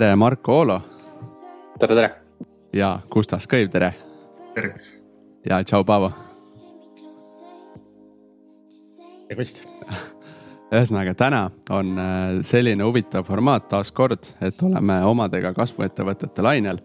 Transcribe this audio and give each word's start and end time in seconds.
tere, 0.00 0.16
Marko 0.16 0.52
Oolo. 0.52 0.82
tere, 1.78 1.94
tere. 1.94 2.08
ja 2.72 2.94
Gustav 3.12 3.44
Kõiv, 3.44 3.66
tere. 3.68 3.90
tervist. 4.54 4.94
ja 5.44 5.58
tšau, 5.60 5.84
Paavo. 5.84 6.08
tervist 9.28 9.60
ühesõnaga, 10.72 11.12
täna 11.12 11.42
on 11.76 11.92
äh, 12.00 12.40
selline 12.48 12.88
huvitav 12.88 13.28
formaat 13.28 13.68
taaskord, 13.68 14.32
et 14.40 14.64
oleme 14.64 15.02
omadega 15.04 15.52
kasvuettevõtete 15.52 16.48
lainel. 16.48 16.80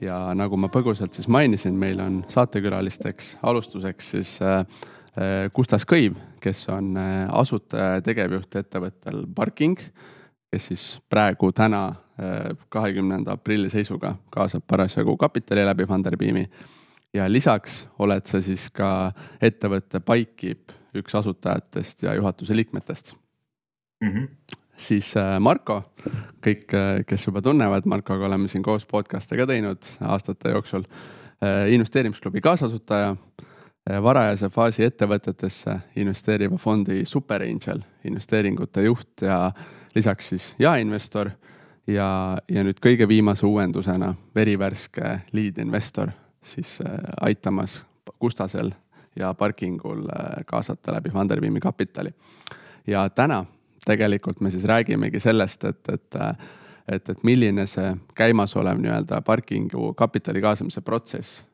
ja 0.00 0.22
nagu 0.38 0.54
ma 0.56 0.70
põgusalt 0.70 1.18
siis 1.18 1.26
mainisin, 1.26 1.74
meil 1.74 2.06
on 2.06 2.22
saatekülalisteks 2.30 3.36
alustuseks 3.42 4.14
siis 4.14 4.38
äh, 4.42 4.60
äh 5.18 5.50
Gustav 5.50 5.82
Kõiv, 5.90 6.22
kes 6.38 6.68
on 6.68 6.94
äh, 6.96 7.26
asutaja 7.34 7.96
ja 7.96 8.10
tegevjuht 8.12 8.62
ettevõttel 8.62 9.24
Parking 9.34 9.90
kes 10.54 10.66
siis 10.70 10.82
praegu 11.10 11.50
täna, 11.52 11.88
äh, 11.88 12.03
kahekümnenda 12.68 13.34
aprilli 13.34 13.70
seisuga 13.70 14.14
kaasab 14.30 14.62
parasjagu 14.70 15.16
kapitali 15.16 15.64
läbi 15.66 15.86
Funderbeami. 15.86 16.50
ja 17.14 17.32
lisaks 17.32 17.86
oled 17.98 18.26
sa 18.26 18.40
siis 18.42 18.70
ka 18.70 19.12
ettevõtte 19.42 20.00
Bikekeep 20.00 20.72
üks 20.94 21.14
asutajatest 21.14 22.02
ja 22.02 22.14
juhatuse 22.14 22.56
liikmetest 22.56 23.14
mm. 24.00 24.10
-hmm. 24.10 24.56
siis 24.76 25.16
äh, 25.16 25.40
Marko, 25.40 25.82
kõik, 26.46 26.70
äh, 26.74 27.04
kes 27.06 27.26
juba 27.26 27.42
tunnevad, 27.42 27.86
Markoga 27.86 28.26
oleme 28.26 28.48
siin 28.48 28.62
koos 28.62 28.86
podcast'e 28.86 29.36
ka 29.36 29.46
teinud 29.46 29.82
aastate 30.00 30.50
jooksul. 30.50 30.82
investeerimisklubi 31.68 32.40
kaasasutaja 32.40 33.16
varajase 34.02 34.48
faasi 34.48 34.84
ettevõtetesse 34.84 35.74
investeeriva 35.96 36.56
fondi 36.56 37.04
Super 37.04 37.42
Angel 37.42 37.82
investeeringute 38.04 38.82
juht 38.82 39.22
ja 39.22 39.52
lisaks 39.94 40.28
siis 40.28 40.54
jaeinvestor 40.58 41.30
ja, 41.86 42.38
ja 42.48 42.64
nüüd 42.64 42.80
kõige 42.82 43.08
viimase 43.08 43.46
uuendusena 43.46 44.14
verivärske 44.34 45.18
lead 45.32 45.58
investor 45.58 46.12
siis 46.44 46.80
äh, 46.80 46.92
aitamas 47.20 47.86
Gustasel 48.20 48.72
ja 49.16 49.34
Parkingul 49.34 50.06
äh, 50.08 50.44
kaasata 50.46 50.92
läbi 50.92 51.10
Funderbeami 51.10 51.60
kapitali. 51.60 52.14
ja 52.86 53.08
täna 53.08 53.44
tegelikult 53.86 54.40
me 54.40 54.50
siis 54.50 54.64
räägimegi 54.64 55.20
sellest, 55.20 55.64
et, 55.64 55.88
et 55.88 56.14
äh, 56.20 56.36
et, 56.88 57.08
et 57.08 57.22
milline 57.24 57.66
see 57.66 57.94
käimasolev 58.14 58.76
nii-öelda 58.78 59.22
parkingu 59.24 59.94
kapitali 59.94 60.40
kaasamise 60.40 60.80
protsess 60.80 61.44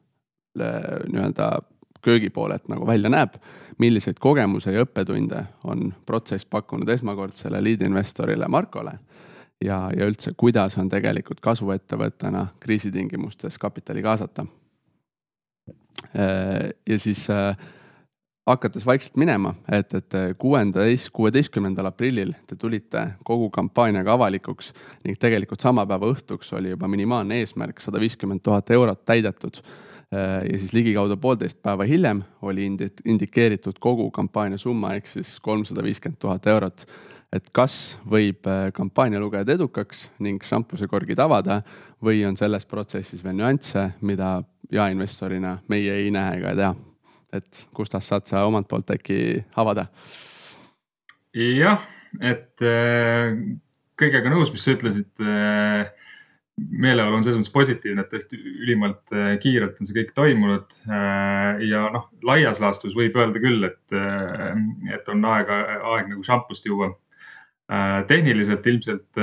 nii-öelda 0.59 1.61
köögipoolelt 2.03 2.69
nagu 2.69 2.87
välja 2.87 3.11
näeb. 3.11 3.35
milliseid 3.79 4.19
kogemuse 4.21 4.73
ja 4.73 4.83
õppetunde 4.83 5.45
on 5.65 5.95
protsess 6.07 6.45
pakkunud 6.45 6.89
esmakordsele 6.89 7.63
lead 7.65 7.83
investorile 7.83 8.49
Markole 8.49 8.99
ja, 9.65 9.91
ja 9.97 10.07
üldse, 10.07 10.33
kuidas 10.37 10.79
on 10.79 10.89
tegelikult 10.89 11.41
kasvuettevõttena 11.41 12.47
kriisitingimustes 12.61 13.59
kapitali 13.59 14.03
kaasata. 14.03 14.47
ja 16.89 16.99
siis 16.99 17.27
äh, 17.31 17.57
hakates 18.49 18.87
vaikselt 18.87 19.17
minema, 19.17 19.55
et, 19.73 19.95
et 19.95 20.15
kuuendateist, 20.39 21.11
kuueteistkümnendal 21.13 21.87
aprillil 21.87 22.33
te 22.47 22.57
tulite 22.57 23.07
kogu 23.25 23.51
kampaaniaga 23.51 24.13
avalikuks 24.13 24.73
ning 25.05 25.19
tegelikult 25.19 25.61
sama 25.61 25.87
päeva 25.87 26.11
õhtuks 26.11 26.55
oli 26.57 26.73
juba 26.73 26.89
minimaalne 26.89 27.39
eesmärk 27.43 27.81
sada 27.81 28.01
viiskümmend 28.01 28.43
tuhat 28.43 28.71
eurot 28.71 29.05
täidetud 29.05 29.63
Äh, 30.15 30.53
ja 30.53 30.59
siis 30.59 30.73
ligikaudu 30.75 31.15
poolteist 31.23 31.61
päeva 31.63 31.85
hiljem 31.87 32.25
oli 32.43 32.65
indikeeritud 33.05 33.77
kogu 33.79 34.09
kampaania 34.11 34.59
summa 34.59 34.97
ehk 34.99 35.07
siis 35.07 35.37
kolmsada 35.41 35.85
viiskümmend 35.87 36.19
tuhat 36.19 36.47
eurot. 36.51 36.83
Et 37.33 37.51
kas 37.55 37.75
võib 38.11 38.47
äh, 38.51 38.71
kampaania 38.75 39.21
lugeda 39.23 39.55
edukaks 39.55 40.09
ning 40.25 40.43
šampusekorgid 40.43 41.21
avada 41.23 41.61
või 42.03 42.25
on 42.27 42.37
selles 42.41 42.67
protsessis 42.67 43.23
veel 43.25 43.39
nüansse, 43.39 43.91
mida 44.01 44.41
jaeinvestorina 44.71 45.59
meie 45.71 46.01
ei 46.03 46.11
näe 46.15 46.39
ega 46.41 46.55
tea. 46.59 46.75
et 47.33 47.67
Gustav, 47.75 48.03
saad 48.03 48.27
sa 48.27 48.45
omalt 48.47 48.69
poolt 48.69 48.91
äkki 48.91 49.45
avada? 49.57 49.87
jah, 51.35 51.83
et 52.21 52.63
äh, 52.67 53.35
kõigega 54.01 54.33
nõus, 54.33 54.51
mis 54.53 54.65
sa 54.65 54.75
ütlesid 54.75 55.27
meeleolu 56.69 57.17
on 57.17 57.25
selles 57.25 57.39
mõttes 57.41 57.55
positiivne, 57.55 58.05
et 58.05 58.13
tõesti 58.13 58.39
ülimalt 58.39 59.15
äh, 59.15 59.33
kiirelt 59.43 59.81
on 59.81 59.89
see 59.89 59.97
kõik 59.97 60.13
toimunud. 60.17 60.81
Äh, 60.89 61.63
ja 61.71 61.87
noh, 61.95 62.09
laias 62.27 62.61
laastus 62.63 62.97
võib 62.97 63.17
öelda 63.21 63.43
küll, 63.43 63.65
et, 63.69 63.83
äh, 63.97 64.59
et 64.97 65.09
on 65.13 65.25
aega, 65.33 65.61
aeg 65.95 66.11
nagu 66.13 66.25
šampust 66.27 66.69
juua. 66.69 66.93
Tehniliselt 68.11 68.65
ilmselt 68.67 69.19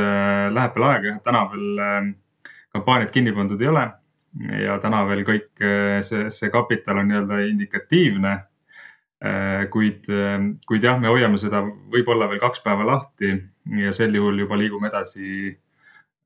läheb 0.55 0.75
veel 0.77 0.85
aega, 0.87 1.13
täna 1.25 1.41
veel 1.51 2.11
kampaaniad 2.71 3.09
kinni 3.11 3.33
pandud 3.35 3.59
ei 3.61 3.67
ole. 3.67 3.83
ja 4.63 4.77
täna 4.79 5.01
veel 5.09 5.25
kõik 5.27 5.63
see, 6.07 6.29
see 6.31 6.49
kapital 6.53 7.01
on 7.01 7.09
nii-öelda 7.09 7.41
indikatiivne. 7.49 8.33
kuid, 9.73 10.07
kuid 10.69 10.83
jah, 10.87 10.99
me 11.01 11.11
hoiame 11.11 11.39
seda 11.41 11.59
võib-olla 11.65 12.29
veel 12.31 12.39
kaks 12.39 12.63
päeva 12.63 12.85
lahti 12.87 13.33
ja 13.83 13.91
sel 13.91 14.15
juhul 14.15 14.39
juba 14.45 14.59
liigume 14.61 14.87
edasi 14.87 15.57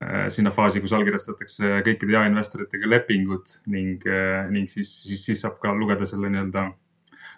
Äh, 0.01 0.29
sinna 0.33 0.49
faasi, 0.49 0.81
kus 0.81 0.95
allkirjastatakse 0.97 1.83
kõikide 1.85 2.15
jaeinvestoritega 2.15 2.87
lepingud 2.89 3.51
ning, 3.69 4.01
äh, 4.09 4.47
ning 4.49 4.65
siis, 4.71 4.95
siis, 5.03 5.21
siis 5.27 5.43
saab 5.43 5.59
ka 5.61 5.75
lugeda 5.77 6.07
selle 6.09 6.31
nii-öelda 6.33 6.63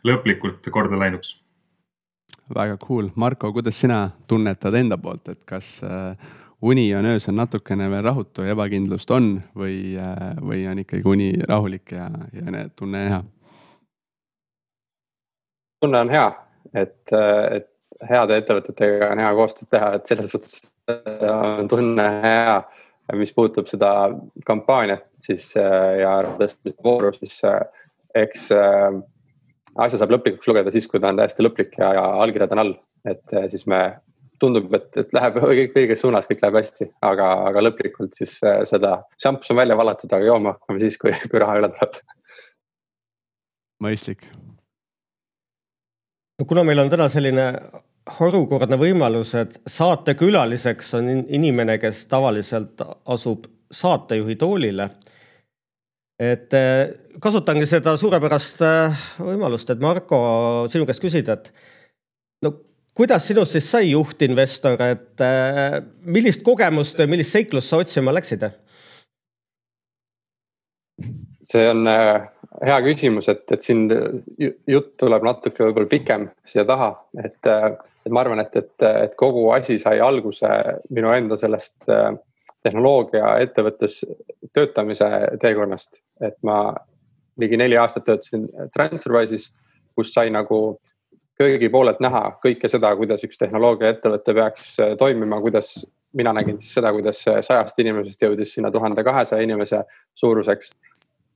lõplikult 0.07 0.69
korda 0.71 0.95
läinuks. 1.01 1.33
Väga 2.55 2.77
cool, 2.87 3.09
Marko, 3.15 3.51
kuidas 3.53 3.79
sina 3.79 4.09
tunnetad 4.27 4.75
enda 4.75 4.97
poolt, 4.97 5.27
et 5.29 5.43
kas 5.45 5.75
äh, 5.83 6.15
uni 6.61 6.87
on 6.95 7.05
öösel 7.05 7.35
natukene 7.35 7.89
veel 7.91 8.03
rahutu 8.03 8.45
ja 8.45 8.55
ebakindlust 8.55 9.11
on 9.11 9.35
või, 9.57 9.97
või 10.41 10.63
on 10.71 10.79
ikkagi 10.83 11.03
uni 11.05 11.31
rahulik 11.47 11.91
ja, 11.91 12.09
ja 12.33 12.67
tunne 12.75 13.05
hea? 13.09 13.23
tunne 15.83 15.99
on 15.99 16.09
hea, 16.09 16.27
et, 16.79 17.11
et 17.51 17.67
heade 18.09 18.37
ettevõtetega 18.39 19.09
on 19.11 19.21
hea 19.23 19.31
koostööd 19.35 19.69
teha, 19.73 19.89
et 19.97 20.07
selles 20.07 20.31
suhtes 20.31 20.61
on 21.29 21.67
tunne 21.71 22.07
hea. 22.23 22.61
mis 23.19 23.33
puudutab 23.35 23.67
seda 23.67 23.89
kampaaniat, 24.47 25.03
siis 25.19 25.49
äh, 25.59 25.99
ja 25.99 26.13
vooru, 26.83 27.11
siis 27.17 27.41
äh, 27.43 27.59
eks 28.15 28.47
äh, 28.55 28.95
asja 29.81 29.99
saab 30.01 30.13
lõplikuks 30.15 30.49
lugeda 30.49 30.73
siis, 30.73 30.87
kui 30.89 31.01
ta 31.01 31.11
on 31.11 31.19
täiesti 31.21 31.45
lõplik 31.45 31.77
ja, 31.79 31.93
ja 31.97 32.07
allkirjad 32.23 32.55
on 32.55 32.63
all. 32.63 32.73
et 33.09 33.35
siis 33.51 33.65
me, 33.67 33.81
tundub, 34.39 34.71
et, 34.77 34.89
et 35.01 35.13
läheb 35.15 35.39
õiges 35.81 36.03
suunas, 36.03 36.27
kõik 36.29 36.43
läheb 36.45 36.59
hästi, 36.61 36.89
aga, 37.09 37.29
aga 37.49 37.65
lõplikult 37.67 38.15
siis 38.17 38.37
seda 38.69 38.97
šampus 39.21 39.53
on 39.53 39.61
välja 39.63 39.77
valatud, 39.79 40.13
aga 40.13 40.29
jooma 40.29 40.57
hakkame 40.57 40.83
siis, 40.83 40.99
kui, 41.01 41.15
kui 41.29 41.43
raha 41.43 41.59
üle 41.61 41.71
tuleb. 41.75 42.01
mõistlik 43.83 44.27
no 46.39 46.47
kuna 46.47 46.63
meil 46.67 46.83
on 46.83 46.91
täna 46.91 47.09
selline 47.11 47.47
harukordne 48.17 48.77
võimalus, 48.79 49.33
et 49.39 49.59
saatekülaliseks 49.69 50.93
on 50.99 51.09
inimene, 51.23 51.77
kes 51.79 52.05
tavaliselt 52.11 52.81
asub 53.05 53.47
saatejuhi 53.73 54.35
toolile. 54.35 54.89
Et 56.23 56.55
eh, 56.57 56.93
kasutangi 57.23 57.67
seda 57.69 57.95
suurepärast 57.99 58.61
eh, 58.65 59.05
võimalust, 59.23 59.69
et 59.73 59.81
Marko, 59.83 60.19
sinu 60.71 60.87
käest 60.89 61.03
küsida, 61.03 61.37
et 61.37 61.51
no 62.45 62.55
kuidas 62.97 63.27
sinust 63.27 63.57
siis 63.57 63.69
sai 63.69 63.91
juhtinvestor, 63.91 64.81
et 64.87 65.23
eh, 65.25 65.79
millist 66.05 66.45
kogemust 66.45 66.99
või 67.03 67.15
millist 67.15 67.35
seiklust 67.35 67.73
sa 67.73 67.81
otsima 67.83 68.15
läksid? 68.15 68.49
see 71.43 71.63
on 71.67 71.83
hea 71.89 72.75
küsimus, 72.85 73.25
et, 73.27 73.41
et 73.51 73.65
siin 73.65 73.89
jutt 74.69 74.93
tuleb 75.01 75.25
natuke 75.25 75.65
võib-olla 75.65 75.89
pikem 75.91 76.29
siia 76.47 76.63
taha, 76.69 76.93
et 77.19 77.49
et 78.03 78.11
ma 78.11 78.23
arvan, 78.23 78.41
et, 78.43 78.55
et, 78.59 78.85
et 79.07 79.15
kogu 79.19 79.45
asi 79.55 79.77
sai 79.81 80.01
alguse 80.03 80.49
minu 80.93 81.11
enda 81.15 81.37
sellest 81.39 81.87
äh, 81.91 82.11
tehnoloogia 82.63 83.37
ettevõttes 83.43 83.99
töötamise 84.53 85.09
teekonnast, 85.41 85.99
et 86.21 86.37
ma 86.43 86.73
ligi 87.39 87.57
neli 87.57 87.77
aastat 87.77 88.05
töötasin 88.07 88.47
Transferwise'is, 88.73 89.49
kus 89.95 90.13
sai 90.13 90.31
nagu 90.33 90.77
köögi 91.39 91.69
poolelt 91.73 91.99
näha 92.03 92.23
kõike 92.43 92.69
seda, 92.69 92.93
kuidas 92.97 93.23
üks 93.25 93.39
tehnoloogiaettevõte 93.41 94.35
peaks 94.37 94.73
äh, 94.79 94.95
toimima, 94.97 95.41
kuidas 95.41 95.75
mina 96.13 96.33
nägin 96.33 96.59
siis 96.61 96.75
seda, 96.77 96.91
kuidas 96.93 97.23
sajast 97.25 97.79
inimesest 97.81 98.21
jõudis 98.21 98.53
sinna 98.53 98.71
tuhande 98.71 99.03
kahesaja 99.03 99.43
inimese 99.43 99.81
suuruseks. 100.13 100.71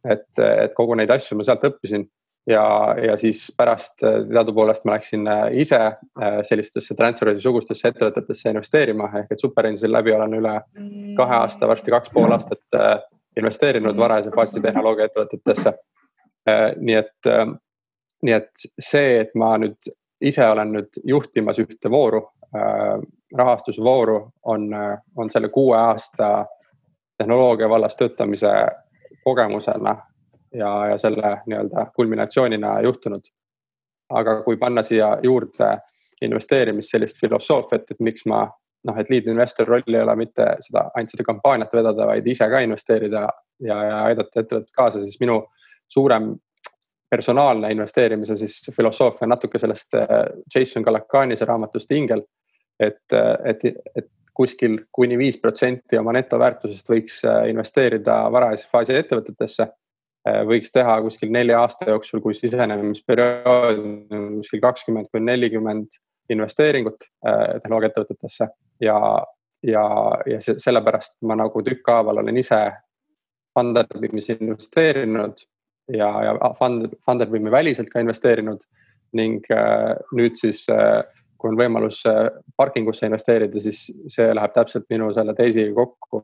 et, 0.08 0.40
et 0.40 0.74
kogu 0.78 0.96
neid 0.96 1.10
asju 1.10 1.36
ma 1.38 1.44
sealt 1.44 1.64
õppisin 1.68 2.06
ja, 2.48 2.96
ja 3.08 3.18
siis 3.18 3.54
pärast 3.58 4.04
äh, 4.04 4.22
teadupoolest 4.34 4.86
ma 4.86 4.96
läksin 4.96 5.28
äh, 5.28 5.44
ise 5.52 5.80
äh, 5.80 6.40
sellistesse 6.48 6.96
transfer'i 6.96 7.42
sugustesse 7.42 7.92
ettevõtetesse 7.92 8.52
investeerima 8.54 9.10
ehk 9.22 9.36
et 9.36 9.44
Superengine'i 9.44 9.92
läbi 9.92 10.16
olen 10.16 10.38
üle 10.40 10.56
kahe 11.18 11.38
aasta, 11.42 11.68
varsti 11.68 11.92
kaks 11.92 12.14
pool 12.14 12.32
aastat 12.32 12.80
investeerinud 13.38 13.98
varajase 13.98 14.32
faasi 14.36 14.62
tehnoloogia 14.62 15.10
ettevõtetesse. 15.10 15.74
nii 16.80 16.96
et, 16.96 17.28
nii 18.24 18.34
et 18.34 18.66
see, 18.80 19.20
et 19.22 19.36
ma 19.36 19.52
nüüd 19.62 19.90
ise 20.22 20.46
olen 20.48 20.72
nüüd 20.74 21.00
juhtimas 21.06 21.60
ühte 21.60 21.92
vooru, 21.92 22.24
rahastusvooru, 23.38 24.18
on, 24.44 24.70
on 25.18 25.30
selle 25.30 25.50
kuue 25.54 25.78
aasta 25.78 26.46
tehnoloogia 27.18 27.70
vallas 27.70 27.96
töötamise 28.00 28.54
kogemusena 29.24 29.98
ja, 30.54 30.72
ja 30.92 30.98
selle 30.98 31.34
nii-öelda 31.46 31.90
kulminatsioonina 31.96 32.80
juhtunud. 32.82 33.26
aga 34.10 34.42
kui 34.42 34.58
panna 34.58 34.84
siia 34.84 35.18
juurde 35.24 35.78
investeerimist, 36.22 36.90
sellist 36.92 37.20
filosoofiat, 37.20 37.92
et 37.92 38.00
miks 38.00 38.24
ma 38.26 38.46
noh, 38.88 38.98
et 38.98 39.10
lead 39.10 39.28
investor 39.28 39.68
roll 39.68 39.94
ei 39.94 40.02
ole 40.02 40.16
mitte 40.16 40.46
seda, 40.64 40.86
ainult 40.96 41.12
seda 41.12 41.26
kampaaniat 41.28 41.74
vedada, 41.74 42.08
vaid 42.08 42.28
ise 42.28 42.48
ka 42.50 42.62
investeerida 42.64 43.28
ja, 43.60 43.78
ja 43.84 43.98
aidata 44.06 44.42
ettevõtet 44.42 44.72
kaasa, 44.76 45.02
siis 45.04 45.20
minu 45.20 45.42
suurem 45.88 46.32
personaalne 47.10 47.72
investeerimise 47.72 48.36
siis 48.40 48.72
filosoofia 48.76 49.28
natuke 49.28 49.60
sellest 49.60 49.96
äh, 49.96 50.08
Jason 50.56 50.84
Galakanise 50.84 51.46
raamatust 51.46 51.92
Ingel. 51.92 52.24
et, 52.80 53.14
et, 53.46 53.64
et 53.96 54.10
kuskil 54.38 54.76
kuni 54.92 55.18
viis 55.18 55.40
protsenti 55.42 55.98
oma 55.98 56.14
netoväärtusest 56.14 56.92
võiks 56.92 57.24
äh, 57.26 57.48
investeerida 57.50 58.20
varajase 58.32 58.70
faasi 58.72 58.98
ettevõtetesse. 59.00 59.66
Äh, 60.28 60.42
võiks 60.50 60.74
teha 60.76 60.98
kuskil 61.06 61.32
nelja 61.34 61.62
aasta 61.64 61.88
jooksul, 61.92 62.22
kui 62.24 62.36
sisenemisperiood 62.38 63.82
on 63.82 64.38
kuskil 64.42 64.64
kakskümmend 64.64 65.12
kuni 65.12 65.32
nelikümmend 65.32 66.00
investeeringut 66.34 67.06
tehnoloogiaettevõtetesse 67.24 68.50
ja, 68.84 68.98
ja, 69.64 69.84
ja 70.28 70.40
sellepärast 70.44 71.22
ma 71.24 71.38
nagu 71.40 71.62
tükkhaaval 71.64 72.20
olen 72.20 72.42
ise 72.42 72.60
Funderbeamis 73.56 74.28
investeerinud 74.36 75.40
ja, 75.94 76.10
ja 76.24 76.52
Fund, 76.60 76.92
Funderbeami 77.06 77.52
väliselt 77.52 77.90
ka 77.90 78.04
investeerinud 78.04 78.60
ning 79.18 79.46
äh, 79.54 79.96
nüüd 80.16 80.36
siis 80.40 80.66
äh, 80.70 81.04
kui 81.40 81.52
on 81.52 81.60
võimalus 81.60 82.02
äh, 82.10 82.28
parkingusse 82.58 83.08
investeerida, 83.08 83.62
siis 83.64 83.88
see 84.12 84.28
läheb 84.36 84.54
täpselt 84.56 84.88
minu 84.92 85.10
selle 85.16 85.36
teisiga 85.38 85.74
kokku. 85.78 86.24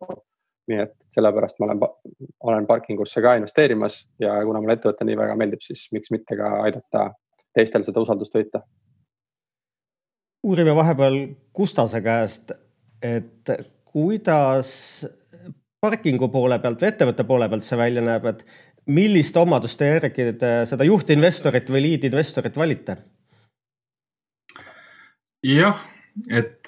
Nii 0.72 0.80
et 0.86 0.94
sellepärast 1.14 1.60
ma 1.60 1.68
olen, 1.68 1.82
olen 2.50 2.68
parkingusse 2.68 3.22
ka 3.22 3.36
investeerimas 3.40 4.00
ja 4.22 4.38
kuna 4.46 4.62
mulle 4.62 4.78
ettevõte 4.78 5.08
nii 5.08 5.18
väga 5.20 5.36
meeldib, 5.40 5.64
siis 5.66 5.88
miks 5.96 6.12
mitte 6.14 6.38
ka 6.40 6.50
aidata 6.64 7.10
teistel 7.54 7.86
seda 7.86 8.04
usaldust 8.04 8.36
võita. 8.36 8.64
uurime 10.44 10.76
vahepeal 10.76 11.18
Gustase 11.56 12.02
käest, 12.02 12.52
et 13.02 13.52
kuidas 13.92 15.06
parkingu 15.84 16.30
poole 16.32 16.60
pealt 16.60 16.82
või 16.82 16.92
ettevõtte 16.92 17.26
poole 17.28 17.50
pealt 17.50 17.68
see 17.68 17.78
välja 17.78 18.04
näeb, 18.04 18.26
et 18.26 18.46
milliste 18.88 19.40
omaduste 19.40 19.88
järgi 19.88 20.32
te 20.40 20.54
seda 20.68 20.88
juhtinvestorit 20.88 21.70
või 21.72 21.88
liidinvestorit 21.88 22.58
valite? 22.58 22.98
jah, 25.44 25.80
et 26.32 26.64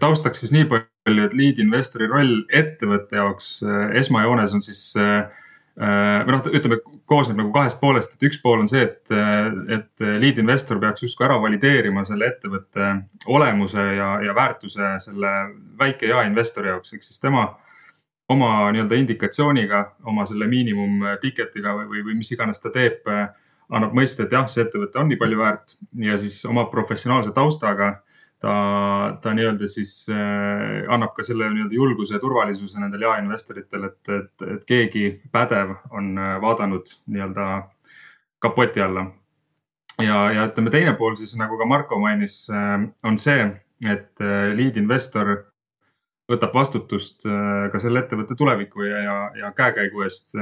taustaks 0.00 0.42
siis 0.42 0.52
nii 0.52 0.66
palju, 0.68 0.86
et 1.08 1.34
liidinvestori 1.34 2.06
roll 2.10 2.42
ettevõtte 2.52 3.16
jaoks 3.16 3.60
esmajoones 3.98 4.52
on 4.54 4.62
siis 4.62 4.82
või 5.80 6.34
noh, 6.34 6.44
ütleme, 6.52 6.76
koosneb 7.08 7.38
nagu 7.38 7.52
kahest 7.54 7.78
poolest, 7.80 8.12
et 8.12 8.26
üks 8.28 8.40
pool 8.42 8.60
on 8.60 8.68
see, 8.68 8.82
et, 8.84 9.12
et 9.72 10.04
lead 10.20 10.42
investor 10.42 10.76
peaks 10.82 11.06
justkui 11.06 11.24
ära 11.24 11.38
valideerima 11.40 12.04
selle 12.04 12.28
ettevõtte 12.28 12.90
olemuse 13.32 13.86
ja, 13.96 14.10
ja 14.26 14.34
väärtuse 14.36 14.90
selle 15.06 15.32
väike 15.80 16.10
jaeinvestori 16.10 16.68
jaoks, 16.68 16.92
ehk 16.92 17.06
siis 17.06 17.22
tema 17.22 17.46
äh, 17.46 17.70
oma 18.30 18.70
nii-öelda 18.72 18.94
indikatsiooniga, 18.94 19.84
oma 20.06 20.24
selle 20.28 20.46
miinimum 20.50 21.02
ticket'iga 21.22 21.74
või, 21.80 21.88
või, 21.90 22.04
või 22.08 22.18
mis 22.20 22.30
iganes 22.34 22.62
ta 22.62 22.70
teeb, 22.74 23.08
annab 23.70 23.94
mõista, 23.96 24.24
et 24.24 24.34
jah, 24.34 24.46
see 24.50 24.62
ettevõte 24.64 25.00
on 25.02 25.10
nii 25.10 25.18
palju 25.18 25.40
väärt 25.40 25.74
ja 26.04 26.18
siis 26.18 26.38
oma 26.46 26.66
professionaalse 26.70 27.34
taustaga 27.34 27.96
ta, 28.40 28.54
ta 29.22 29.34
nii-öelda 29.36 29.68
siis 29.68 29.92
äh, 30.12 30.86
annab 30.92 31.12
ka 31.16 31.24
selle 31.26 31.50
nii-öelda 31.52 31.76
julguse 31.76 32.16
ja 32.16 32.22
turvalisuse 32.22 32.80
nendele 32.80 33.06
jaeinvestoritele, 33.06 33.92
et, 33.92 34.12
et, 34.16 34.46
et 34.54 34.64
keegi 34.68 35.04
pädev 35.32 35.76
on 35.90 36.14
äh, 36.18 36.36
vaadanud 36.42 36.94
nii-öelda 37.06 37.50
kapoti 38.40 38.80
alla. 38.80 39.06
ja, 40.00 40.30
ja 40.32 40.46
ütleme, 40.48 40.72
teine 40.72 40.96
pool 40.96 41.18
siis 41.20 41.36
nagu 41.36 41.58
ka 41.60 41.68
Marko 41.68 42.00
mainis 42.00 42.42
äh,, 42.50 42.88
on 43.04 43.18
see, 43.20 43.44
et 43.88 44.20
lead 44.56 44.76
investor 44.76 45.36
võtab 46.30 46.52
vastutust 46.54 47.24
ka 47.24 47.78
selle 47.82 48.04
ettevõtte 48.04 48.36
tuleviku 48.38 48.84
ja, 48.84 48.98
ja, 49.02 49.14
ja 49.34 49.48
käekäigu 49.56 50.04
eest. 50.04 50.34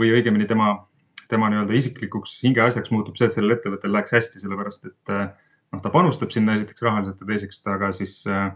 Või 0.00 0.08
õigemini 0.16 0.48
tema, 0.50 0.72
tema 1.30 1.50
nii-öelda 1.52 1.76
isiklikuks 1.78 2.40
hingeasjaks 2.42 2.90
muutub 2.90 3.20
see, 3.20 3.28
et 3.28 3.36
sellel 3.36 3.54
ettevõttel 3.54 3.92
läheks 3.94 4.16
hästi, 4.16 4.40
sellepärast 4.42 4.88
et 4.88 5.12
äh, 5.14 5.28
noh, 5.72 5.82
ta 5.82 5.92
panustab 5.92 6.32
sinna 6.34 6.56
esiteks 6.58 6.82
rahaliselt 6.82 7.22
ja 7.22 7.30
teiseks 7.30 7.62
ta 7.62 7.78
ka 7.80 7.92
siis 7.96 8.20
äh, 8.26 8.52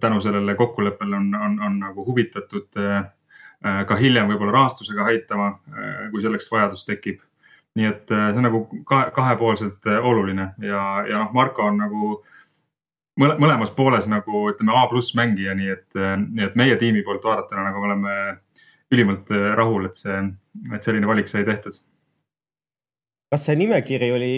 tänu 0.00 0.20
sellele 0.20 0.54
kokkuleppele 0.58 1.16
on, 1.16 1.32
on, 1.34 1.56
on 1.66 1.78
nagu 1.80 2.04
huvitatud 2.06 2.80
äh, 2.80 3.10
ka 3.60 3.96
hiljem 4.00 4.30
võib-olla 4.30 4.56
rahastusega 4.56 5.04
aitama 5.12 5.50
äh,, 5.52 6.06
kui 6.12 6.22
selleks 6.24 6.50
vajadus 6.52 6.86
tekib. 6.88 7.20
nii 7.78 7.86
et 7.86 8.08
see 8.10 8.38
on 8.40 8.42
nagu 8.42 8.64
kahe, 8.84 9.10
kahepoolselt 9.14 9.86
oluline 10.02 10.48
ja, 10.58 10.80
ja 11.06 11.20
noh, 11.20 11.28
Marko 11.32 11.68
on 11.70 11.76
nagu 11.78 12.14
äh, 12.16 12.40
mõlemas 13.20 13.72
pooles 13.74 14.06
nagu 14.10 14.46
ütleme 14.50 14.74
A 14.76 14.86
pluss 14.90 15.14
mängija, 15.18 15.54
nii 15.56 15.72
et, 15.74 15.88
nii 15.96 16.46
et 16.46 16.56
meie 16.58 16.76
tiimi 16.80 17.02
poolt 17.06 17.24
vaadatuna 17.26 17.66
nagu 17.68 17.82
me 17.82 17.90
oleme 17.90 18.14
ülimalt 18.90 19.30
äh, 19.34 19.52
rahul, 19.58 19.86
et 19.86 19.98
see, 19.98 20.16
et 20.74 20.82
selline 20.82 21.06
valik 21.06 21.28
sai 21.30 21.44
tehtud. 21.46 21.76
Kas 23.30 23.44
see 23.46 23.54
nimekiri 23.60 24.10
oli 24.10 24.32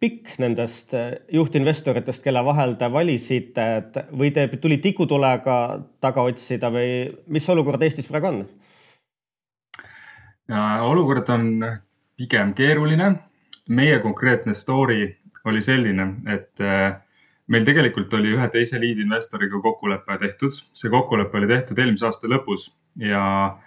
pikk 0.00 0.38
nendest 0.40 0.94
äh, 0.96 1.18
juhtinvestoritest, 1.32 2.22
kelle 2.24 2.40
vahel 2.46 2.76
te 2.80 2.88
valisite, 2.92 3.66
et 3.80 3.98
või 4.16 4.30
te 4.32 4.46
tuli 4.62 4.78
tikutulega 4.80 5.58
taga 6.00 6.24
otsida 6.30 6.70
või 6.72 7.10
mis 7.28 7.48
olukord 7.52 7.82
Eestis 7.84 8.08
praegu 8.08 8.32
on? 8.32 8.42
olukord 10.88 11.28
on 11.28 11.50
pigem 12.16 12.54
keeruline. 12.56 13.16
meie 13.68 13.98
konkreetne 14.00 14.54
story 14.54 15.18
oli 15.44 15.60
selline, 15.62 16.06
et 16.26 16.60
äh, 16.60 16.96
meil 17.52 17.64
tegelikult 17.64 18.14
oli 18.16 18.32
ühe 18.32 18.48
teise 18.48 18.80
lead 18.80 19.02
investoriga 19.04 19.60
kokkulepe 19.60 20.16
tehtud, 20.18 20.56
see 20.72 20.88
kokkulepe 20.90 21.36
oli 21.36 21.50
tehtud 21.52 21.78
eelmise 21.78 22.06
aasta 22.08 22.30
lõpus 22.32 22.70
ja 22.96 23.58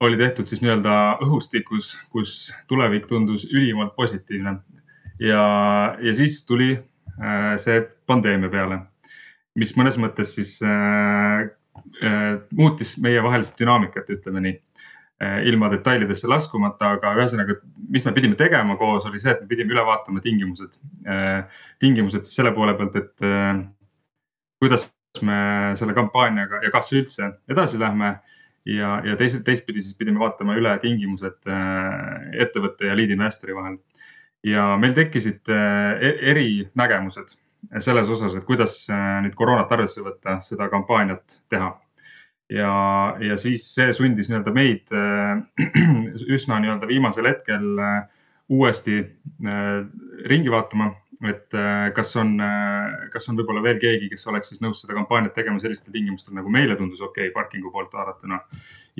oli 0.00 0.18
tehtud 0.20 0.48
siis 0.48 0.60
nii-öelda 0.60 0.96
õhustikus, 1.24 1.94
kus 2.12 2.52
tulevik 2.68 3.06
tundus 3.08 3.46
ülimalt 3.48 3.94
positiivne. 3.96 4.58
ja, 5.20 5.44
ja 6.00 6.14
siis 6.14 6.44
tuli 6.46 6.74
äh, 6.76 7.56
see 7.62 7.80
pandeemia 8.06 8.50
peale, 8.52 8.80
mis 9.54 9.72
mõnes 9.76 9.96
mõttes 9.96 10.34
siis 10.36 10.58
äh, 10.62 11.48
äh, 12.04 12.36
muutis 12.52 12.96
meievahelist 13.00 13.58
dünaamikat, 13.60 14.10
ütleme 14.18 14.44
nii 14.44 14.60
Eh, 15.16 15.46
ilma 15.48 15.70
detailidesse 15.72 16.28
laskumata, 16.28 16.90
aga 16.98 17.14
ühesõnaga, 17.16 17.54
mis 17.88 18.02
me 18.04 18.12
pidime 18.12 18.36
tegema 18.36 18.74
koos, 18.76 19.06
oli 19.08 19.16
see, 19.22 19.32
et 19.32 19.38
me 19.40 19.48
pidime 19.48 19.72
üle 19.72 19.80
vaatama 19.88 20.20
tingimused. 20.20 20.74
Eh, 21.08 21.62
tingimused 21.80 22.26
siis 22.26 22.36
selle 22.36 22.52
poole 22.52 22.74
pealt, 22.76 22.98
et 23.00 23.24
kuidas 24.60 24.84
me 25.24 25.38
selle 25.80 25.94
kampaaniaga 25.96 26.60
ja 26.66 26.72
kas 26.74 26.92
üldse 26.92 27.30
edasi 27.48 27.80
lähme. 27.80 28.18
Ja, 28.66 28.96
ja 29.06 29.16
teisalt, 29.16 29.44
teistpidi 29.46 29.82
siis 29.84 29.96
pidime 29.98 30.20
vaatama 30.22 30.56
üle 30.58 30.74
tingimused 30.82 31.48
ettevõtte 32.44 32.90
ja 32.90 32.96
lead 32.98 33.14
investori 33.14 33.54
vahel. 33.56 33.78
ja 34.44 34.68
meil 34.80 34.94
tekkisid 34.94 35.48
e-, 35.50 36.14
erinägemused 36.32 37.36
selles 37.82 38.08
osas, 38.12 38.36
et 38.36 38.44
kuidas 38.46 38.84
nüüd 39.24 39.34
koroonat 39.34 39.72
arvesse 39.72 40.04
võtta, 40.04 40.40
seda 40.44 40.68
kampaaniat 40.70 41.40
teha 41.50 41.72
ja, 42.50 42.72
ja 43.20 43.36
siis 43.40 43.66
see 43.74 43.92
sundis 43.96 44.30
nii-öelda 44.30 44.52
meid 44.54 44.92
äh, 44.94 45.40
üsna 46.36 46.60
nii-öelda 46.62 46.88
viimasel 46.90 47.28
hetkel 47.30 47.66
äh, 47.82 47.98
uuesti 48.52 49.00
äh, 49.02 49.80
ringi 50.30 50.52
vaatama, 50.52 50.92
et 51.24 51.54
kas 51.96 52.10
on, 52.20 52.34
kas 53.12 53.28
on 53.30 53.38
võib-olla 53.38 53.62
veel 53.64 53.78
keegi, 53.80 54.10
kes 54.12 54.26
oleks 54.28 54.50
siis 54.52 54.60
nõus 54.60 54.82
seda 54.82 54.96
kampaaniat 54.98 55.32
tegema 55.36 55.60
sellistel 55.62 55.94
tingimustel, 55.94 56.34
nagu 56.36 56.50
meile 56.52 56.76
tundus 56.76 57.00
okei 57.00 57.30
okay, 57.30 57.34
parkingu 57.34 57.72
poolt 57.72 57.94
vaadatuna. 57.96 58.42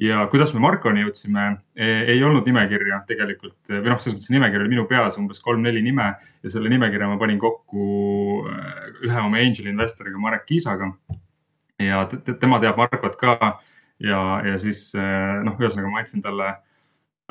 ja 0.00 0.24
kuidas 0.32 0.54
me 0.54 0.62
Markoni 0.64 1.04
jõudsime, 1.04 1.44
e, 1.76 1.90
ei 2.14 2.24
olnud 2.24 2.48
nimekirja 2.48 3.02
tegelikult 3.08 3.68
või 3.68 3.92
noh, 3.92 4.00
selles 4.00 4.16
mõttes 4.16 4.32
nimekiri 4.32 4.64
oli 4.64 4.72
minu 4.72 4.86
peas 4.88 5.18
umbes 5.20 5.40
kolm-neli 5.44 5.82
nime 5.84 6.08
ja 6.16 6.52
selle 6.52 6.72
nimekirja 6.72 7.08
ma 7.10 7.20
panin 7.20 7.40
kokku 7.42 8.48
ühe 9.04 9.20
oma 9.20 9.42
angel 9.42 9.68
investoriga, 9.72 10.20
Marek 10.20 10.46
Kiisaga 10.48 10.92
ja 11.82 12.06
tema 12.40 12.60
teab 12.64 12.80
Markot 12.80 13.20
ka 13.20 13.36
ja, 14.00 14.22
ja 14.44 14.56
siis 14.60 14.88
noh, 14.96 15.56
ühesõnaga 15.60 15.92
ma 15.92 16.00
andsin 16.00 16.24
talle, 16.24 16.54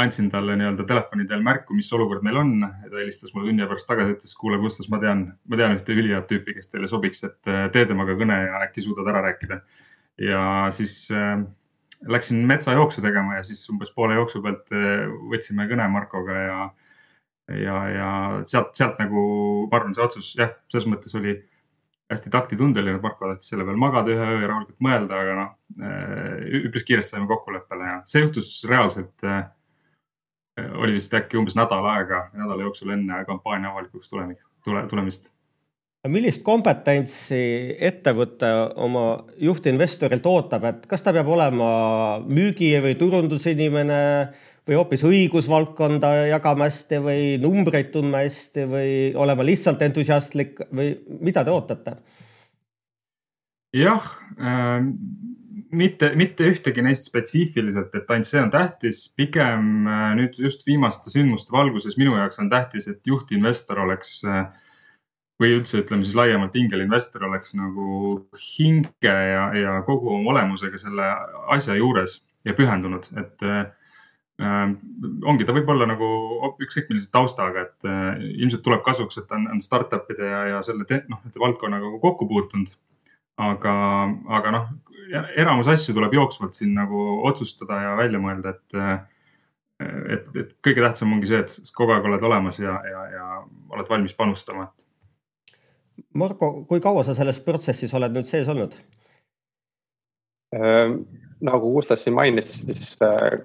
andsin 0.01 0.29
talle 0.31 0.57
nii-öelda 0.59 0.83
telefoni 0.87 1.25
teel 1.27 1.43
märku, 1.43 1.75
mis 1.75 1.91
olukord 1.95 2.23
meil 2.25 2.37
on. 2.41 2.55
ta 2.61 2.97
helistas 2.97 3.33
mulle 3.33 3.49
tunni 3.49 3.63
aja 3.63 3.69
pärast 3.71 3.87
tagasi, 3.87 4.15
ütles, 4.17 4.33
kuule, 4.39 4.59
Gustav, 4.59 4.89
ma 4.91 4.99
tean, 4.99 5.25
ma 5.47 5.59
tean 5.59 5.75
ühte 5.77 5.95
ülihead 5.95 6.27
tüüpi, 6.29 6.57
kes 6.57 6.71
teile 6.71 6.89
sobiks, 6.91 7.23
et 7.27 7.51
eh, 7.51 7.67
tee 7.71 7.85
temaga 7.87 8.17
kõne 8.19 8.39
ja 8.43 8.63
äkki 8.65 8.83
suudad 8.83 9.07
ära 9.13 9.23
rääkida. 9.29 9.61
ja 10.19 10.41
siis 10.71 11.09
äh, 11.11 11.39
läksin 12.07 12.43
metsajooksu 12.47 13.01
tegema 13.03 13.35
ja 13.39 13.43
siis 13.43 13.63
umbes 13.71 13.91
poole 13.95 14.15
jooksu 14.15 14.41
pealt 14.43 14.71
võtsime 15.31 15.67
kõne 15.67 15.87
Markoga 15.91 16.37
ja, 16.39 16.59
ja, 17.51 17.75
ja 17.91 18.09
sealt, 18.47 18.71
sealt 18.77 18.99
nagu 19.01 19.25
ma 19.71 19.79
arvan, 19.79 19.95
see 19.95 20.05
otsus 20.05 20.31
jah, 20.39 20.53
selles 20.71 20.87
mõttes 20.91 21.15
oli 21.19 21.35
hästi 22.11 22.31
taktitundeline, 22.33 22.99
Marko 23.01 23.31
tahtis 23.31 23.49
selle 23.49 23.65
peal 23.65 23.79
magada 23.81 24.13
ühe 24.13 24.25
öö 24.25 24.41
ja 24.43 24.49
rahulikult 24.51 24.83
mõelda, 24.85 25.21
aga 25.23 25.37
noh, 25.39 25.53
üpris 26.61 26.85
kiiresti 26.85 27.15
saime 27.15 27.27
kokkuleppele 27.31 27.87
ja 27.89 27.95
see 28.09 28.21
juhtus 28.21 28.51
reaalselt. 28.69 29.25
Oli 30.57 30.95
vist 30.95 31.13
äkki 31.13 31.37
umbes 31.37 31.55
nädal 31.57 31.85
aega, 31.91 32.29
nädala 32.33 32.67
jooksul 32.67 32.93
enne 32.95 33.23
kampaania 33.27 33.73
avalikuks 33.73 34.09
tulemist, 34.09 34.47
tule, 34.63 34.85
tulemist 34.87 35.31
millist 36.11 36.43
kompetentsi 36.45 37.37
ettevõte 37.81 38.49
oma 38.81 39.05
juhtinvestorilt 39.41 40.25
ootab, 40.29 40.67
et 40.69 40.83
kas 40.89 41.01
ta 41.01 41.13
peab 41.15 41.29
olema 41.33 41.69
müügi 42.25 42.75
või 42.83 42.93
turundusinimene 42.99 44.01
või 44.65 44.77
hoopis 44.79 45.05
õigusvaldkonda 45.05 46.11
jagama 46.31 46.69
hästi 46.69 47.01
või 47.01 47.23
numbreid 47.41 47.91
tundma 47.93 48.23
hästi 48.25 48.67
või 48.69 48.93
olema 49.17 49.45
lihtsalt 49.45 49.81
entusiastlik 49.85 50.61
või 50.71 50.93
mida 51.21 51.45
te 51.45 51.53
ootate? 51.53 51.97
jah 53.75 54.05
äh,, 54.39 54.85
mitte, 55.75 56.11
mitte 56.17 56.47
ühtegi 56.49 56.83
neist 56.85 57.09
spetsiifiliselt, 57.09 57.93
et 57.95 58.11
ainult 58.13 58.29
see 58.29 58.41
on 58.41 58.51
tähtis, 58.53 59.05
pigem 59.17 59.87
äh, 59.89 60.11
nüüd 60.19 60.39
just 60.41 60.65
viimaste 60.67 61.11
sündmuste 61.13 61.53
valguses 61.55 61.97
minu 61.99 62.15
jaoks 62.17 62.39
on 62.43 62.51
tähtis, 62.51 62.87
et 62.91 63.01
juhtinvestor 63.07 63.83
oleks 63.85 64.17
äh, 64.27 64.45
või 65.41 65.57
üldse 65.57 65.81
ütleme 65.81 66.07
siis 66.07 66.15
laiemalt 66.17 66.55
ingelinvestor 66.59 67.27
oleks 67.27 67.55
nagu 67.59 67.87
hinge 68.55 69.15
ja, 69.31 69.49
ja 69.57 69.79
kogu 69.87 70.13
oma 70.15 70.35
olemusega 70.35 70.79
selle 70.79 71.09
asja 71.55 71.75
juures 71.75 72.21
ja 72.47 72.55
pühendunud, 72.55 73.09
et 73.19 73.45
äh, 73.45 73.65
ongi, 74.39 75.45
ta 75.47 75.53
võib 75.55 75.69
olla 75.71 75.87
nagu 75.87 76.07
ükskõik 76.63 76.89
millise 76.89 77.07
taustaga, 77.11 77.69
et 77.69 77.85
ilmselt 78.35 78.65
tuleb 78.65 78.81
kasuks, 78.83 79.21
et 79.21 79.29
on, 79.31 79.45
on 79.53 79.61
startup'ide 79.63 80.27
ja, 80.27 80.41
ja 80.49 80.57
selle 80.67 80.83
noh, 81.07 81.21
valdkonnaga 81.39 81.93
kokku 82.03 82.27
puutunud. 82.27 82.73
Aga, 83.41 83.73
aga 84.39 84.53
noh, 84.55 84.71
enamus 85.37 85.67
asju 85.73 85.93
tuleb 85.95 86.15
jooksvalt 86.15 86.57
siin 86.57 86.73
nagu 86.77 87.01
otsustada 87.27 87.81
ja 87.83 87.97
välja 87.99 88.21
mõelda, 88.21 88.55
et 88.55 88.79
äh, 88.79 88.95
et, 90.15 90.27
et 90.39 90.51
kõige 90.63 90.79
tähtsam 90.79 91.11
ongi 91.11 91.27
see, 91.27 91.41
et 91.43 91.71
kogu 91.75 91.91
aeg 91.91 92.05
oled 92.07 92.23
olemas 92.23 92.61
ja, 92.61 92.77
ja, 92.87 93.01
ja 93.11 93.25
oled 93.75 93.89
valmis 93.91 94.15
panustama, 94.15 94.69
Marko, 96.15 96.51
kui 96.67 96.79
kaua 96.83 97.03
sa 97.03 97.15
selles 97.15 97.39
protsessis 97.43 97.93
oled 97.95 98.13
nüüd 98.15 98.27
sees 98.29 98.47
olnud? 98.51 98.75
Ehm, 100.55 100.97
nagu 101.43 101.71
Gustav 101.73 101.99
siin 101.99 102.15
mainis, 102.15 102.57
siis 102.63 102.95
äh, 103.03 103.39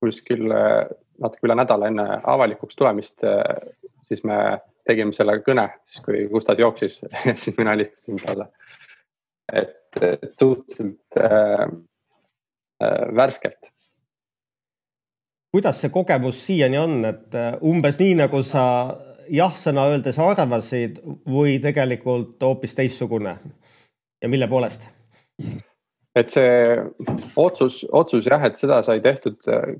kuskil 0.00 0.48
äh, 0.56 0.88
natuke 1.20 1.48
üle 1.48 1.56
nädala 1.60 1.90
enne 1.90 2.06
avalikuks 2.34 2.78
tulemist, 2.78 3.24
äh, 3.28 3.72
siis 4.04 4.24
me 4.24 4.38
tegime 4.88 5.12
selle 5.16 5.38
kõne, 5.44 5.66
siis 5.84 6.04
kui 6.04 6.24
Gustav 6.32 6.60
jooksis 6.60 7.00
siis 7.42 7.56
mina 7.58 7.76
helistasin 7.76 8.20
talle. 8.24 8.48
Et, 9.52 10.02
et 10.02 10.32
suhteliselt 10.38 11.20
äh, 11.20 11.66
värskelt. 13.16 13.72
kuidas 15.50 15.80
see 15.82 15.90
kogemus 15.90 16.46
siiani 16.46 16.78
on, 16.78 17.00
et 17.04 17.34
umbes 17.66 17.98
nii 17.98 18.14
nagu 18.22 18.42
sa 18.46 18.64
jah-sõna 19.30 19.88
öeldes 19.90 20.18
arvasid 20.22 21.00
või 21.26 21.58
tegelikult 21.62 22.42
hoopis 22.42 22.74
teistsugune 22.78 23.34
ja 24.22 24.28
mille 24.28 24.48
poolest? 24.48 24.86
et 26.16 26.32
see 26.32 26.50
otsus, 27.38 27.84
otsus 27.92 28.26
jah, 28.26 28.42
et 28.44 28.58
seda 28.58 28.80
sai 28.86 29.00
tehtud 29.04 29.38
äh, 29.48 29.76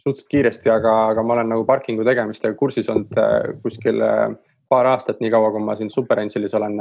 suhteliselt 0.00 0.30
kiiresti, 0.32 0.70
aga, 0.72 0.94
aga 1.12 1.22
ma 1.22 1.36
olen 1.36 1.52
nagu 1.54 1.66
parkingu 1.68 2.04
tegemistega 2.06 2.56
kursis 2.58 2.88
olnud 2.92 3.20
äh, 3.20 3.52
kuskil 3.62 4.00
äh, 4.02 4.30
paar 4.68 4.88
aastat, 4.94 5.20
niikaua 5.22 5.52
kui 5.54 5.62
ma 5.62 5.76
siin 5.78 5.92
Superangelis 5.92 6.54
olen, 6.58 6.80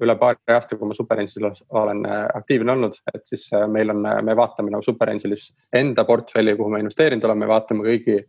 üle 0.00 0.16
paari 0.18 0.54
aasta, 0.54 0.76
kui 0.76 0.88
ma 0.88 0.96
Superangelis 0.96 1.64
olen 1.76 2.04
aktiivne 2.08 2.72
olnud, 2.72 2.94
et 3.14 3.24
siis 3.28 3.46
meil 3.68 3.92
on, 3.92 4.04
me 4.24 4.36
vaatame 4.36 4.72
nagu 4.72 4.84
Superangelis 4.86 5.50
enda 5.76 6.04
portfelli, 6.08 6.56
kuhu 6.56 6.72
me 6.72 6.80
investeerinud 6.80 7.26
oleme, 7.28 7.48
vaatame 7.50 7.84
kõigi 7.84 8.20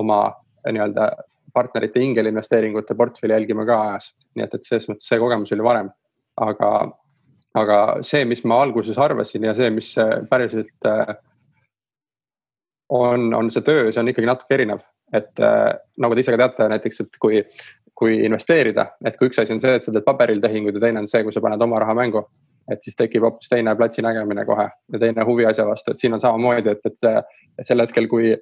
oma 0.00 0.22
nii-öelda 0.66 1.10
partnerite 1.52 2.00
ingelinvesteeringute 2.00 2.94
portfelli 2.94 3.32
jälgima 3.32 3.66
ka 3.66 3.80
ajas. 3.88 4.12
nii 4.34 4.44
et, 4.44 4.54
et 4.54 4.66
selles 4.66 4.88
mõttes 4.90 5.08
see 5.10 5.18
kogemus 5.18 5.52
oli 5.56 5.66
varem. 5.66 5.90
aga, 6.40 6.70
aga 7.58 7.78
see, 8.06 8.24
mis 8.24 8.44
ma 8.44 8.60
alguses 8.62 8.98
arvasin 8.98 9.44
ja 9.44 9.54
see, 9.54 9.70
mis 9.74 9.90
päriselt 10.30 10.86
äh, 10.88 11.16
on, 12.88 13.34
on 13.34 13.50
see 13.50 13.66
töö, 13.66 13.90
see 13.90 14.00
on 14.02 14.12
ikkagi 14.12 14.30
natuke 14.30 14.56
erinev. 14.56 14.84
et 15.12 15.42
äh, 15.42 15.72
nagu 15.98 16.14
te 16.14 16.22
ise 16.22 16.34
ka 16.34 16.38
teate 16.38 16.68
näiteks, 16.70 17.00
et 17.04 17.20
kui, 17.22 17.42
kui 18.00 18.22
investeerida, 18.24 18.86
et 19.04 19.18
kui 19.20 19.28
üks 19.28 19.42
asi 19.42 19.52
on 19.52 19.60
see, 19.60 19.74
et 19.76 19.84
sa 19.84 19.92
teed 19.92 20.06
paberil 20.06 20.40
tehinguid 20.40 20.78
ja 20.78 20.86
teine 20.86 21.02
on 21.02 21.08
see, 21.10 21.20
kui 21.26 21.34
sa 21.36 21.42
paned 21.44 21.60
oma 21.60 21.82
raha 21.84 21.96
mängu 21.98 22.24
et 22.70 22.82
siis 22.84 22.96
tekib 22.96 23.24
hoopis 23.26 23.50
teine 23.50 23.72
platsi 23.76 24.02
nägemine 24.04 24.44
kohe 24.46 24.68
ja 24.70 24.98
teine 25.02 25.24
huvi 25.26 25.46
asja 25.48 25.66
vastu, 25.66 25.92
et 25.92 25.98
siin 25.98 26.14
on 26.14 26.22
samamoodi, 26.22 26.70
et, 26.70 26.86
et, 26.86 27.28
et 27.58 27.66
sel 27.66 27.82
hetkel, 27.82 28.08
kui 28.08 28.34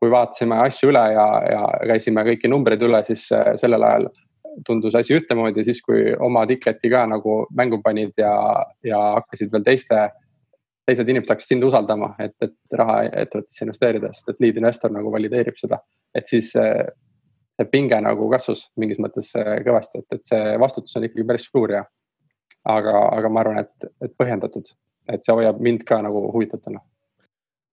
kui 0.00 0.10
vaatasime 0.12 0.58
asju 0.64 0.90
üle 0.92 1.02
ja, 1.12 1.24
ja 1.50 1.62
käisime 1.92 2.24
kõiki 2.26 2.50
numbreid 2.50 2.82
üle, 2.86 3.02
siis 3.06 3.26
äh, 3.36 3.54
sellel 3.60 3.84
ajal 3.84 4.08
tundus 4.66 4.94
asi 4.94 5.16
ühtemoodi, 5.16 5.64
siis 5.66 5.80
kui 5.82 6.12
oma 6.22 6.44
ticket'i 6.46 6.90
ka 6.92 7.04
nagu 7.10 7.42
mängu 7.58 7.80
panid 7.82 8.14
ja, 8.20 8.34
ja 8.86 9.00
hakkasid 9.18 9.52
veel 9.52 9.64
teiste, 9.66 10.06
teised 10.86 11.08
inimesed 11.10 11.32
hakkasid 11.32 11.56
sind 11.56 11.66
usaldama, 11.66 12.12
et, 12.22 12.36
et 12.44 12.78
raha 12.78 13.00
ettevõttesse 13.24 13.64
investeerida, 13.66 14.12
sest 14.14 14.30
et 14.30 14.44
lead 14.44 14.60
investor 14.60 14.92
nagu 14.94 15.12
valideerib 15.12 15.58
seda. 15.58 15.80
et 16.14 16.30
siis 16.30 16.52
äh, 16.60 16.84
see 17.54 17.70
pinge 17.70 18.00
nagu 18.02 18.30
kasvas 18.32 18.68
mingis 18.80 19.02
mõttes 19.02 19.30
äh, 19.40 19.58
kõvasti, 19.66 20.02
et, 20.02 20.18
et 20.18 20.30
see 20.30 20.56
vastutus 20.60 20.96
on 20.98 21.06
ikkagi 21.08 21.26
päris 21.28 21.46
suur 21.50 21.76
ja 21.76 21.84
aga, 22.64 22.96
aga 23.12 23.30
ma 23.30 23.44
arvan, 23.44 23.62
et, 23.62 23.92
et 24.02 24.16
põhjendatud, 24.18 24.72
et 25.12 25.24
see 25.24 25.36
hoiab 25.36 25.60
mind 25.62 25.86
ka 25.88 26.00
nagu 26.04 26.26
huvitatuna 26.34 26.82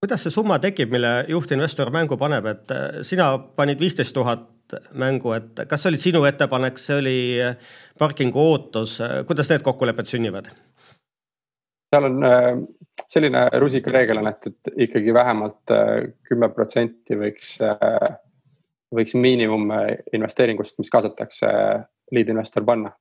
kuidas 0.01 0.23
see 0.25 0.33
summa 0.33 0.57
tekib, 0.57 0.89
mille 0.89 1.09
juhtinvestor 1.29 1.91
mängu 1.93 2.17
paneb, 2.17 2.47
et 2.50 2.71
äh, 2.73 3.01
sina 3.05 3.35
panid 3.38 3.79
viisteist 3.79 4.15
tuhat 4.17 4.47
mängu, 4.97 5.35
et 5.35 5.61
kas 5.69 5.83
see 5.83 5.91
oli 5.91 6.00
sinu 6.01 6.23
ettepanek, 6.25 6.79
see 6.81 6.97
oli 6.97 7.17
äh, 7.43 7.75
parkingu 8.01 8.41
ootus, 8.41 8.97
kuidas 9.29 9.51
need 9.51 9.61
kokkulepped 9.65 10.09
sünnivad? 10.09 10.50
seal 11.91 12.07
on 12.07 12.23
äh, 12.23 12.50
selline 13.11 13.45
rusikareegel 13.61 14.23
on, 14.23 14.31
et, 14.31 14.47
et 14.47 14.73
ikkagi 14.88 15.13
vähemalt 15.13 15.73
kümme 16.25 16.50
protsenti 16.55 17.17
võiks, 17.19 17.57
võiks 18.95 19.15
miinimum 19.15 19.69
investeeringust, 20.13 20.77
mis 20.79 20.89
kaasatakse, 20.91 21.51
lead 22.12 22.29
investor 22.29 22.65
panna. 22.67 22.91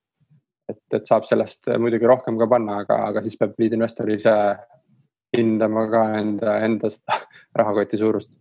et, 0.70 0.84
et 0.94 1.06
saab 1.06 1.24
sellest 1.26 1.66
muidugi 1.82 2.06
rohkem 2.06 2.36
ka 2.38 2.46
panna, 2.46 2.76
aga, 2.84 3.00
aga 3.08 3.22
siis 3.24 3.34
peab 3.38 3.56
lead 3.58 3.72
investor 3.74 4.10
ise 4.10 4.34
hindama 5.36 5.86
ka 5.90 6.04
enda, 6.18 6.58
enda 6.66 6.90
seda 6.90 7.18
rahakoti 7.58 7.98
suurust. 7.98 8.38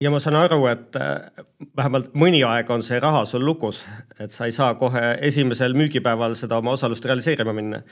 ja 0.00 0.10
ma 0.12 0.20
saan 0.20 0.36
aru, 0.36 0.66
et 0.68 0.96
äh, 1.00 1.44
vähemalt 1.76 2.12
mõni 2.14 2.42
aeg 2.44 2.70
on 2.70 2.84
see 2.84 3.00
raha 3.00 3.24
sul 3.24 3.44
lukus, 3.44 3.84
et 4.20 4.32
sa 4.32 4.44
ei 4.48 4.52
saa 4.52 4.74
kohe 4.74 5.16
esimesel 5.24 5.76
müügipäeval 5.76 6.36
seda 6.36 6.58
oma 6.60 6.76
osalust 6.76 7.04
realiseerima 7.04 7.52
minna. 7.56 7.82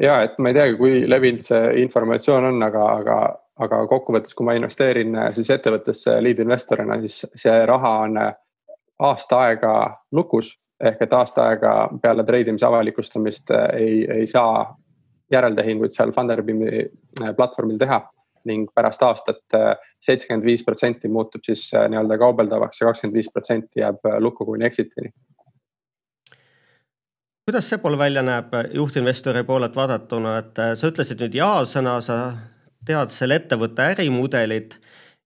ja 0.00 0.22
et 0.24 0.38
ma 0.38 0.52
ei 0.52 0.58
teagi, 0.60 0.78
kui 0.80 1.04
levinud 1.08 1.44
see 1.44 1.82
informatsioon 1.84 2.52
on, 2.52 2.62
aga, 2.62 2.88
aga, 3.02 3.18
aga 3.58 3.86
kokkuvõttes, 3.90 4.34
kui 4.34 4.46
ma 4.46 4.54
investeerin 4.58 5.16
äh, 5.16 5.32
siis 5.34 5.50
ettevõttesse 5.50 6.18
lead 6.22 6.42
investorina, 6.44 7.00
siis 7.02 7.24
see 7.34 7.58
raha 7.66 7.94
on 8.06 8.18
äh, 8.22 8.34
aasta 8.98 9.44
aega 9.46 9.74
lukus 10.12 10.54
ehk 10.84 11.02
et 11.02 11.12
aasta 11.12 11.48
aega 11.50 11.72
peale 12.02 12.24
treidimise 12.24 12.66
avalikustamist 12.66 13.50
ei, 13.74 14.04
ei 14.20 14.26
saa 14.26 14.76
järeltehinguid 15.32 15.94
seal 15.94 16.12
Funderbeami 16.14 16.68
äh, 16.78 17.32
platvormil 17.36 17.78
teha 17.80 18.00
ning 18.48 18.68
pärast 18.74 19.02
aastat 19.04 19.56
äh, 19.56 19.72
seitsekümmend 20.04 20.46
viis 20.46 20.62
protsenti 20.64 21.10
muutub 21.12 21.44
siis 21.44 21.66
äh, 21.74 21.88
nii-öelda 21.90 22.18
kaubeldavaks 22.18 22.80
ja 22.80 22.90
kakskümmend 22.90 23.18
viis 23.18 23.32
protsenti 23.32 23.82
jääb 23.82 24.06
lukku 24.24 24.46
kuni 24.48 24.66
exit'ini. 24.68 25.12
kuidas 27.48 27.68
see 27.68 27.80
pool 27.82 27.98
välja 27.98 28.22
näeb 28.22 28.54
juhtinvestori 28.74 29.42
poolelt 29.44 29.76
vaadatuna, 29.76 30.38
et 30.38 30.62
sa 30.78 30.90
ütlesid 30.92 31.20
nüüd 31.24 31.36
jaa-sõna, 31.40 31.98
sa 32.04 32.18
tead 32.88 33.12
selle 33.14 33.38
ettevõtte 33.42 33.90
ärimudelit 33.92 34.78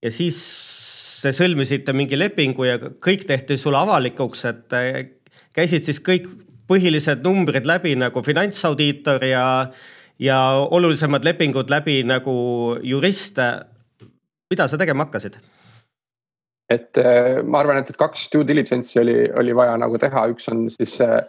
ja 0.03 0.11
siis 0.13 0.39
sõlmisite 1.23 1.95
mingi 1.95 2.19
lepingu 2.19 2.67
ja 2.67 2.79
kõik 2.83 3.27
tehti 3.29 3.57
sulle 3.61 3.79
avalikuks, 3.79 4.45
et 4.51 4.75
käisid 5.55 5.87
siis 5.87 6.03
kõik 6.03 6.27
põhilised 6.71 7.23
numbrid 7.25 7.67
läbi 7.69 7.95
nagu 7.99 8.23
finantsaudiitor 8.25 9.25
ja, 9.29 9.47
ja 10.19 10.39
olulisemad 10.71 11.25
lepingud 11.25 11.71
läbi 11.71 12.03
nagu 12.07 12.35
jurist. 12.83 13.39
mida 14.51 14.69
sa 14.69 14.79
tegema 14.79 15.07
hakkasid? 15.07 15.39
et 16.73 16.99
äh, 16.99 17.43
ma 17.45 17.61
arvan, 17.61 17.83
et, 17.83 17.91
et 17.91 17.99
kaks 18.01 18.31
due 18.33 18.47
diligence'i 18.49 19.01
oli, 19.03 19.17
oli 19.37 19.55
vaja 19.57 19.77
nagu 19.81 19.99
teha, 20.01 20.25
üks 20.33 20.49
on 20.49 20.67
siis 20.73 20.95
äh, 21.05 21.21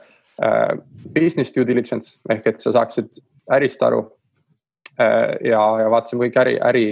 business 1.16 1.52
due 1.56 1.68
diligence 1.68 2.18
ehk 2.32 2.48
et 2.54 2.64
sa 2.64 2.72
saaksid 2.78 3.20
ärist 3.52 3.84
aru. 3.84 4.06
Ja, 5.00 5.62
ja 5.82 5.90
vaatasime 5.90 6.28
kõik 6.28 6.40
äri, 6.42 6.56
äri, 6.62 6.88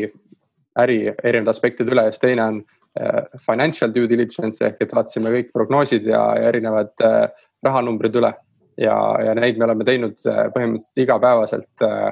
äri 0.81 0.99
erinevad 1.11 1.51
aspektid 1.53 1.89
üle 1.91 2.07
ja 2.07 2.13
siis 2.13 2.23
teine 2.23 2.47
on 2.47 2.61
äh, 2.99 3.19
financial 3.45 3.93
due 3.93 4.09
diligence 4.09 4.65
ehk 4.65 4.81
et 4.81 4.95
vaatasime 4.95 5.33
kõik 5.35 5.51
prognoosid 5.53 6.07
ja, 6.09 6.23
ja 6.39 6.49
erinevad 6.49 7.05
äh, 7.05 7.27
rahanumbrid 7.63 8.17
üle 8.17 8.33
ja, 8.81 8.95
ja 9.25 9.35
neid 9.37 9.59
me 9.59 9.67
oleme 9.67 9.87
teinud 9.87 10.17
äh, 10.29 10.47
põhimõtteliselt 10.55 11.05
igapäevaselt. 11.05 11.85
Äh, 11.87 12.11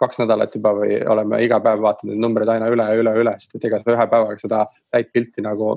kaks 0.00 0.18
nädalat 0.18 0.54
juba 0.56 0.72
või 0.74 0.96
oleme 1.06 1.38
iga 1.44 1.60
päev 1.62 1.78
vaatanud 1.84 2.12
neid 2.12 2.22
numbreid 2.24 2.50
aina 2.50 2.66
üle 2.66 2.86
ja 2.90 2.98
üle 2.98 3.12
üle, 3.20 3.34
sest 3.38 3.54
et 3.54 3.66
ega 3.68 3.78
sa 3.78 3.92
ühe 3.94 4.06
päevaga 4.10 4.40
seda 4.42 4.64
täit 4.90 5.12
pilti 5.14 5.44
nagu 5.44 5.76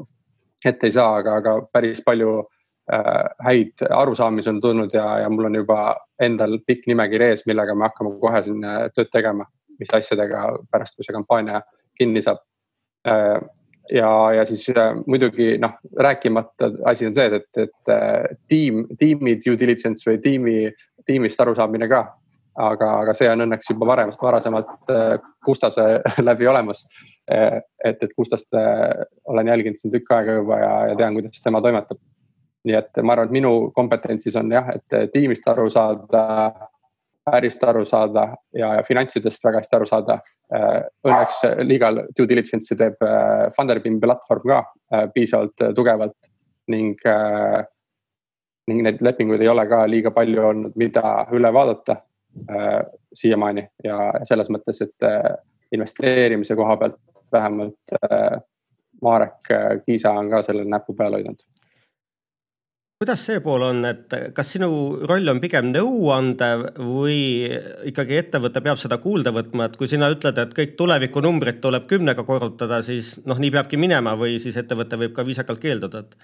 ette 0.66 0.90
ei 0.90 0.96
saa, 0.96 1.20
aga, 1.20 1.36
aga 1.38 1.54
päris 1.72 2.02
palju 2.06 2.32
äh, 2.42 2.57
häid 3.44 3.84
arusaamisi 3.89 4.50
on 4.50 4.62
tulnud 4.62 4.94
ja, 4.94 5.20
ja 5.20 5.29
mul 5.29 5.50
on 5.50 5.56
juba 5.60 5.79
endal 6.24 6.60
pikk 6.67 6.88
nimekiri 6.88 7.32
ees, 7.34 7.44
millega 7.50 7.75
me 7.75 7.88
hakkame 7.89 8.13
kohe 8.22 8.41
siin 8.46 8.63
äh, 8.63 8.86
tööd 8.96 9.12
tegema, 9.12 9.48
mis 9.79 9.91
asjadega 9.94 10.46
pärast, 10.72 10.96
kui 10.96 11.03
see 11.03 11.15
kampaania 11.15 11.62
kinni 12.00 12.24
saab 12.24 12.39
äh, 13.12 13.41
ja, 13.91 14.12
ja 14.38 14.46
siis 14.48 14.63
äh, 14.72 14.94
muidugi 15.06 15.58
noh, 15.62 15.75
rääkimata 16.00 16.72
asi 16.88 17.10
on 17.10 17.17
see, 17.17 17.27
et, 17.41 17.50
et 17.65 17.91
äh, 17.91 18.38
tiim, 18.48 18.86
tiimi 19.00 19.36
due 19.44 19.60
diligence 19.60 20.08
või 20.08 20.22
tiimi, 20.24 20.56
tiimist 21.08 21.44
arusaamine 21.44 21.91
ka 21.91 22.06
aga, 22.58 22.89
aga 23.03 23.13
see 23.17 23.29
on 23.29 23.46
õnneks 23.46 23.72
juba 23.72 23.88
varem, 23.91 24.12
varasemalt 24.22 24.94
äh, 24.94 25.15
Gustase 25.46 25.88
läbi 26.27 26.48
olemas. 26.50 26.86
Äh, 27.32 27.62
et, 27.86 28.03
et 28.03 28.13
Gustast 28.17 28.53
äh, 28.58 29.06
olen 29.25 29.51
jälginud 29.53 29.79
siin 29.79 29.94
tükk 29.94 30.12
aega 30.15 30.39
juba 30.39 30.60
ja, 30.62 30.72
ja 30.91 30.96
tean, 31.00 31.17
kuidas 31.17 31.44
tema 31.44 31.62
toimetab. 31.62 32.01
Nii 32.66 32.76
et 32.78 33.00
ma 33.04 33.14
arvan, 33.14 33.30
et 33.30 33.36
minu 33.38 33.52
kompetentsis 33.76 34.36
on 34.40 34.52
jah, 34.52 34.72
et 34.74 35.12
tiimist 35.14 35.46
aru 35.48 35.68
saada, 35.72 36.24
ärist 37.38 37.64
aru 37.68 37.84
saada 37.86 38.30
ja, 38.56 38.74
ja 38.80 38.84
finantsidest 38.88 39.44
väga 39.44 39.62
hästi 39.62 39.78
aru 39.78 39.88
saada. 39.90 40.20
Õnneks 40.48 41.42
legal 41.68 42.06
due 42.16 42.28
diligence'i 42.30 42.78
teeb 42.80 43.02
Funderbeam 43.56 43.98
platvorm 44.00 44.46
ka 44.48 45.08
piisavalt 45.12 45.66
tugevalt 45.76 46.30
ning 46.72 46.96
ning 48.68 48.84
neid 48.84 49.04
lepinguid 49.04 49.44
ei 49.44 49.52
ole 49.52 49.68
ka 49.68 49.82
liiga 49.88 50.12
palju 50.16 50.44
olnud, 50.44 50.80
mida 50.80 51.04
üle 51.36 51.52
vaadata 51.56 51.98
siiamaani 53.16 53.64
ja 53.84 54.00
selles 54.28 54.50
mõttes, 54.52 54.82
et 54.84 55.08
investeerimise 55.72 56.56
koha 56.56 56.78
pealt 56.78 57.00
vähemalt 57.32 57.96
äh, 58.04 58.42
Marek 59.02 59.52
Kiisa 59.86 60.12
on 60.12 60.30
ka 60.30 60.42
sellele 60.42 60.70
näpu 60.70 60.94
peal 60.94 61.14
hoidnud 61.14 61.44
kuidas 62.98 63.22
see 63.27 63.42
pool 63.46 63.62
on, 63.62 63.84
et 63.86 64.13
kas 64.34 64.56
sinu 64.56 64.68
roll 65.10 65.30
on 65.30 65.38
pigem 65.42 65.68
nõuandev 65.70 66.63
või 66.82 67.20
ikkagi 67.92 68.18
ettevõte 68.24 68.63
peab 68.66 68.80
seda 68.82 68.98
kuulda 69.04 69.34
võtma, 69.36 69.68
et 69.68 69.77
kui 69.77 69.89
sina 69.92 70.10
ütled, 70.10 70.39
et 70.42 70.56
kõik 70.58 70.74
tulevikunumbrid 70.80 71.60
tuleb 71.62 71.86
kümnega 71.92 72.25
korrutada, 72.25 72.82
siis 72.86 73.20
noh, 73.30 73.38
nii 73.38 73.54
peabki 73.54 73.77
minema 73.77 74.16
või 74.18 74.39
siis 74.42 74.58
ettevõte 74.58 74.98
võib 74.98 75.13
ka 75.13 75.27
viisakalt 75.27 75.62
keelduda, 75.62 76.01
et 76.01 76.18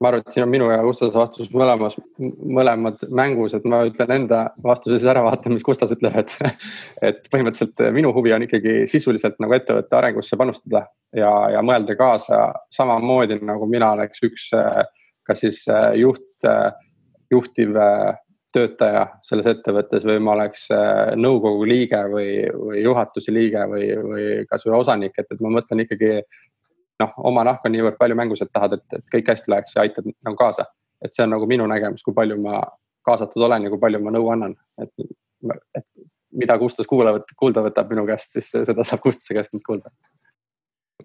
ma 0.00 0.10
arvan, 0.10 0.22
et 0.22 0.34
siin 0.34 0.44
on 0.44 0.50
minu 0.52 0.68
ja 0.70 0.78
Gustase 0.82 1.14
vastus 1.14 1.48
mõlemas, 1.50 1.96
mõlemad 2.18 3.02
mängus, 3.10 3.56
et 3.56 3.64
ma 3.68 3.80
ütlen 3.88 4.12
enda 4.14 4.42
vastuse 4.62 4.94
siis 4.94 5.08
ära, 5.10 5.24
vaatame, 5.26 5.56
mis 5.58 5.66
Gustas 5.66 5.92
ütleb, 5.94 6.14
et. 6.22 6.36
et 7.08 7.26
põhimõtteliselt 7.32 7.82
minu 7.94 8.12
huvi 8.14 8.34
on 8.34 8.46
ikkagi 8.46 8.84
sisuliselt 8.90 9.38
nagu 9.42 9.56
ettevõtte 9.56 9.98
arengusse 9.98 10.38
panustada 10.38 10.84
ja, 11.16 11.32
ja 11.54 11.64
mõelda 11.66 11.96
kaasa 11.98 12.46
samamoodi 12.74 13.40
nagu 13.42 13.66
mina 13.70 13.92
oleks 13.96 14.22
üks, 14.28 14.48
kas 15.26 15.44
siis 15.44 15.64
juht, 15.98 16.46
juhtiv 17.30 17.74
töötaja 18.54 19.04
selles 19.26 19.46
ettevõttes 19.50 20.06
või 20.08 20.20
ma 20.24 20.34
oleks 20.36 20.68
nõukogu 21.20 21.66
liige 21.68 22.00
või, 22.10 22.30
või 22.54 22.82
juhatuse 22.84 23.34
liige 23.34 23.66
või, 23.70 23.88
või 24.04 24.28
kasvõi 24.48 24.78
osanik, 24.78 25.18
et, 25.18 25.28
et 25.34 25.42
ma 25.44 25.52
mõtlen 25.58 25.84
ikkagi 25.84 26.22
noh, 27.02 27.14
oma 27.30 27.44
nahk 27.46 27.66
on 27.66 27.74
niivõrd 27.74 27.98
palju 28.00 28.16
mängus, 28.18 28.42
et 28.42 28.52
tahad, 28.52 28.78
et, 28.78 28.98
et 28.98 29.14
kõik 29.14 29.30
hästi 29.32 29.52
läheks 29.52 29.76
ja 29.76 29.84
aitad 29.86 30.08
nagu 30.10 30.36
kaasa. 30.38 30.66
et 31.04 31.14
see 31.14 31.22
on 31.22 31.30
nagu 31.30 31.46
minu 31.46 31.66
nägemus, 31.70 32.02
kui 32.02 32.14
palju 32.14 32.34
ma 32.42 32.58
kaasatud 33.06 33.42
olen 33.46 33.68
ja 33.68 33.70
kui 33.70 33.78
palju 33.78 34.00
ma 34.02 34.10
nõu 34.10 34.32
annan, 34.32 34.56
et, 34.82 34.90
et 35.78 35.86
mida 36.34 36.56
Gustas 36.58 36.88
kuula, 36.90 37.14
kuulda 37.38 37.62
võtab 37.62 37.92
minu 37.92 38.04
käest, 38.08 38.34
siis 38.34 38.50
seda 38.68 38.84
saab 38.86 39.04
Gustase 39.04 39.36
käest 39.36 39.54
nüüd 39.54 39.64
kuulda. 39.66 39.92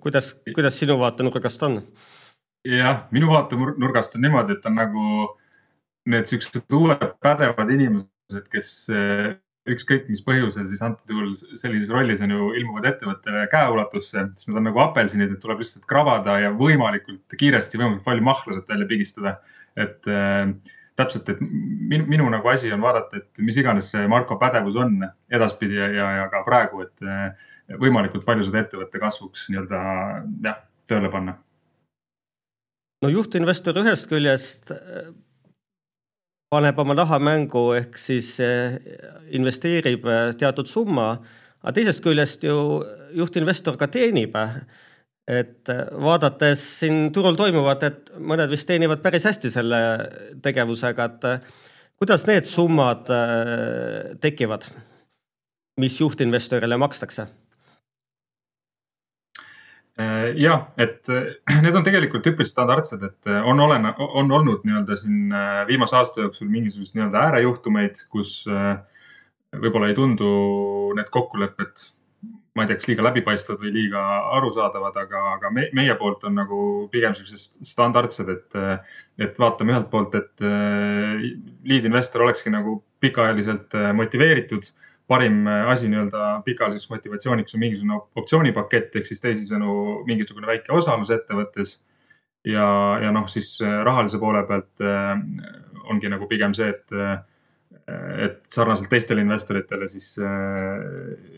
kuidas, 0.02 0.34
kuidas 0.56 0.80
sinu 0.80 0.98
vaatenurgast 1.00 1.64
on? 1.70 1.82
jah, 2.68 3.06
minu 3.12 3.30
vaatenurgast 3.32 4.18
on 4.18 4.26
niimoodi, 4.26 4.58
et 4.58 4.66
on 4.66 4.78
nagu 4.80 5.06
need 6.10 6.28
siuksed 6.28 6.74
uued 6.74 7.06
pädevad 7.24 7.70
inimesed, 7.72 8.50
kes 8.52 8.74
ükskõik 9.70 10.10
mis 10.12 10.24
põhjusel 10.26 10.68
siis 10.68 10.82
antud 10.84 11.14
juhul 11.14 11.34
sellises 11.60 11.92
rollis 11.94 12.22
on 12.24 12.34
ju 12.36 12.50
ilmuvad 12.60 12.88
ettevõttele 12.90 13.46
käeulatusse, 13.52 14.26
siis 14.36 14.50
nad 14.50 14.60
on 14.60 14.68
nagu 14.68 14.82
apelsinid, 14.84 15.32
et 15.32 15.42
tuleb 15.44 15.64
lihtsalt 15.64 15.88
krabada 15.88 16.36
ja 16.44 16.52
võimalikult 16.58 17.38
kiiresti, 17.40 17.80
võimalikult 17.80 18.08
palju 18.10 18.26
mahlasid 18.28 18.74
välja 18.74 18.90
pigistada. 18.90 19.38
et 19.80 20.06
äh, 20.12 20.52
täpselt, 21.00 21.30
et 21.30 21.40
minu, 21.42 22.06
minu 22.06 22.28
nagu 22.30 22.50
asi 22.52 22.70
on 22.74 22.84
vaadata, 22.84 23.18
et 23.18 23.42
mis 23.42 23.58
iganes 23.58 23.88
see 23.90 24.04
Marko 24.08 24.38
pädevus 24.42 24.76
on 24.78 25.00
edaspidi 25.32 25.80
ja, 25.80 25.88
ja, 25.90 26.10
ja 26.20 26.28
ka 26.30 26.44
praegu, 26.46 26.84
et 26.86 27.08
äh, 27.08 27.32
võimalikult 27.80 28.26
palju 28.28 28.46
seda 28.46 28.62
ettevõtte 28.62 29.02
kasvuks 29.02 29.48
nii-öelda 29.50 29.82
jah, 30.46 30.60
tööle 30.90 31.10
panna. 31.14 31.40
no 33.02 33.10
juhtinvestor 33.10 33.80
ühest 33.82 34.12
küljest 34.12 34.76
paneb 36.54 36.80
oma 36.84 36.96
raha 36.98 37.20
mängu 37.24 37.64
ehk 37.78 37.98
siis 38.02 38.36
eh, 38.44 38.78
investeerib 39.34 40.06
eh, 40.06 40.32
teatud 40.38 40.70
summa, 40.70 41.16
aga 41.64 41.76
teisest 41.78 42.04
küljest 42.06 42.46
ju 42.46 42.56
juhtinvestor 43.18 43.80
ka 43.80 43.90
teenib. 43.92 44.38
et 45.28 45.70
eh, 45.72 45.84
vaadates 46.04 46.64
siin 46.82 47.12
turul 47.16 47.38
toimuvat, 47.40 47.84
et 47.84 48.12
mõned 48.20 48.52
vist 48.52 48.68
teenivad 48.68 49.02
päris 49.02 49.24
hästi 49.30 49.52
selle 49.54 49.80
tegevusega, 50.44 51.06
et 51.06 51.54
kuidas 51.98 52.28
need 52.28 52.50
summad 52.50 53.08
tekivad, 54.22 54.68
mis 55.80 56.02
juhtinvestorile 56.02 56.78
makstakse? 56.78 57.30
Äh, 59.96 60.34
jah, 60.42 60.72
et 60.76 61.08
äh, 61.10 61.36
need 61.62 61.76
on 61.78 61.84
tegelikult 61.86 62.26
üpris 62.26 62.50
standardsed, 62.50 63.04
et 63.06 63.28
äh, 63.30 63.44
on 63.46 63.60
olen-, 63.62 63.92
on 64.02 64.32
olnud 64.34 64.64
nii-öelda 64.66 64.96
siin 64.98 65.36
viimase 65.70 66.00
aasta 66.00 66.24
jooksul 66.24 66.50
mingisuguseid 66.50 66.98
nii-öelda 66.98 67.26
äärejuhtumeid, 67.28 68.02
kus 68.10 68.40
võib-olla 69.54 69.92
ei 69.92 69.98
tundu 69.98 70.30
need 70.98 71.12
kokkulepped, 71.14 71.84
ma 72.58 72.66
ei 72.66 72.72
tea, 72.72 72.80
kas 72.80 72.90
liiga 72.90 73.06
läbipaistvad 73.06 73.62
või 73.62 73.76
liiga 73.76 74.02
arusaadavad, 74.40 74.98
aga, 75.04 75.22
aga 75.36 75.54
me, 75.54 75.68
meie 75.78 75.94
poolt 76.00 76.26
on 76.26 76.40
nagu 76.42 76.58
pigem 76.94 77.14
siuksed 77.18 77.62
standardsed, 77.70 78.34
et, 78.34 78.58
et 79.22 79.38
vaatame 79.42 79.76
ühelt 79.76 79.92
poolt, 79.94 80.18
et 80.18 80.46
lead 81.70 81.86
investor 81.86 82.26
olekski 82.26 82.54
nagu 82.54 82.80
pikaajaliselt 83.04 83.78
motiveeritud 83.94 84.74
parim 85.08 85.48
äh, 85.48 85.70
asi 85.70 85.90
nii-öelda 85.92 86.42
pikaajaliseks 86.46 86.90
motivatsiooniks 86.90 87.56
on 87.56 87.64
mingisugune 87.64 88.00
optsioonipakett 88.16 88.96
ehk 88.96 89.10
siis 89.10 89.24
teisisõnu 89.24 90.04
mingisugune 90.08 90.48
väike 90.48 90.74
osalus 90.76 91.12
ettevõttes. 91.12 91.80
ja, 92.48 92.66
ja 93.04 93.12
noh, 93.16 93.28
siis 93.32 93.56
äh, 93.62 93.82
rahalise 93.84 94.20
poole 94.20 94.46
pealt 94.48 94.84
äh, 94.84 95.14
ongi 95.92 96.12
nagu 96.12 96.28
pigem 96.28 96.54
see, 96.56 96.70
et, 96.70 96.92
et 98.24 98.40
sarnaselt 98.48 98.88
teistele 98.90 99.22
investoritele 99.22 99.90
siis 99.92 100.14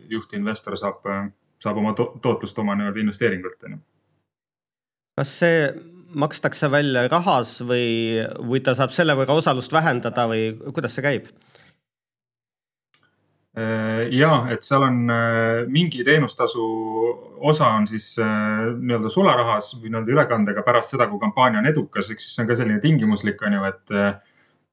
juhtinvestor 0.10 0.78
saab, 0.78 1.08
saab 1.62 1.80
oma 1.82 1.96
to 1.98 2.12
tootlust 2.22 2.60
oma 2.62 2.76
nii-öelda 2.78 3.02
investeeringult, 3.02 3.58
on 3.66 3.74
ju. 3.74 3.80
kas 5.18 5.34
see 5.40 5.58
makstakse 6.14 6.70
välja 6.72 7.08
rahas 7.10 7.58
või, 7.66 8.22
või 8.38 8.62
ta 8.62 8.76
saab 8.78 8.94
selle 8.94 9.18
võrra 9.18 9.40
osalust 9.42 9.74
vähendada 9.74 10.28
või 10.30 10.52
kuidas 10.70 10.94
see 11.00 11.08
käib? 11.08 11.34
Äh, 13.56 14.10
ja, 14.12 14.42
et 14.52 14.66
seal 14.68 14.84
on 14.84 15.06
äh, 15.08 15.62
mingi 15.72 16.04
teenustasu 16.04 16.64
osa 17.48 17.70
on 17.78 17.86
siis 17.88 18.10
äh, 18.20 18.66
nii-öelda 18.76 19.08
sularahas 19.14 19.70
või 19.78 19.94
nii-öelda 19.94 20.12
ülekandega 20.12 20.64
pärast 20.66 20.92
seda, 20.92 21.08
kui 21.08 21.22
kampaania 21.22 21.62
on 21.62 21.70
edukas, 21.70 22.10
ehk 22.12 22.20
siis 22.20 22.34
see 22.36 22.44
on 22.44 22.50
ka 22.50 22.58
selline 22.60 22.82
tingimuslik, 22.84 23.40
on 23.48 23.60
ju, 23.60 23.68
et. 23.72 24.00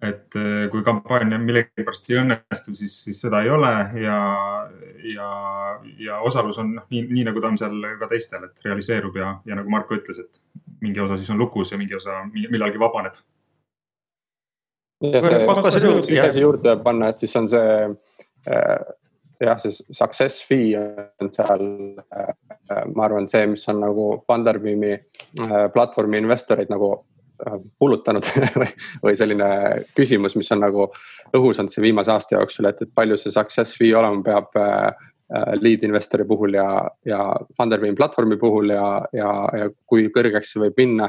et 0.02 0.34
kui 0.72 0.80
kampaania 0.82 1.36
millegipärast 1.38 2.08
ei 2.10 2.16
õnnestu, 2.24 2.72
siis, 2.74 2.96
siis 3.04 3.20
seda 3.22 3.44
ei 3.44 3.52
ole 3.54 3.68
ja, 4.02 4.16
ja, 5.06 5.28
ja 6.02 6.16
osalus 6.26 6.58
on 6.58 6.72
noh, 6.74 6.88
nii, 6.90 7.04
nii 7.06 7.28
nagu 7.28 7.38
ta 7.38 7.52
on 7.52 7.58
seal 7.60 7.76
ka 8.00 8.08
teistel, 8.10 8.48
et 8.48 8.66
realiseerub 8.66 9.14
ja, 9.20 9.36
ja 9.46 9.60
nagu 9.60 9.70
Marko 9.70 9.94
ütles, 9.94 10.18
et 10.18 10.42
mingi 10.82 10.98
osa 11.04 11.20
siis 11.20 11.30
on 11.30 11.38
lukus 11.38 11.70
ja 11.70 11.78
mingi 11.78 11.94
osa 11.94 12.18
millalgi 12.34 12.82
vabaneb. 12.82 13.14
ja 15.06 15.22
see, 15.22 15.46
üks 15.86 16.24
asi 16.24 16.42
juurde 16.42 16.74
panna, 16.82 17.14
et 17.14 17.22
siis 17.22 17.38
on 17.38 17.46
see 17.54 17.70
jah, 19.42 19.58
see 19.58 19.94
success 19.94 20.42
fee 20.46 20.76
on 21.20 21.32
seal, 21.34 21.64
äh, 22.14 22.84
ma 22.94 23.06
arvan, 23.06 23.26
see, 23.30 23.46
mis 23.50 23.64
on 23.70 23.80
nagu 23.82 24.06
Funderbeami 24.26 24.92
äh, 24.92 25.56
platvormi 25.74 26.22
investoreid 26.22 26.70
nagu 26.72 26.94
pullutanud 27.80 28.26
või, 28.60 28.68
või 29.02 29.16
selline 29.18 29.48
küsimus, 29.96 30.36
mis 30.38 30.52
on 30.54 30.62
nagu 30.62 30.86
õhus 31.34 31.58
olnud 31.58 31.74
see 31.74 31.82
viimase 31.82 32.12
aasta 32.14 32.36
jooksul, 32.36 32.68
et, 32.70 32.84
et 32.84 32.92
palju 32.94 33.18
see 33.18 33.34
success 33.34 33.74
fee 33.78 33.94
olema 33.98 34.22
peab 34.22 34.54
lead 35.62 35.82
investori 35.86 36.26
puhul 36.28 36.58
ja, 36.58 36.66
ja 37.08 37.18
Funderbeami 37.56 37.96
platvormi 37.96 38.36
puhul 38.38 38.74
ja, 38.74 38.86
ja, 39.16 39.30
ja 39.58 39.68
kui 39.88 40.04
kõrgeks 40.12 40.52
see 40.52 40.60
võib 40.66 40.76
minna. 40.76 41.08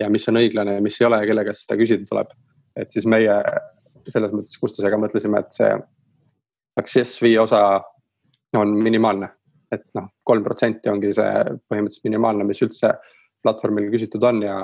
ja 0.00 0.08
mis 0.08 0.24
on 0.32 0.40
õiglane 0.40 0.78
ja 0.78 0.82
mis 0.82 0.96
ei 1.00 1.06
ole 1.06 1.18
ja 1.20 1.28
kelle 1.28 1.44
käest 1.44 1.66
seda 1.66 1.76
küsida 1.78 2.08
tuleb. 2.08 2.32
et 2.74 2.90
siis 2.90 3.06
meie 3.06 3.36
selles 4.08 4.32
mõttes 4.32 4.56
Gustusega 4.58 4.96
mõtlesime, 4.98 5.44
et 5.44 5.52
see 5.52 5.70
success 6.78 7.18
fee 7.20 7.38
osa 7.38 7.80
on 8.56 8.74
minimaalne. 8.82 9.28
et 9.70 9.84
noh, 9.94 10.08
kolm 10.26 10.42
protsenti 10.42 10.90
ongi 10.90 11.12
see 11.14 11.42
põhimõtteliselt 11.70 12.06
minimaalne, 12.08 12.42
mis 12.42 12.58
üldse 12.64 12.88
platvormil 13.38 13.84
küsitud 13.92 14.24
on 14.26 14.40
ja, 14.42 14.56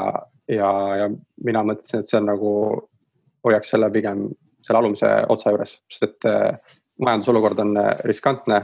ja, 0.50 0.70
ja 0.98 1.06
mina 1.46 1.62
mõtlesin, 1.62 2.02
et 2.02 2.10
see 2.10 2.18
on 2.18 2.26
nagu, 2.26 2.54
hoiaks 3.46 3.70
selle 3.70 3.86
pigem 3.94 4.24
selle 4.66 4.80
alumise 4.80 5.12
otsa 5.30 5.52
juures, 5.54 5.76
sest 5.86 6.08
et 6.08 6.26
äh, 6.26 6.74
majandusolukord 7.06 7.62
on 7.62 7.78
riskantne 8.08 8.58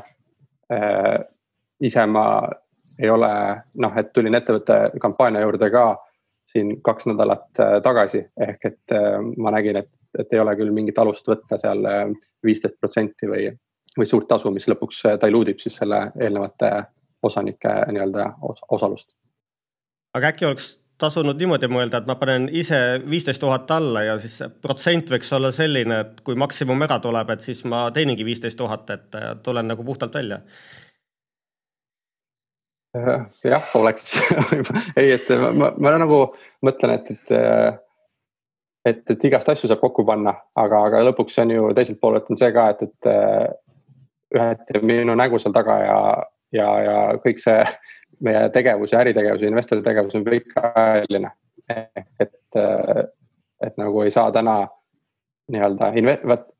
äh, 0.75 1.23
ise 1.87 2.07
ma 2.11 2.25
ei 2.99 3.11
ole 3.11 3.31
noh, 3.83 3.95
et 3.99 4.11
tulin 4.15 4.35
ettevõtte 4.35 4.99
kampaania 5.01 5.43
juurde 5.45 5.71
ka 5.73 5.87
siin 6.47 6.83
kaks 6.83 7.07
nädalat 7.11 7.61
äh, 7.61 7.77
tagasi, 7.83 8.25
ehk 8.41 8.65
et 8.65 8.95
äh, 8.97 9.19
ma 9.39 9.53
nägin, 9.55 9.79
et, 9.83 9.91
et 10.19 10.33
ei 10.33 10.43
ole 10.43 10.55
küll 10.59 10.75
mingit 10.75 10.99
alust 10.99 11.29
võtta 11.29 11.59
seal 11.61 11.85
äh, 11.89 12.05
viisteist 12.45 12.79
protsenti 12.81 13.31
või, 13.31 13.49
või 13.97 14.09
suurt 14.09 14.29
tasu, 14.29 14.53
mis 14.55 14.69
lõpuks 14.69 15.05
diluudib 15.23 15.63
siis 15.63 15.79
selle 15.81 16.05
eelnevate 16.21 16.73
osanike 17.23 17.75
nii-öelda 17.95 18.33
osalust. 18.75 19.15
aga 20.15 20.33
äkki 20.33 20.49
oleks 20.49 20.77
tasunud 21.03 21.39
niimoodi 21.39 21.69
mõelda, 21.71 21.99
et 21.99 22.07
ma 22.07 22.15
panen 22.19 22.49
ise 22.53 22.79
viisteist 23.11 23.41
tuhat 23.43 23.71
alla 23.75 24.05
ja 24.07 24.19
siis 24.23 24.37
protsent 24.63 25.11
võiks 25.11 25.33
olla 25.35 25.51
selline, 25.55 25.99
et 26.05 26.21
kui 26.27 26.37
maksimum 26.39 26.83
ära 26.87 26.99
tuleb, 27.03 27.31
et 27.35 27.43
siis 27.43 27.65
ma 27.65 27.89
teeningi 27.95 28.27
viisteist 28.27 28.59
tuhat, 28.59 28.91
et 28.91 29.19
tulen 29.43 29.71
nagu 29.71 29.85
puhtalt 29.85 30.15
välja 30.15 30.43
jah, 33.45 33.71
oleks 33.75 34.19
ei, 35.01 35.15
et 35.15 35.31
ma, 35.41 35.53
ma, 35.53 35.71
ma 35.79 35.95
nagu 36.03 36.21
mõtlen, 36.65 36.99
et, 36.99 37.11
et, 37.15 37.33
et, 38.91 39.03
et 39.15 39.25
igast 39.31 39.49
asju 39.49 39.71
saab 39.71 39.81
kokku 39.81 40.05
panna, 40.09 40.35
aga, 40.59 40.85
aga 40.91 41.03
lõpuks 41.09 41.41
on 41.45 41.55
ju 41.55 41.71
teiselt 41.77 42.01
poolelt 42.03 42.29
on 42.31 42.41
see 42.41 42.53
ka, 42.53 42.69
et, 42.75 42.85
et 42.89 44.37
üheti 44.37 44.85
minu 44.85 45.17
nägu 45.19 45.41
seal 45.41 45.55
taga 45.57 45.79
ja, 45.85 45.99
ja, 46.57 46.69
ja 46.87 46.99
kõik 47.25 47.41
see 47.43 47.59
meie 48.23 48.45
tegevus 48.55 48.93
ja 48.93 49.01
äritegevus 49.03 49.43
ja 49.43 49.51
investori 49.51 49.83
tegevus 49.83 50.15
on 50.19 50.25
pikaajaline. 50.27 51.33
et, 52.21 52.61
et 53.67 53.77
nagu 53.79 54.03
ei 54.03 54.11
saa 54.11 54.33
täna 54.35 54.61
nii-öelda, 55.51 55.91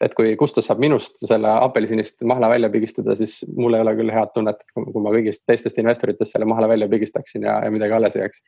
et 0.03 0.15
kui 0.19 0.35
Gustav 0.39 0.65
saab 0.67 0.81
minust 0.83 1.23
selle 1.23 1.51
apelsinist 1.63 2.25
mahla 2.27 2.49
välja 2.51 2.71
pigistada, 2.73 3.15
siis 3.19 3.39
mul 3.55 3.77
ei 3.77 3.85
ole 3.85 3.95
küll 3.99 4.13
head 4.15 4.33
tunnet, 4.35 4.65
kui 4.75 5.05
ma 5.05 5.13
kõigist 5.15 5.45
teistest 5.47 5.79
investoritest 5.79 6.35
selle 6.35 6.49
mahla 6.51 6.69
välja 6.73 6.89
pigistaksin 6.91 7.47
ja, 7.47 7.61
ja 7.65 7.71
midagi 7.71 7.97
alles 7.99 8.19
jääks. 8.19 8.43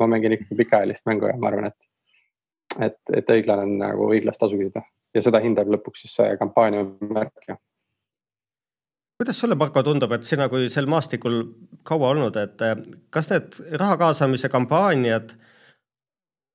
ma 0.00 0.06
mängin 0.08 0.32
ikkagi 0.32 0.56
pikaajalist 0.58 1.06
mängu 1.06 1.28
ja 1.28 1.34
ma 1.38 1.50
arvan, 1.50 1.68
et, 1.68 1.88
et, 2.80 2.96
et 3.18 3.34
õiglane 3.34 3.66
on 3.66 3.76
nagu 3.82 4.08
õiglast 4.14 4.40
tasu 4.40 4.56
küsida 4.58 4.82
ja 5.14 5.22
seda 5.22 5.42
hindab 5.42 5.68
lõpuks 5.70 6.06
siis 6.06 6.16
see 6.16 6.32
kampaania 6.40 6.86
märk 6.86 7.48
ja 7.48 7.58
kuidas 9.20 9.38
sulle, 9.38 9.54
Marko, 9.54 9.82
tundub, 9.86 10.10
et 10.16 10.24
sina 10.26 10.48
kui 10.50 10.66
sel 10.72 10.88
maastikul 10.90 11.42
kaua 11.86 12.08
olnud, 12.10 12.36
et 12.40 12.64
kas 13.14 13.28
need 13.30 13.58
raha 13.78 13.98
kaasamise 14.00 14.48
kampaaniad 14.50 15.34
äh, 15.36 15.51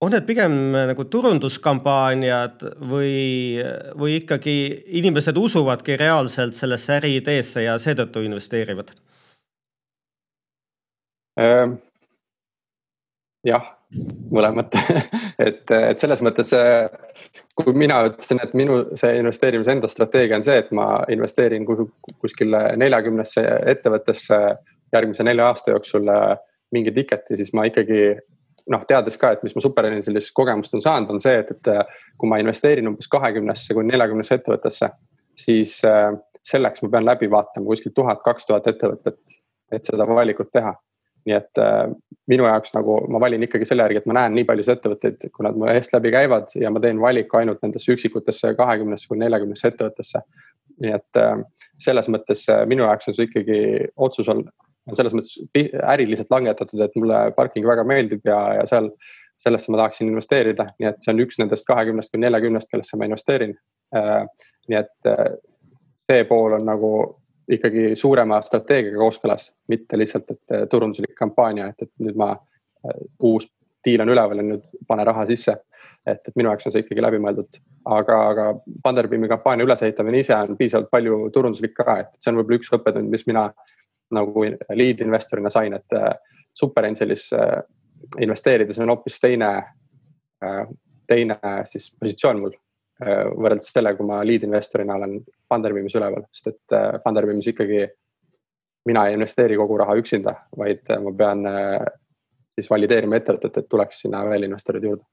on 0.01 0.13
need 0.13 0.27
pigem 0.27 0.57
äh, 0.75 0.85
nagu 0.91 1.05
turunduskampaaniad 1.09 2.63
või, 2.89 3.57
või 3.97 4.19
ikkagi 4.21 4.57
inimesed 4.99 5.37
usuvadki 5.37 5.97
reaalselt 5.97 6.57
sellesse 6.59 6.99
äriideesse 6.99 7.65
ja 7.65 7.77
seetõttu 7.81 8.21
investeerivad? 8.25 8.93
Ehm, 11.37 11.77
jah, 13.45 13.65
mõlemat 14.33 14.73
et, 15.47 15.65
et 15.71 15.99
selles 15.99 16.21
mõttes, 16.25 16.51
kui 17.57 17.73
mina 17.77 17.99
ütlesin, 18.09 18.41
et 18.43 18.55
minu 18.57 18.79
see 18.99 19.17
investeerimise 19.21 19.75
enda 19.77 19.89
strateegia 19.91 20.39
on 20.39 20.45
see, 20.47 20.57
et 20.63 20.73
ma 20.75 20.87
investeerin 21.13 21.65
kuskile 21.67 22.63
neljakümnesse 22.79 23.43
ettevõttesse 23.73 24.41
järgmise 24.93 25.25
nelja 25.27 25.51
aasta 25.51 25.73
jooksul 25.73 26.09
äh, 26.11 26.37
mingi 26.71 26.91
ticket'i, 26.95 27.37
siis 27.39 27.53
ma 27.55 27.67
ikkagi 27.67 28.17
noh, 28.71 28.83
teades 28.87 29.17
ka, 29.19 29.33
et 29.33 29.43
mis 29.45 29.55
ma 29.55 29.63
superanilisest 29.63 30.33
kogemust 30.35 30.75
on 30.77 30.83
saanud, 30.83 31.13
on 31.15 31.21
see, 31.23 31.35
et, 31.41 31.51
et 31.55 31.69
äh, 31.73 32.01
kui 32.19 32.29
ma 32.31 32.39
investeerin 32.41 32.89
umbes 32.91 33.09
kahekümnesse 33.11 33.75
kuni 33.77 33.93
neljakümnesse 33.93 34.39
ettevõttesse, 34.39 34.89
siis 35.37 35.77
äh, 35.87 36.11
selleks 36.47 36.83
ma 36.83 36.91
pean 36.95 37.07
läbi 37.07 37.29
vaatama 37.31 37.71
kuskil 37.71 37.95
tuhat, 37.95 38.23
kaks 38.25 38.49
tuhat 38.49 38.67
ettevõtet, 38.73 39.21
et 39.71 39.87
seda 39.87 40.07
valikut 40.09 40.51
teha. 40.53 40.75
nii 41.27 41.35
et 41.35 41.59
äh, 41.59 41.89
minu 42.31 42.45
jaoks 42.47 42.71
nagu 42.71 43.01
ma 43.11 43.19
valin 43.19 43.41
ikkagi 43.43 43.65
selle 43.67 43.83
järgi, 43.83 43.99
et 43.99 44.05
ma 44.07 44.13
näen 44.15 44.37
nii 44.37 44.45
paljusid 44.47 44.77
ettevõtteid, 44.77 45.25
kui 45.33 45.43
nad 45.43 45.57
mu 45.59 45.67
eest 45.67 45.91
läbi 45.91 46.13
käivad 46.13 46.53
ja 46.55 46.71
ma 46.71 46.79
teen 46.79 47.01
valiku 47.03 47.41
ainult 47.41 47.59
nendesse 47.65 47.91
üksikutesse 47.91 48.53
kahekümnesse 48.55 49.09
kuni 49.09 49.25
neljakümnesse 49.25 49.73
ettevõttesse. 49.73 50.21
nii 50.79 50.93
et 50.93 51.19
selles 51.83 52.07
mõttes 52.13 52.45
minu 52.69 52.85
jaoks 52.85 53.09
on 53.09 53.17
see 53.17 53.27
ikkagi 53.27 53.59
otsus 54.07 54.29
on 54.31 54.45
on 54.87 54.97
selles 54.97 55.15
mõttes 55.15 55.73
äriliselt 55.93 56.31
langetatud, 56.31 56.81
et 56.83 56.95
mulle 56.99 57.21
parking 57.35 57.67
väga 57.67 57.83
meeldib 57.87 58.25
ja, 58.27 58.39
ja 58.59 58.65
seal, 58.69 58.89
sellesse 59.37 59.71
ma 59.71 59.81
tahaksin 59.83 60.09
investeerida, 60.09 60.69
nii 60.79 60.89
et 60.89 61.03
see 61.03 61.13
on 61.13 61.21
üks 61.25 61.39
nendest 61.41 61.67
kahekümnest 61.67 62.13
kuni 62.13 62.25
neljakümnest, 62.25 62.71
kellesse 62.71 62.97
ma 62.97 63.07
investeerin. 63.09 63.53
Äh, 63.95 64.23
nii 64.71 64.79
et 64.79 65.09
äh, 65.11 65.23
see 66.07 66.25
pool 66.29 66.57
on 66.57 66.65
nagu 66.67 66.91
ikkagi 67.51 67.93
suurema 67.95 68.41
strateegiaga 68.43 68.99
kooskõlas, 68.99 69.51
mitte 69.71 69.99
lihtsalt, 69.99 70.33
et 70.33 70.55
äh, 70.55 70.65
turunduslik 70.71 71.15
kampaania, 71.17 71.69
et, 71.71 71.87
et 71.87 71.93
nüüd 72.07 72.17
ma, 72.19 72.33
uus 73.25 73.47
diil 73.83 74.01
on 74.03 74.11
üleval 74.11 74.39
ja 74.39 74.45
nüüd 74.45 74.67
pane 74.87 75.05
raha 75.07 75.25
sisse. 75.27 75.57
et, 76.07 76.21
et 76.23 76.35
minu 76.39 76.47
jaoks 76.47 76.69
on 76.69 76.71
see 76.71 76.85
ikkagi 76.85 77.03
läbimõeldud, 77.03 77.57
aga, 77.97 78.17
aga 78.31 78.43
Funderbeami 78.83 79.27
kampaania 79.27 79.65
ülesehitamine 79.67 80.21
ise 80.23 80.35
on 80.35 80.55
piisavalt 80.59 80.87
palju 80.91 81.17
turunduslik 81.35 81.73
ka, 81.75 81.97
et 81.99 82.15
see 82.21 82.31
on 82.31 82.39
võib-olla 82.39 82.61
üks 82.61 82.71
õppetund, 82.77 83.11
mis 83.11 83.25
mina 83.27 83.49
nagu 84.15 84.43
lead 84.75 85.01
investorina 85.05 85.49
sain, 85.49 85.73
et 85.77 85.93
äh, 85.93 86.13
Superangelis 86.53 87.29
äh, 87.33 87.59
investeerides 88.21 88.79
on 88.79 88.89
hoopis 88.93 89.19
teine, 89.19 89.51
äh, 90.43 90.63
teine 91.07 91.39
siis 91.65 91.91
positsioon 91.99 92.41
mul 92.41 92.57
võrreldes 92.97 93.67
sellega, 93.69 93.93
kui 93.99 94.07
ma 94.09 94.23
lead 94.25 94.47
investorina 94.47 94.95
olen 94.97 95.19
Funderbeamis 95.45 95.93
üleval, 95.99 96.23
sest 96.33 96.47
et 96.49 96.73
Funderbeamis 97.03 97.45
ikkagi 97.51 97.83
mina 98.89 99.03
ei 99.05 99.13
investeeri 99.13 99.59
kogu 99.59 99.77
raha 99.77 99.93
üksinda, 99.99 100.33
vaid 100.57 100.89
ma 101.03 101.13
pean 101.19 101.43
siis 102.57 102.71
valideerima 102.71 103.19
ettevõtet, 103.19 103.59
et 103.61 103.69
tuleks 103.69 104.01
sinna 104.01 104.23
veel 104.25 104.47
investorid 104.47 104.89
juurde. 104.89 105.05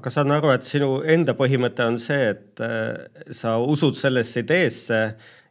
Aga 0.00 0.10
saan 0.10 0.34
aru, 0.34 0.50
et 0.56 0.66
sinu 0.66 0.88
enda 1.06 1.36
põhimõte 1.38 1.86
on 1.86 2.00
see, 2.02 2.34
et 2.34 2.64
sa 3.30 3.54
usud 3.62 3.94
sellesse 4.02 4.42
ideesse 4.42 5.00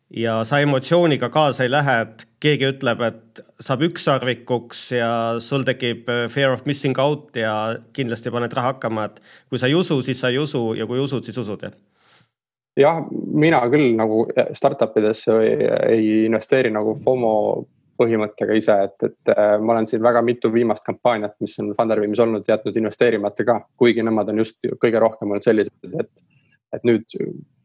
ja 0.10 0.44
sa 0.44 0.60
emotsiooniga 0.60 1.30
kaasa 1.30 1.64
ei 1.64 1.72
lähe, 1.72 2.02
et 2.02 2.26
keegi 2.42 2.70
ütleb, 2.74 3.02
et 3.06 3.42
saab 3.62 3.84
ükssarvikuks 3.90 4.84
ja 4.98 5.12
sul 5.44 5.66
tekib 5.68 6.10
äh, 6.10 6.26
fear 6.32 6.56
of 6.56 6.66
missing 6.66 6.98
out 7.00 7.36
ja 7.38 7.54
kindlasti 7.94 8.32
paned 8.34 8.54
raha 8.56 8.74
hakkama, 8.74 9.10
et 9.10 9.22
kui 9.50 9.62
sa 9.62 9.70
ei 9.70 9.78
usu, 9.78 10.02
siis 10.06 10.20
sa 10.22 10.32
ei 10.34 10.40
usu 10.42 10.74
ja 10.80 10.88
kui 10.90 11.02
usud, 11.02 11.26
siis 11.26 11.38
usud, 11.38 11.66
jah? 11.68 11.76
jah, 12.80 13.04
mina 13.12 13.60
küll 13.72 13.92
nagu 13.98 14.24
startup 14.56 14.96
idesse 14.98 15.36
või 15.36 15.52
ei 15.92 16.08
investeeri 16.30 16.72
nagu 16.74 16.96
FOMO 17.04 17.34
põhimõttega 18.00 18.56
ise, 18.56 18.76
et, 18.88 19.10
et 19.10 19.34
äh, 19.36 19.58
ma 19.60 19.76
olen 19.76 19.88
siin 19.90 20.02
väga 20.04 20.24
mitu 20.24 20.52
viimast 20.54 20.86
kampaaniat, 20.88 21.36
mis 21.44 21.58
on 21.60 21.74
Funderbeamis 21.78 22.22
olnud, 22.24 22.48
jätnud 22.48 22.78
investeerimata 22.80 23.46
ka, 23.46 23.60
kuigi 23.78 24.06
nemad 24.08 24.32
on 24.32 24.46
just 24.46 24.64
kõige 24.82 25.02
rohkem 25.04 25.36
olnud 25.36 25.46
sellised, 25.46 25.96
et 26.00 26.28
et 26.70 26.84
nüüd 26.86 27.02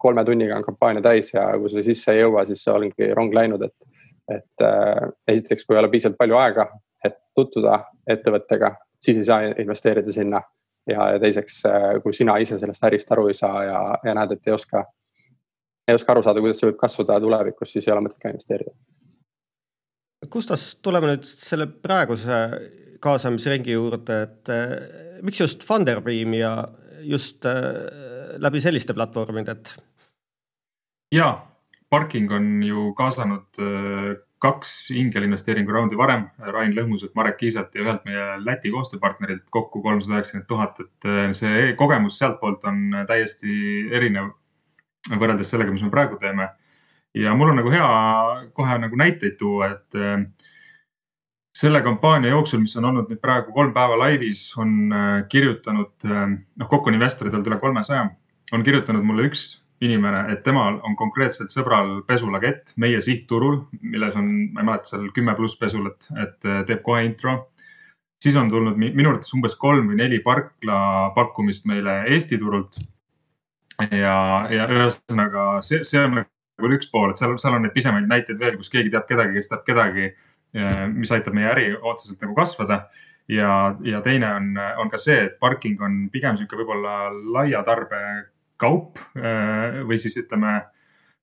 kolme 0.04 0.24
tunniga 0.24 0.58
on 0.58 0.64
kampaania 0.66 1.02
täis 1.04 1.32
ja 1.34 1.46
kui 1.60 1.70
sa 1.72 1.82
sisse 1.84 2.12
ei 2.12 2.22
jõua, 2.22 2.44
siis 2.48 2.64
ongi 2.72 3.12
rong 3.16 3.34
läinud, 3.36 3.64
et. 3.68 3.92
et 4.32 4.64
äh, 4.64 5.10
esiteks, 5.28 5.66
kui 5.66 5.76
ei 5.76 5.82
ole 5.82 5.90
piisavalt 5.92 6.16
palju 6.20 6.36
aega, 6.40 6.64
et 7.04 7.18
tutvuda 7.36 7.78
ettevõttega, 8.08 8.70
siis 9.04 9.20
ei 9.20 9.26
saa 9.28 9.50
investeerida 9.60 10.12
sinna. 10.12 10.40
ja, 10.88 11.08
ja 11.14 11.20
teiseks, 11.20 11.62
äh, 11.68 11.86
kui 12.04 12.12
sina 12.16 12.36
ise 12.40 12.58
sellest 12.60 12.84
ärist 12.84 13.12
aru 13.12 13.28
ei 13.28 13.36
saa 13.36 13.64
ja, 13.64 13.80
ja 14.04 14.14
näed, 14.16 14.34
et 14.36 14.48
ei 14.48 14.52
oska, 14.52 14.84
ei 15.88 15.96
oska 15.96 16.12
aru 16.12 16.22
saada, 16.24 16.42
kuidas 16.44 16.60
see 16.60 16.68
võib 16.70 16.80
kasvada 16.80 17.16
tulevikus, 17.20 17.72
siis 17.72 17.88
ei 17.88 17.94
ole 17.94 18.04
mõtet 18.04 18.20
ka 18.20 18.32
investeerida. 18.32 18.72
Kustas, 20.32 20.66
tuleme 20.84 21.12
nüüd 21.12 21.28
selle 21.28 21.68
praeguse 21.68 22.40
kaasamisringi 23.04 23.76
juurde, 23.76 24.20
et 24.24 24.52
äh, 24.52 24.76
miks 25.24 25.40
just 25.40 25.64
Funderbeam 25.68 26.36
ja 26.36 26.54
just 27.04 27.44
läbi 28.40 28.60
selliste 28.60 28.94
platvormide, 28.96 29.56
et? 29.56 29.72
Ja, 31.12 31.46
Parking 31.90 32.32
on 32.32 32.62
ju 32.62 32.92
kaasanud 32.98 33.60
äh, 33.62 34.14
kaks 34.44 34.90
ingelinvesteeringu 34.90 35.72
raundi 35.72 35.96
varem, 35.96 36.26
Rain 36.38 36.74
Lõhmuselt, 36.76 37.14
Marek 37.16 37.38
Kiisat 37.40 37.74
ja 37.74 37.84
ühelt 37.84 38.04
meie 38.04 38.24
Läti 38.44 38.72
koostööpartnerilt 38.74 39.46
kokku 39.50 39.82
kolmsada 39.82 40.18
üheksakümmend 40.18 40.48
tuhat, 40.48 40.80
et 40.80 41.08
äh, 41.08 41.30
see 41.36 41.72
kogemus 41.78 42.18
sealtpoolt 42.20 42.64
on 42.68 43.04
täiesti 43.08 43.54
erinev 43.92 44.32
võrreldes 45.12 45.52
sellega, 45.52 45.72
mis 45.72 45.84
me 45.84 45.92
praegu 45.92 46.16
teeme. 46.20 46.48
ja 47.14 47.34
mul 47.34 47.52
on 47.52 47.60
nagu 47.60 47.70
hea 47.70 47.88
kohe 48.56 48.78
nagu 48.82 48.96
näiteid 48.98 49.36
tuua, 49.38 49.68
et 49.76 50.00
selle 51.54 51.82
kampaania 51.82 52.32
jooksul, 52.34 52.62
mis 52.64 52.74
on 52.76 52.88
olnud 52.90 53.10
nüüd 53.10 53.20
praegu 53.22 53.54
kolm 53.54 53.72
päeva 53.74 53.96
laivis, 53.98 54.48
on 54.58 54.92
äh, 54.92 55.18
kirjutanud, 55.30 55.94
äh, 56.08 56.24
noh, 56.34 56.70
kokku 56.70 56.90
on 56.90 56.98
investoreid 56.98 57.36
olnud 57.36 57.50
üle 57.52 57.60
kolmesaja, 57.62 58.08
on 58.52 58.66
kirjutanud 58.66 59.06
mulle 59.06 59.28
üks 59.30 59.46
inimene, 59.82 60.24
et 60.32 60.42
temal 60.46 60.78
on 60.86 60.94
konkreetselt 60.98 61.52
sõbral 61.52 61.98
pesulakett 62.06 62.74
meie 62.80 63.00
sihtturul, 63.04 63.64
milles 63.82 64.14
on, 64.18 64.30
ma 64.54 64.62
ei 64.62 64.68
mäleta, 64.68 64.92
seal 64.92 65.08
kümme 65.16 65.34
pluss 65.38 65.58
pesulat, 65.60 66.08
et 66.14 66.48
äh, 66.48 66.62
teeb 66.68 66.82
kohe 66.86 67.04
intro. 67.06 67.50
siis 68.24 68.36
on 68.40 68.48
tulnud 68.48 68.78
minu 68.80 69.10
arvates 69.10 69.34
umbes 69.36 69.56
kolm 69.60 69.90
või 69.90 69.98
neli 69.98 70.20
parkla 70.24 71.12
pakkumist 71.14 71.66
meile 71.68 72.04
Eesti 72.08 72.38
turult. 72.38 72.78
ja, 73.90 74.46
ja 74.50 74.68
ühesõnaga 74.70 75.60
see, 75.62 75.82
see 75.84 76.00
on 76.00 76.22
nagu 76.22 76.70
üks 76.76 76.88
pool, 76.90 77.10
et 77.10 77.18
seal, 77.18 77.34
seal 77.42 77.56
on 77.56 77.66
neid 77.66 77.74
pisemaid 77.74 78.06
näiteid 78.08 78.38
veel, 78.38 78.56
kus 78.56 78.70
keegi 78.70 78.92
teab 78.94 79.08
kedagi, 79.08 79.34
kes 79.34 79.50
teab 79.50 79.64
kedagi, 79.66 80.12
äh, 80.54 80.84
mis 80.92 81.12
aitab 81.12 81.34
meie 81.34 81.50
äri 81.50 81.72
otseselt 81.74 82.22
nagu 82.22 82.38
kasvada 82.38 82.86
ja, 83.28 83.74
ja 83.82 84.00
teine 84.06 84.30
on, 84.38 84.54
on 84.78 84.92
ka 84.92 85.02
see, 85.02 85.18
et 85.26 85.36
parking 85.42 85.82
on 85.82 86.04
pigem 86.12 86.38
sihuke 86.38 86.62
võib-olla 86.62 87.10
laia 87.34 87.64
tarbekaup 87.66 88.30
äh, 89.16 89.82
või 89.86 89.98
siis 90.00 90.16
ütleme 90.20 90.60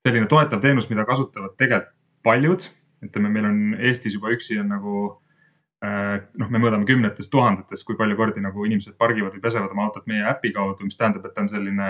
selline 0.06 0.28
toetav 0.30 0.62
teenus, 0.62 0.89
mida 0.89 1.06
kasutavad 1.06 1.56
tegelikult 1.58 1.98
paljud. 2.24 2.67
ütleme, 3.02 3.30
meil 3.34 3.46
on 3.50 3.60
Eestis 3.80 4.13
juba 4.13 4.30
üksi 4.30 4.60
on 4.62 4.67
nagu 4.70 4.96
äh, 5.84 6.22
noh, 6.38 6.50
me 6.50 6.60
mõõdame 6.62 6.86
kümnetes 6.86 7.30
tuhandetes, 7.34 7.84
kui 7.84 7.98
palju 7.98 8.17
kordi 8.17 8.41
nagu 8.41 8.65
inimesed 8.65 8.98
pargivad 8.98 9.34
või 9.34 9.41
pesevad 9.41 9.72
oma 9.72 9.88
autot 9.88 10.06
meie 10.08 10.26
äpi 10.30 10.52
kaudu, 10.54 10.86
mis 10.86 10.98
tähendab, 10.98 11.26
et 11.26 11.34
ta 11.34 11.41
on 11.41 11.50
selline 11.50 11.88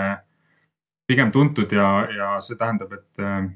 pigem 1.06 1.32
tuntud 1.32 1.72
ja, 1.72 2.06
ja 2.16 2.30
see 2.40 2.56
tähendab, 2.56 2.94
et 2.96 3.20
äh, 3.20 3.50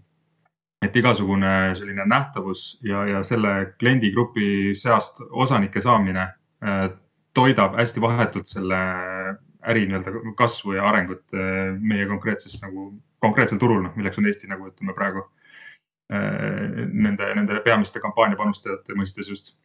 et 0.85 0.97
igasugune 0.97 1.75
selline 1.79 2.05
nähtavus 2.05 2.77
ja, 2.85 3.07
ja 3.09 3.23
selle 3.25 3.73
kliendigrupi 3.81 4.75
seast 4.77 5.23
osanike 5.31 5.81
saamine 5.81 6.27
toidab 7.35 7.79
hästi 7.81 8.01
vahetult 8.01 8.49
selle 8.51 8.81
äri 9.71 9.87
nii-öelda 9.89 10.35
kasvu 10.39 10.77
ja 10.77 10.87
arengut 10.89 11.35
äh, 11.35 11.73
meie 11.81 12.07
konkreetses 12.11 12.59
nagu, 12.63 12.91
konkreetsel 13.25 13.61
turul, 13.63 13.83
noh, 13.85 13.95
milleks 13.99 14.21
on 14.21 14.29
Eesti 14.29 14.51
nagu 14.51 14.71
ütleme 14.71 14.95
praegu. 14.97 15.27
Äh, 16.13 16.87
nende, 16.93 17.33
nende 17.39 17.61
peamiste 17.65 18.03
kampaaniapanustajate 18.05 18.99
mõistes 18.99 19.31
just. 19.33 19.57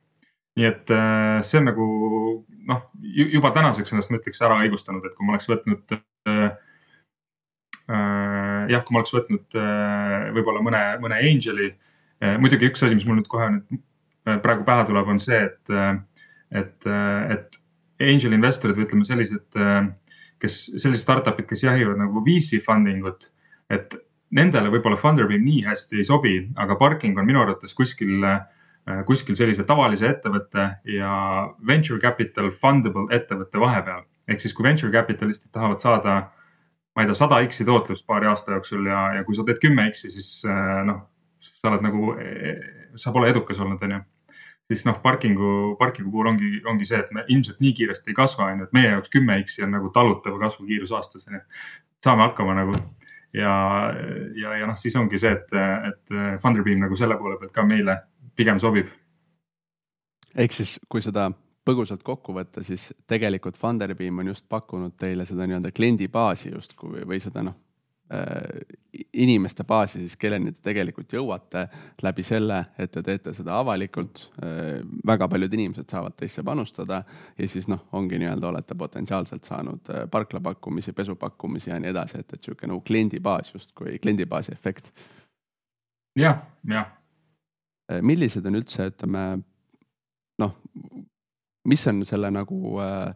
nii 0.59 0.65
et 0.67 0.89
see 1.47 1.59
on 1.61 1.69
nagu 1.69 1.85
noh, 2.67 2.81
juba 2.99 3.53
tänaseks 3.55 3.93
ennast 3.93 4.11
ma 4.11 4.17
ütleks 4.19 4.41
ära 4.43 4.57
õigustanud, 4.65 5.05
et 5.07 5.13
kui 5.15 5.23
ma 5.23 5.37
oleks 5.37 5.47
võtnud 5.47 5.93
äh,. 5.95 6.49
jah, 8.73 8.83
kui 8.83 8.91
ma 8.91 8.99
oleks 8.99 9.15
võtnud 9.15 9.55
äh, 9.55 10.27
võib-olla 10.35 10.65
mõne, 10.65 10.81
mõne 11.05 11.21
Angeli 11.21 11.69
äh,. 11.69 12.35
muidugi 12.41 12.67
üks 12.67 12.83
asi, 12.83 12.97
mis 12.99 13.07
mul 13.07 13.21
nüüd 13.21 13.31
kohe 13.31 13.47
nüüd 13.53 14.41
praegu 14.43 14.67
pähe 14.67 14.83
tuleb, 14.89 15.07
on 15.13 15.23
see, 15.23 15.39
et 15.39 15.71
et, 16.51 16.87
et 17.31 17.60
angel 18.01 18.33
investorid 18.35 18.77
või 18.77 18.87
ütleme 18.87 19.07
sellised, 19.07 19.59
kes, 20.41 20.57
sellised 20.75 21.03
startup'id, 21.03 21.47
kes 21.49 21.65
jahivad 21.67 21.99
nagu 22.01 22.23
VC 22.25 22.61
funding 22.65 23.05
ut, 23.07 23.29
et 23.71 23.93
nendele 24.35 24.71
võib-olla 24.71 24.99
Funderbeam 24.99 25.43
nii 25.45 25.65
hästi 25.67 26.01
ei 26.01 26.07
sobi, 26.07 26.35
aga 26.59 26.77
parking 26.79 27.19
on 27.19 27.27
minu 27.27 27.41
arvates 27.43 27.75
kuskil, 27.77 28.23
kuskil 29.07 29.37
sellise 29.37 29.65
tavalise 29.67 30.07
ettevõtte 30.09 30.67
ja 30.89 31.11
venture 31.67 31.99
capital 32.01 32.49
fundable 32.55 33.07
ettevõtte 33.15 33.61
vahepeal. 33.61 34.05
ehk 34.27 34.39
siis, 34.39 34.53
kui 34.55 34.63
venture 34.63 34.91
capitalistid 34.91 35.51
tahavad 35.51 35.81
saada, 35.83 36.15
ma 36.95 37.03
ei 37.03 37.09
tea, 37.09 37.17
sada 37.17 37.41
X-i 37.43 37.65
tootlust 37.67 38.05
paari 38.07 38.29
aasta 38.31 38.55
jooksul 38.55 38.85
ja, 38.87 39.01
ja 39.17 39.23
kui 39.27 39.35
sa 39.35 39.43
teed 39.43 39.59
kümme 39.59 39.89
X-i, 39.91 40.11
siis 40.13 40.45
noh, 40.87 41.03
sa 41.41 41.71
oled 41.71 41.83
nagu, 41.83 42.15
sa 42.95 43.11
pole 43.11 43.29
edukas 43.33 43.59
olnud, 43.59 43.83
on 43.83 43.97
ju 43.97 44.01
siis 44.75 44.87
noh, 44.87 44.97
parkingu, 45.03 45.75
parkingu 45.79 46.11
puhul 46.11 46.31
ongi, 46.31 46.51
ongi 46.67 46.87
see, 46.87 46.99
et 47.03 47.11
me 47.15 47.25
ilmselt 47.27 47.59
nii 47.63 47.73
kiiresti 47.77 48.13
ei 48.13 48.17
kasva, 48.17 48.47
on 48.51 48.63
ju, 48.63 48.69
et 48.69 48.75
meie 48.77 48.93
jaoks 48.93 49.11
kümme 49.13 49.37
X-i 49.43 49.65
on 49.65 49.73
nagu 49.75 49.91
talutav 49.93 50.37
kasvukiirus 50.39 50.93
aastas, 50.97 51.27
on 51.27 51.39
ju. 51.39 51.43
saame 52.05 52.25
hakkama 52.27 52.55
nagu 52.57 52.75
ja, 53.33 53.53
ja, 54.35 54.55
ja 54.61 54.67
noh, 54.67 54.77
siis 54.79 54.95
ongi 54.99 55.19
see, 55.21 55.31
et, 55.35 55.53
et 55.91 56.17
Funderbeam 56.43 56.83
nagu 56.85 56.97
selle 56.99 57.17
poole 57.19 57.39
pealt 57.39 57.53
ka 57.55 57.65
meile 57.67 57.97
pigem 58.35 58.59
sobib. 58.59 58.91
ehk 60.35 60.55
siis, 60.55 60.77
kui 60.89 61.03
seda 61.03 61.29
põgusalt 61.67 62.03
kokku 62.03 62.33
võtta, 62.33 62.63
siis 62.65 62.89
tegelikult 63.07 63.59
Funderbeam 63.59 64.23
on 64.23 64.31
just 64.33 64.47
pakkunud 64.49 64.95
teile 64.99 65.25
seda 65.29 65.47
nii-öelda 65.47 65.73
kliendibaasi 65.75 66.55
justkui 66.55 67.05
või 67.07 67.19
seda 67.23 67.43
noh 67.45 67.59
inimeste 69.13 69.63
baasi 69.63 69.99
siis, 69.99 70.17
kelleni 70.19 70.51
te 70.51 70.69
tegelikult 70.69 71.13
jõuate 71.13 71.65
läbi 72.03 72.23
selle, 72.27 72.57
et 72.79 72.91
te 72.91 73.03
teete 73.05 73.33
seda 73.35 73.57
avalikult. 73.61 74.23
Äh, 74.43 74.81
väga 75.07 75.27
paljud 75.31 75.53
inimesed 75.55 75.89
saavad 75.91 76.17
teisse 76.19 76.43
panustada 76.43 77.01
ja 77.37 77.47
siis 77.47 77.69
noh, 77.71 77.85
ongi 77.95 78.19
nii-öelda 78.19 78.49
olete 78.51 78.75
potentsiaalselt 78.75 79.47
saanud 79.47 79.93
äh, 79.93 80.03
parklapakkumisi, 80.11 80.93
pesupakkumisi 80.97 81.71
ja 81.71 81.79
nii 81.79 81.93
edasi, 81.93 82.19
et, 82.19 82.33
et 82.33 82.43
sihuke 82.43 82.67
nagu 82.67 82.83
kliendibaas 82.87 83.53
justkui 83.53 83.99
kliendibaasi 84.03 84.51
efekt. 84.55 84.91
jah, 86.19 86.43
jah. 86.67 86.91
millised 88.01 88.45
on 88.45 88.59
üldse, 88.59 88.89
ütleme 88.91 89.23
noh, 90.41 90.55
mis 91.65 91.87
on 91.87 92.05
selle 92.05 92.31
nagu 92.33 92.79
äh, 92.81 93.07
äh, 93.09 93.15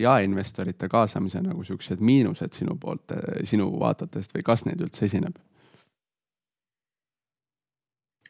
jaeinvestorite 0.00 0.88
kaasamise 0.90 1.42
nagu 1.42 1.64
siuksed 1.64 2.00
miinused 2.02 2.56
sinu 2.56 2.74
poolt, 2.80 3.12
äh, 3.14 3.42
sinu 3.46 3.68
vaatetest 3.80 4.34
või 4.34 4.46
kas 4.46 4.64
neid 4.66 4.82
üldse 4.82 5.06
esineb? 5.06 5.38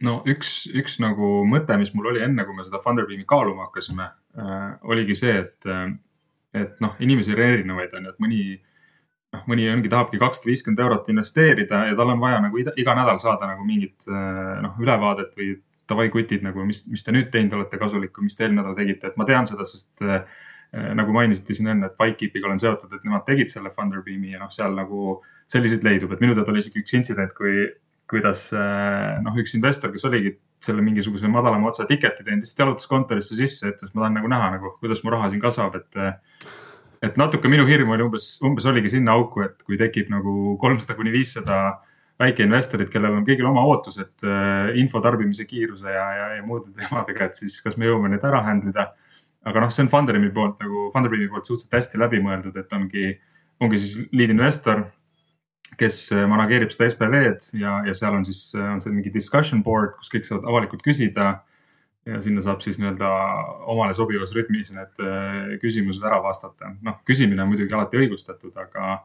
no 0.05 0.19
üks, 0.29 0.67
üks 0.69 0.99
nagu 1.01 1.45
mõte, 1.49 1.79
mis 1.81 1.95
mul 1.95 2.11
oli 2.13 2.21
enne, 2.25 2.45
kui 2.45 2.57
me 2.57 2.67
seda 2.67 2.83
Funderbeami 2.83 3.25
kaaluma 3.29 3.69
hakkasime 3.69 4.11
äh,, 4.11 4.71
oligi 4.83 5.17
see, 5.17 5.39
et, 5.41 5.69
et 6.53 6.81
noh, 6.85 6.97
inimesi 7.01 7.33
on 7.33 7.41
erinevaid, 7.41 7.95
on 7.97 8.09
ju, 8.09 8.13
et 8.13 8.21
mõni 8.21 8.41
noh, 9.33 9.47
mõni 9.49 9.71
ongi, 9.71 9.89
tahabki 9.89 10.21
kakssada 10.21 10.51
viiskümmend 10.51 10.83
eurot 10.85 11.09
investeerida 11.15 11.87
ja 11.89 11.97
tal 11.97 12.13
on 12.13 12.21
vaja 12.21 12.43
nagu 12.45 12.59
iga, 12.61 12.75
iga 12.77 12.99
nädal 12.99 13.23
saada 13.23 13.49
nagu 13.49 13.65
mingit 13.65 14.05
noh, 14.11 14.77
ülevaadet 14.83 15.33
või 15.39 15.55
davai 15.89 16.09
kutid 16.13 16.45
nagu, 16.45 16.65
mis, 16.67 16.83
mis 16.91 17.05
te 17.05 17.13
nüüd 17.15 17.31
teinud 17.33 17.59
olete 17.59 17.79
kasulikku, 17.81 18.25
mis 18.25 18.37
te 18.37 18.47
eelmine 18.47 18.63
nädal 18.63 18.77
tegite, 18.79 19.11
et 19.11 19.19
ma 19.21 19.27
tean 19.29 19.49
seda, 19.49 19.67
sest 19.69 20.05
äh, 20.05 20.23
nagu 20.99 21.15
mainisite 21.15 21.55
siin 21.55 21.71
enne, 21.71 21.91
et 21.91 21.97
Bikekeepiga 22.01 22.49
olen 22.49 22.61
seotud, 22.63 22.93
et 22.97 23.07
nemad 23.07 23.25
tegid 23.29 23.53
selle 23.53 23.71
Funderbeami 23.75 24.35
ja 24.35 24.43
noh, 24.43 24.51
seal 24.55 24.75
nagu 24.77 25.21
selliseid 25.51 25.85
leidub, 25.87 26.15
et 26.15 26.23
minu 26.25 26.35
teada 26.37 26.51
oli 26.51 26.63
isegi 26.65 26.83
üks 26.83 26.97
intsident, 26.97 27.35
kui, 27.37 27.69
kuidas 28.11 28.49
äh, 28.57 29.21
noh, 29.25 29.37
üks 29.41 29.55
investor, 29.59 29.93
kes 29.95 30.07
oligi 30.09 30.35
selle 30.65 30.83
mingisuguse 30.85 31.29
madalama 31.29 31.71
otsa 31.71 31.87
ticket'i 31.89 32.25
teinud, 32.25 32.45
lihtsalt 32.45 32.65
jalutas 32.65 32.89
kontorisse 32.89 33.37
sisse, 33.39 33.69
ütles, 33.71 33.93
ma 33.93 34.07
tahan 34.07 34.19
nagu 34.21 34.31
näha 34.33 34.51
nagu, 34.57 34.75
kuidas 34.81 35.03
mu 35.05 35.13
raha 35.13 35.31
siin 35.33 35.43
kasvab, 35.43 35.81
et 35.81 36.01
äh, 36.01 36.15
et 37.05 37.19
natuke 37.21 37.51
minu 37.53 37.67
hirm 37.69 37.91
oli 37.93 38.05
umbes, 38.07 38.29
umbes 38.45 38.67
oligi 38.71 38.95
sinna 38.95 39.17
auku, 39.19 39.43
et 39.45 39.61
kui 39.67 39.77
tekib 39.81 40.09
nagu 40.13 40.55
kolmsada 40.61 40.97
kuni 40.97 41.13
viissada 41.13 41.59
väikeinvestorid, 42.23 42.91
kellel 42.93 43.19
on 43.19 43.27
kõigil 43.27 43.49
oma 43.51 43.65
ootused 43.69 44.25
äh, 44.25 44.71
info 44.81 45.03
tarbimise 45.05 45.47
kiiruse 45.49 45.91
ja, 45.91 46.07
ja, 46.19 46.29
ja 46.39 46.45
muude 46.47 46.71
teemadega, 46.79 47.29
et 47.29 47.41
siis 47.41 47.59
kas 47.65 47.77
me 47.81 47.89
jõuame 47.89 48.13
need 48.13 48.25
ära 48.25 48.45
handle 48.47 48.73
ida. 48.73 48.93
Aga 49.45 49.65
noh, 49.65 49.73
see 49.75 49.85
on 49.85 49.91
Funderbeami 49.93 50.33
poolt 50.35 50.61
nagu, 50.63 50.89
Funderbeami 50.95 51.31
poolt 51.33 51.49
suhteliselt 51.49 51.79
hästi 51.79 52.03
läbi 52.03 52.21
mõeldud, 52.25 52.59
et 52.61 52.77
ongi, 52.77 53.09
ongi 53.65 53.81
siis 53.81 53.97
lead 54.13 54.35
investor, 54.35 54.85
kes 55.81 56.05
äh, 56.15 56.27
manageerib 56.31 56.75
seda 56.75 56.91
SPV-d 56.93 57.59
ja, 57.61 57.81
ja 57.89 57.97
seal 57.99 58.19
on 58.19 58.27
siis, 58.29 58.47
äh, 58.59 58.69
on 58.75 58.83
see 58.85 58.95
mingi 58.95 59.13
discussion 59.15 59.65
board, 59.67 59.97
kus 59.99 60.13
kõik 60.13 60.29
saavad 60.29 60.49
avalikult 60.53 60.85
küsida. 60.87 61.35
ja 62.05 62.19
sinna 62.21 62.43
saab 62.45 62.61
siis 62.61 62.77
nii-öelda 62.77 63.11
omale 63.73 63.95
sobivas 63.97 64.35
rütmis 64.37 64.69
need 64.77 64.99
küsimused 65.63 66.05
ära 66.05 66.19
vastata. 66.23 66.75
noh, 66.85 66.99
küsimine 67.09 67.43
on 67.43 67.49
muidugi 67.49 67.73
alati 67.73 67.97
õigustatud, 68.03 68.53
aga 68.61 68.99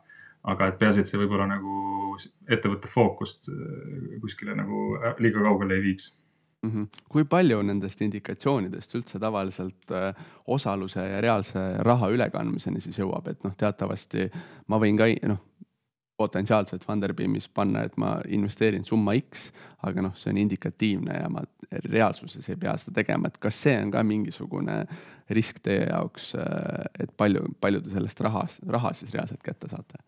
aga 0.47 0.69
et 0.69 0.79
peaasi, 0.79 1.03
et 1.03 1.09
see 1.09 1.19
võib-olla 1.19 1.47
nagu 1.49 2.15
ettevõtte 2.49 2.89
fookust 2.91 3.49
äh, 3.51 4.19
kuskile 4.23 4.55
nagu 4.57 4.95
äh, 4.99 5.15
liiga 5.23 5.43
kaugele 5.43 5.77
ei 5.77 5.85
viiks 5.89 6.13
mm. 6.63 6.71
-hmm. 6.71 7.03
kui 7.09 7.25
palju 7.25 7.61
nendest 7.61 8.01
indikatsioonidest 8.01 8.95
üldse 8.95 9.19
tavaliselt 9.19 9.91
äh, 9.91 10.15
osaluse 10.47 10.99
ja 11.09 11.21
reaalse 11.21 11.59
raha 11.79 12.09
ülekandmiseni 12.09 12.81
siis 12.81 12.99
jõuab, 12.99 13.27
et 13.27 13.43
noh, 13.43 13.55
teatavasti 13.57 14.29
ma 14.67 14.79
võin 14.79 14.97
ka 14.97 15.09
noh, 15.27 15.39
potentsiaalselt 16.19 16.83
Funderbeamis 16.83 17.47
panna, 17.47 17.85
et 17.87 17.95
ma 17.97 18.17
investeerin 18.27 18.83
summa 18.85 19.13
X, 19.15 19.53
aga 19.87 20.01
noh, 20.01 20.15
see 20.19 20.33
on 20.33 20.41
indikatiivne 20.41 21.15
ja 21.21 21.29
ma 21.31 21.45
reaalsuses 21.85 22.49
ei 22.49 22.59
pea 22.59 22.75
seda 22.77 22.97
tegema, 22.99 23.27
et 23.27 23.37
kas 23.37 23.61
see 23.63 23.77
on 23.79 23.93
ka 23.93 24.03
mingisugune 24.03 24.81
risk 25.29 25.61
teie 25.63 25.85
jaoks, 25.85 26.33
et 26.99 27.11
palju, 27.17 27.45
palju 27.61 27.81
te 27.85 27.93
sellest 27.93 28.19
rahast, 28.25 28.63
raha 28.67 28.91
siis 28.97 29.13
reaalselt 29.15 29.43
kätte 29.45 29.71
saate? 29.71 30.01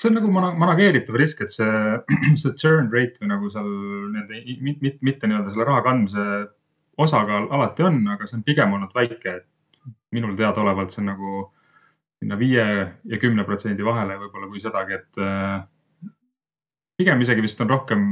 See 0.00 0.08
on 0.08 0.16
nagu 0.16 0.30
manageeritav 0.32 1.16
risk, 1.20 1.42
et 1.44 1.52
see, 1.52 1.70
see 2.40 2.56
churn 2.56 2.88
rate 2.94 3.20
või 3.20 3.32
nagu 3.34 3.50
seal 3.52 3.68
nende 4.14 4.42
mitte, 4.64 4.80
mitte, 4.80 5.06
mitte 5.06 5.28
nii-öelda 5.28 5.52
selle 5.52 5.66
raha 5.68 5.84
kandmise 5.84 6.26
osakaal 7.00 7.48
alati 7.56 7.84
on, 7.88 8.00
aga 8.14 8.28
see 8.28 8.38
on 8.38 8.46
pigem 8.46 8.76
olnud 8.76 8.94
väike, 8.96 9.40
minul 10.16 10.36
teadaolevalt 10.38 10.94
see 10.94 11.02
on 11.04 11.10
nagu 11.12 11.34
sinna 12.20 12.36
viie 12.40 12.64
ja 13.12 13.18
kümne 13.20 13.44
protsendi 13.48 13.84
vahele 13.84 14.18
võib-olla 14.20 14.48
kui 14.50 14.60
sedagi, 14.60 14.98
et 14.98 15.20
äh, 15.24 15.60
pigem 17.00 17.20
isegi 17.24 17.44
vist 17.44 17.60
on 17.64 17.70
rohkem, 17.72 18.06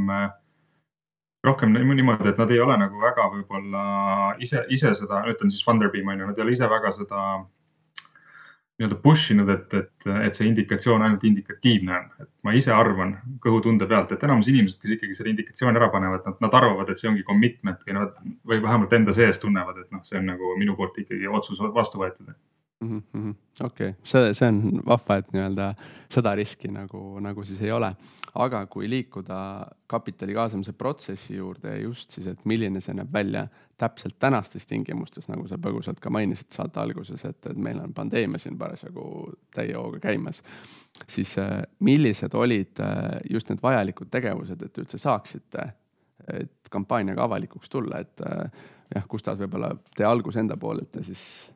rohkem 1.44 1.76
niimoodi, 1.76 2.30
et 2.32 2.40
nad 2.40 2.52
ei 2.52 2.60
ole 2.64 2.78
nagu 2.80 3.00
väga 3.02 3.28
võib-olla 3.34 3.82
ise, 4.44 4.64
ise 4.72 4.94
seda, 4.96 5.24
ütlen 5.28 5.52
siis 5.52 5.64
Funderbeam 5.64 6.08
on 6.08 6.22
ju, 6.22 6.30
nad 6.30 6.40
ei 6.40 6.46
ole 6.46 6.56
ise 6.56 6.68
väga 6.70 6.92
seda 6.96 7.24
nii-öelda 8.78 8.98
push 9.02 9.32
inud, 9.34 9.48
et, 9.50 9.72
et, 9.74 10.08
et 10.22 10.36
see 10.38 10.46
indikatsioon 10.46 11.02
ainult 11.02 11.24
indikatiivne 11.26 11.94
on. 11.96 12.10
et 12.22 12.28
ma 12.46 12.54
ise 12.54 12.70
arvan 12.74 13.16
kõhutunde 13.42 13.88
pealt, 13.90 14.12
et 14.14 14.26
enamus 14.28 14.50
inimesed, 14.52 14.78
kes 14.82 14.94
ikkagi 14.94 15.18
selle 15.18 15.32
indikatsiooni 15.34 15.80
ära 15.80 15.90
panevad, 15.94 16.22
nad, 16.28 16.38
nad 16.44 16.54
arvavad, 16.60 16.92
et 16.92 17.00
see 17.00 17.10
ongi 17.10 17.26
commitment 17.26 17.82
või 17.86 17.98
nad 17.98 18.14
või 18.46 18.62
vähemalt 18.62 18.94
enda 19.00 19.14
sees 19.16 19.42
tunnevad, 19.42 19.82
et 19.82 19.90
noh, 19.94 20.04
see 20.06 20.20
on 20.20 20.30
nagu 20.30 20.54
minu 20.60 20.78
poolt 20.78 21.00
ikkagi 21.02 21.26
otsus 21.40 21.58
vastu 21.74 22.04
võetud 22.04 22.30
mm 22.80 23.02
-hmm.. 23.14 23.34
okei 23.64 23.88
okay., 23.88 24.00
see, 24.04 24.34
see 24.34 24.48
on 24.48 24.82
vahva, 24.86 25.16
et 25.16 25.32
nii-öelda 25.32 25.72
seda 26.12 26.34
riski 26.34 26.68
nagu, 26.68 27.20
nagu 27.20 27.44
siis 27.44 27.62
ei 27.62 27.72
ole. 27.72 27.94
aga 28.34 28.66
kui 28.66 28.90
liikuda 28.90 29.66
kapitali 29.86 30.34
kaasamise 30.34 30.72
protsessi 30.72 31.36
juurde 31.36 31.80
just 31.80 32.10
siis, 32.10 32.26
et 32.26 32.44
milline 32.44 32.80
see 32.80 32.94
näeb 32.94 33.12
välja 33.12 33.48
täpselt 33.78 34.18
tänastes 34.18 34.66
tingimustes, 34.66 35.28
nagu 35.28 35.48
sa 35.48 35.58
põgusalt 35.58 36.00
ka 36.00 36.10
mainisid 36.10 36.50
saate 36.50 36.80
alguses, 36.80 37.24
et, 37.24 37.46
et 37.46 37.56
meil 37.56 37.80
on 37.80 37.94
pandeemia 37.94 38.38
siin 38.38 38.58
parasjagu 38.58 39.32
täie 39.54 39.74
hooga 39.74 39.98
käimas. 39.98 40.42
siis 41.08 41.38
äh, 41.38 41.62
millised 41.78 42.34
olid 42.34 42.80
äh, 42.80 43.20
just 43.30 43.48
need 43.48 43.62
vajalikud 43.62 44.10
tegevused, 44.10 44.62
et 44.62 44.78
üldse 44.78 44.98
saaksite, 44.98 45.72
et 46.32 46.70
kampaaniaga 46.70 47.24
avalikuks 47.24 47.68
tulla, 47.68 47.98
et 47.98 48.20
äh, 48.20 48.50
jah, 48.94 49.06
Gustav, 49.08 49.38
võib-olla 49.38 49.76
tee 49.96 50.06
algus 50.06 50.36
enda 50.36 50.56
poolelt 50.56 50.94
ja 50.94 51.04
siis 51.04 51.50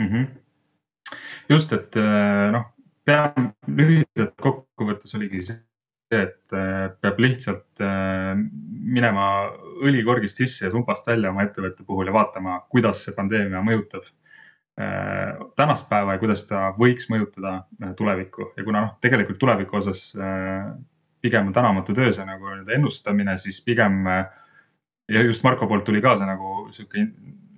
mm. 0.00 0.12
-hmm. 0.12 1.16
just, 1.48 1.72
et 1.72 1.96
noh, 2.52 2.70
pean 3.04 3.52
lühidalt 3.68 4.36
kokkuvõttes 4.40 5.14
oligi 5.14 5.44
see 5.48 5.60
et 6.10 6.52
äh, 6.52 6.88
peab 7.00 7.20
lihtsalt 7.22 7.82
äh, 7.84 8.32
minema 8.34 9.26
õlikorgist 9.86 10.40
sisse 10.42 10.64
ja 10.66 10.72
sumpast 10.72 11.06
välja 11.06 11.30
oma 11.30 11.44
ettevõtte 11.46 11.86
puhul 11.86 12.10
ja 12.10 12.14
vaatama, 12.14 12.58
kuidas 12.72 13.04
see 13.04 13.14
pandeemia 13.14 13.62
mõjutab 13.62 14.08
äh, 14.80 15.38
tänast 15.58 15.86
päeva 15.90 16.16
ja 16.16 16.22
kuidas 16.22 16.42
ta 16.48 16.70
võiks 16.78 17.06
mõjutada 17.12 17.60
tulevikku 17.98 18.50
ja 18.56 18.66
kuna 18.66 18.84
noh, 18.88 18.96
tegelikult 19.02 19.38
tuleviku 19.38 19.78
osas 19.78 20.08
pigem 21.20 21.50
on 21.50 21.54
tänamatu 21.54 21.94
töö 21.94 22.10
see 22.16 22.26
nagu 22.26 22.48
nii-öelda 22.48 22.74
ennustamine, 22.78 23.36
siis 23.38 23.60
pigem 23.62 24.02
ja 24.08 25.22
just 25.22 25.44
Marko 25.46 25.68
poolt 25.70 25.86
tuli 25.86 26.02
ka 26.02 26.16
see 26.18 26.26
nagu 26.26 26.66
sihuke 26.74 27.06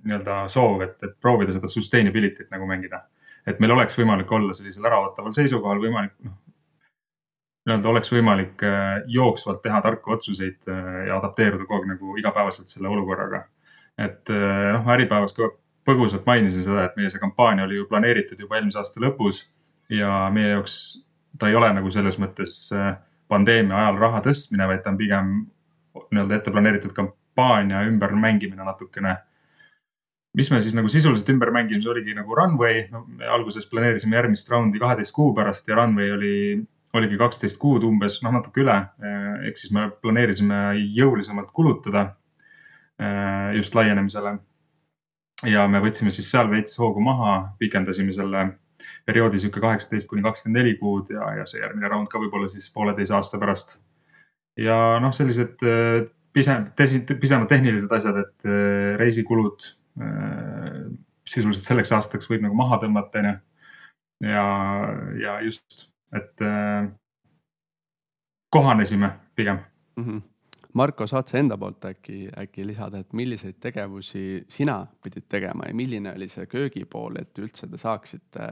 nii-öelda 0.04 0.44
soov, 0.52 0.80
et, 0.84 0.96
et 1.02 1.16
proovida 1.20 1.54
seda 1.56 1.68
sustainability't 1.70 2.50
nagu 2.50 2.66
mängida. 2.66 3.04
et 3.46 3.58
meil 3.60 3.72
oleks 3.74 3.98
võimalik 3.98 4.30
olla 4.32 4.54
sellisel 4.54 4.84
äraootaval 4.86 5.32
seisukohal 5.34 5.80
võimalik 5.82 6.12
noh, 6.22 6.36
nii-öelda 7.66 7.88
oleks 7.88 8.12
võimalik 8.12 8.62
äh, 8.66 9.02
jooksvalt 9.06 9.62
teha 9.62 9.80
tarku 9.82 10.14
otsuseid 10.16 10.68
äh, 10.68 11.06
ja 11.08 11.18
adapteeruda 11.18 11.66
kogu 11.66 11.80
aeg 11.80 11.90
nagu 11.94 12.16
igapäevaselt 12.18 12.68
selle 12.68 12.90
olukorraga. 12.90 13.44
et 13.98 14.30
äh, 14.30 14.72
noh, 14.76 14.88
Äripäevas 14.94 15.34
ka 15.36 15.50
põgusalt 15.86 16.26
mainisin 16.26 16.64
seda, 16.64 16.86
et 16.86 16.96
meie 16.96 17.10
see 17.10 17.22
kampaania 17.22 17.64
oli 17.64 17.80
ju 17.80 17.86
planeeritud 17.90 18.40
juba 18.40 18.58
eelmise 18.58 18.78
aasta 18.78 19.02
lõpus 19.02 19.44
ja 19.90 20.28
meie 20.34 20.54
jaoks 20.56 20.76
ta 21.38 21.48
ei 21.50 21.56
ole 21.58 21.72
nagu 21.74 21.90
selles 21.90 22.18
mõttes 22.22 22.68
pandeemia 23.28 23.78
ajal 23.78 23.98
raha 23.98 24.20
tõstmine, 24.22 24.66
vaid 24.68 24.82
ta 24.84 24.92
on 24.92 24.98
pigem 25.00 25.32
nii-öelda 26.12 26.36
ette 26.36 26.52
planeeritud 26.54 26.92
kampaania 26.94 27.82
ümbermängimine 27.88 28.64
natukene 28.64 29.16
mis 30.36 30.50
me 30.50 30.60
siis 30.64 30.74
nagu 30.74 30.88
sisuliselt 30.88 31.28
ümber 31.34 31.50
mängisime, 31.52 31.82
see 31.84 31.92
oligi 31.92 32.14
nagu 32.16 32.36
runway 32.36 32.86
no,. 32.92 33.04
alguses 33.34 33.66
planeerisime 33.68 34.16
järgmist 34.16 34.48
raundi 34.50 34.80
kaheteist 34.80 35.12
kuu 35.12 35.34
pärast 35.36 35.68
ja 35.68 35.76
runway 35.76 36.12
oli 36.14 36.36
oligi 36.96 37.18
kaksteist 37.20 37.58
kuud 37.60 37.84
umbes, 37.88 38.18
noh 38.24 38.34
natuke 38.36 38.62
üle. 38.64 38.78
ehk 39.48 39.60
siis 39.60 39.72
me 39.74 39.88
planeerisime 40.04 40.62
jõulisemalt 40.96 41.52
kulutada 41.56 42.06
eh, 43.00 43.52
just 43.58 43.74
laienemisele. 43.74 44.38
ja 45.48 45.66
me 45.68 45.80
võtsime 45.82 46.12
siis 46.14 46.30
seal 46.30 46.50
veits 46.50 46.78
hoogu 46.78 47.00
maha, 47.02 47.54
pikendasime 47.58 48.12
selle 48.12 48.44
perioodi 49.06 49.38
sihuke 49.38 49.60
kaheksateist 49.62 50.08
kuni 50.10 50.22
kakskümmend 50.22 50.60
neli 50.60 50.76
kuud 50.78 51.10
ja, 51.14 51.32
ja 51.38 51.46
see 51.46 51.60
järgmine 51.62 51.88
raund 51.90 52.10
ka 52.10 52.20
võib-olla 52.22 52.48
siis 52.50 52.68
pooleteise 52.74 53.14
aasta 53.16 53.40
pärast. 53.40 53.78
ja 54.56 54.98
noh, 55.00 55.14
sellised 55.16 55.64
eh, 55.64 56.02
pisem, 56.32 56.68
pisemad 56.76 57.48
tehnilised 57.48 57.92
asjad, 57.92 58.20
et 58.26 58.48
eh, 58.48 58.98
reisikulud 59.00 59.72
sisuliselt 61.28 61.64
selleks 61.66 61.92
aastaks 61.92 62.30
võib 62.30 62.42
nagu 62.46 62.56
maha 62.56 62.78
tõmmata, 62.82 63.20
onju. 63.20 63.34
ja, 64.32 64.44
ja 65.20 65.40
just 65.44 65.92
et 66.16 66.42
äh, 66.42 66.88
kohanesime 68.50 69.10
pigem 69.34 69.58
mm. 69.96 70.04
-hmm. 70.04 70.20
Marko, 70.72 71.06
saad 71.06 71.28
sa 71.28 71.38
enda 71.38 71.58
poolt 71.58 71.84
äkki, 71.84 72.30
äkki 72.38 72.66
lisada, 72.66 72.98
et 72.98 73.12
milliseid 73.12 73.54
tegevusi 73.60 74.44
sina 74.48 74.86
pidid 75.04 75.26
tegema 75.28 75.64
ja 75.68 75.74
milline 75.74 76.14
oli 76.16 76.28
see 76.28 76.46
köögipool, 76.46 77.18
et 77.20 77.38
üldse 77.38 77.68
te 77.68 77.78
saaksite, 77.78 78.46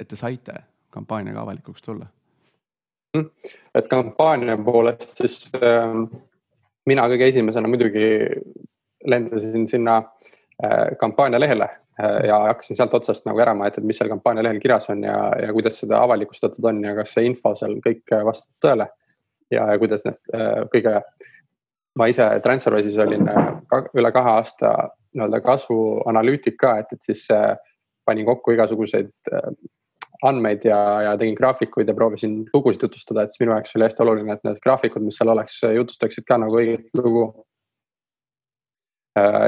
et 0.00 0.08
te 0.08 0.16
saite 0.16 0.54
kampaaniaga 0.90 1.40
avalikuks 1.40 1.82
tulla? 1.82 2.06
Mhm. 3.16 3.26
et 3.74 3.88
kampaania 3.88 4.56
poolest 4.56 5.16
siis 5.16 5.50
äh, 5.54 6.20
mina 6.86 7.02
kõige 7.08 7.28
esimesena 7.28 7.68
muidugi 7.68 8.06
lendasin 9.08 9.66
sinna 9.68 9.96
äh, 10.62 10.96
kampaania 11.00 11.40
lehele 11.40 11.68
Äh, 12.02 12.26
ja 12.28 12.38
hakkasin 12.38 12.76
sealt 12.76 12.92
otsast 12.94 13.24
nagu 13.26 13.40
ära 13.42 13.56
ma, 13.58 13.66
et, 13.66 13.80
et 13.80 13.86
mis 13.86 13.98
seal 13.98 14.10
kampaania 14.12 14.44
lehel 14.46 14.60
kirjas 14.62 14.86
on 14.92 15.00
ja, 15.02 15.16
ja 15.42 15.50
kuidas 15.54 15.80
seda 15.80 15.98
avalikustatud 16.06 16.68
on 16.70 16.84
ja 16.84 16.92
kas 16.94 17.16
see 17.16 17.24
info 17.26 17.50
seal 17.58 17.74
kõik 17.82 18.12
äh, 18.14 18.22
vastab 18.26 18.52
tõele. 18.62 18.86
ja, 19.50 19.64
ja 19.72 19.78
kuidas 19.80 20.04
need 20.06 20.20
kõige, 20.70 20.92
ma 21.98 22.06
ise 22.12 22.28
Transferwise'is 22.44 23.00
olin 23.02 23.26
ka, 23.72 23.80
üle 23.98 24.12
kahe 24.14 24.34
aasta 24.36 24.70
nii-öelda 25.16 25.40
kasvuanalüütik 25.42 26.58
ka, 26.60 26.76
et, 26.84 26.92
et 26.94 27.02
siis 27.02 27.24
panin 28.06 28.28
kokku 28.28 28.52
igasuguseid 28.54 29.10
andmeid 30.28 30.68
ja, 30.68 30.78
ja 31.08 31.16
tegin 31.18 31.34
graafikuid 31.38 31.88
ja 31.88 31.96
proovisin 31.96 32.42
lugusid 32.52 32.84
jutustada, 32.84 33.24
et 33.24 33.34
siis 33.34 33.42
minu 33.42 33.56
jaoks 33.56 33.74
oli 33.74 33.88
hästi 33.88 34.04
oluline, 34.04 34.36
et 34.36 34.44
need 34.46 34.60
graafikud, 34.62 35.02
mis 35.02 35.18
seal 35.18 35.32
oleks, 35.32 35.58
jutustaksid 35.80 36.28
ka 36.28 36.38
nagu 36.44 36.60
õiget 36.60 36.92
lugu. 37.00 37.24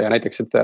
Ja 0.03 0.11
näiteks, 0.13 0.41
et 0.45 0.55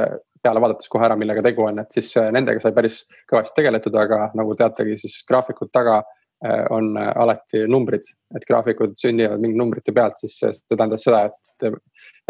peale 0.46 0.62
vaadates 0.62 0.90
kohe 0.90 1.06
ära, 1.06 1.16
millega 1.18 1.42
tegu 1.44 1.66
on, 1.66 1.80
et 1.82 1.96
siis 1.96 2.12
äh, 2.20 2.30
nendega 2.34 2.62
sai 2.62 2.74
päris 2.76 3.00
kõvasti 3.30 3.60
tegeletud, 3.60 3.96
aga 3.98 4.30
nagu 4.38 4.54
teategi, 4.58 4.98
siis 5.02 5.18
graafikud 5.28 5.72
taga 5.74 6.00
äh, 6.00 6.64
on 6.74 6.92
äh, 7.00 7.10
alati 7.22 7.64
numbrid, 7.70 8.06
et 8.36 8.46
graafikud 8.48 8.94
sünnivad 9.00 9.42
mingi 9.42 9.58
numbrite 9.58 9.94
pealt, 9.96 10.20
siis 10.22 10.36
see 10.42 10.76
tähendas 10.76 11.06
seda, 11.06 11.24
et, 11.30 11.80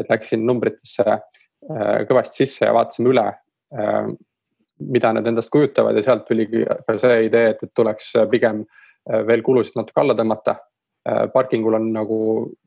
et 0.00 0.12
läksin 0.12 0.46
numbritesse 0.46 1.20
kõvasti 2.06 2.44
sisse 2.44 2.66
ja 2.68 2.72
vaatasime 2.76 3.08
üle, 3.10 3.22
mida 4.92 5.08
need 5.16 5.26
endast 5.32 5.50
kujutavad. 5.50 5.96
Ja 5.98 6.04
sealt 6.04 6.26
tuligi 6.28 6.60
ka 6.62 6.94
see 7.00 7.24
idee, 7.26 7.48
et, 7.54 7.64
et 7.64 7.72
tuleks 7.74 8.12
pigem 8.30 8.60
veel 9.26 9.42
kulusid 9.42 9.80
natuke 9.80 10.04
alla 10.04 10.14
tõmmata 10.14 10.54
parkingul 11.32 11.76
on 11.78 11.84
nagu 11.94 12.16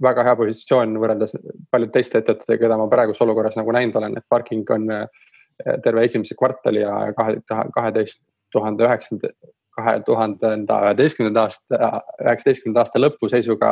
väga 0.01 0.23
hea 0.23 0.35
positsioon 0.39 0.93
võrreldes 1.01 1.33
paljude 1.71 1.91
teiste 1.91 2.21
ettevõtetega, 2.21 2.61
keda 2.61 2.77
ma 2.79 2.85
praeguses 2.91 3.21
olukorras 3.25 3.57
nagu 3.59 3.73
näinud 3.75 3.97
olen, 3.99 4.15
et 4.15 4.25
parking 4.31 4.69
on 4.75 4.85
terve 5.83 6.05
esimese 6.07 6.37
kvartali 6.39 6.85
ja 6.85 6.93
kahe, 7.17 7.41
kaheteist 7.75 8.21
tuhande 8.51 8.85
üheksanda, 8.87 9.31
kahe 9.75 9.99
tuhandenda 10.05 10.79
üheteistkümnenda 10.87 11.45
aasta, 11.47 11.79
üheksateistkümnenda 12.23 12.85
aasta 12.85 13.01
lõpu 13.01 13.29
seisuga 13.31 13.71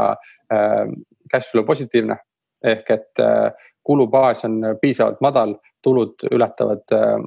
äh, 0.53 0.83
cash 1.31 1.51
flow 1.51 1.65
positiivne. 1.65 2.17
ehk 2.63 2.87
et 2.91 3.19
äh, 3.21 3.51
kulubaas 3.85 4.45
on 4.45 4.61
piisavalt 4.81 5.19
madal, 5.21 5.53
tulud 5.83 6.23
ületavad 6.31 6.93
äh, 6.93 7.19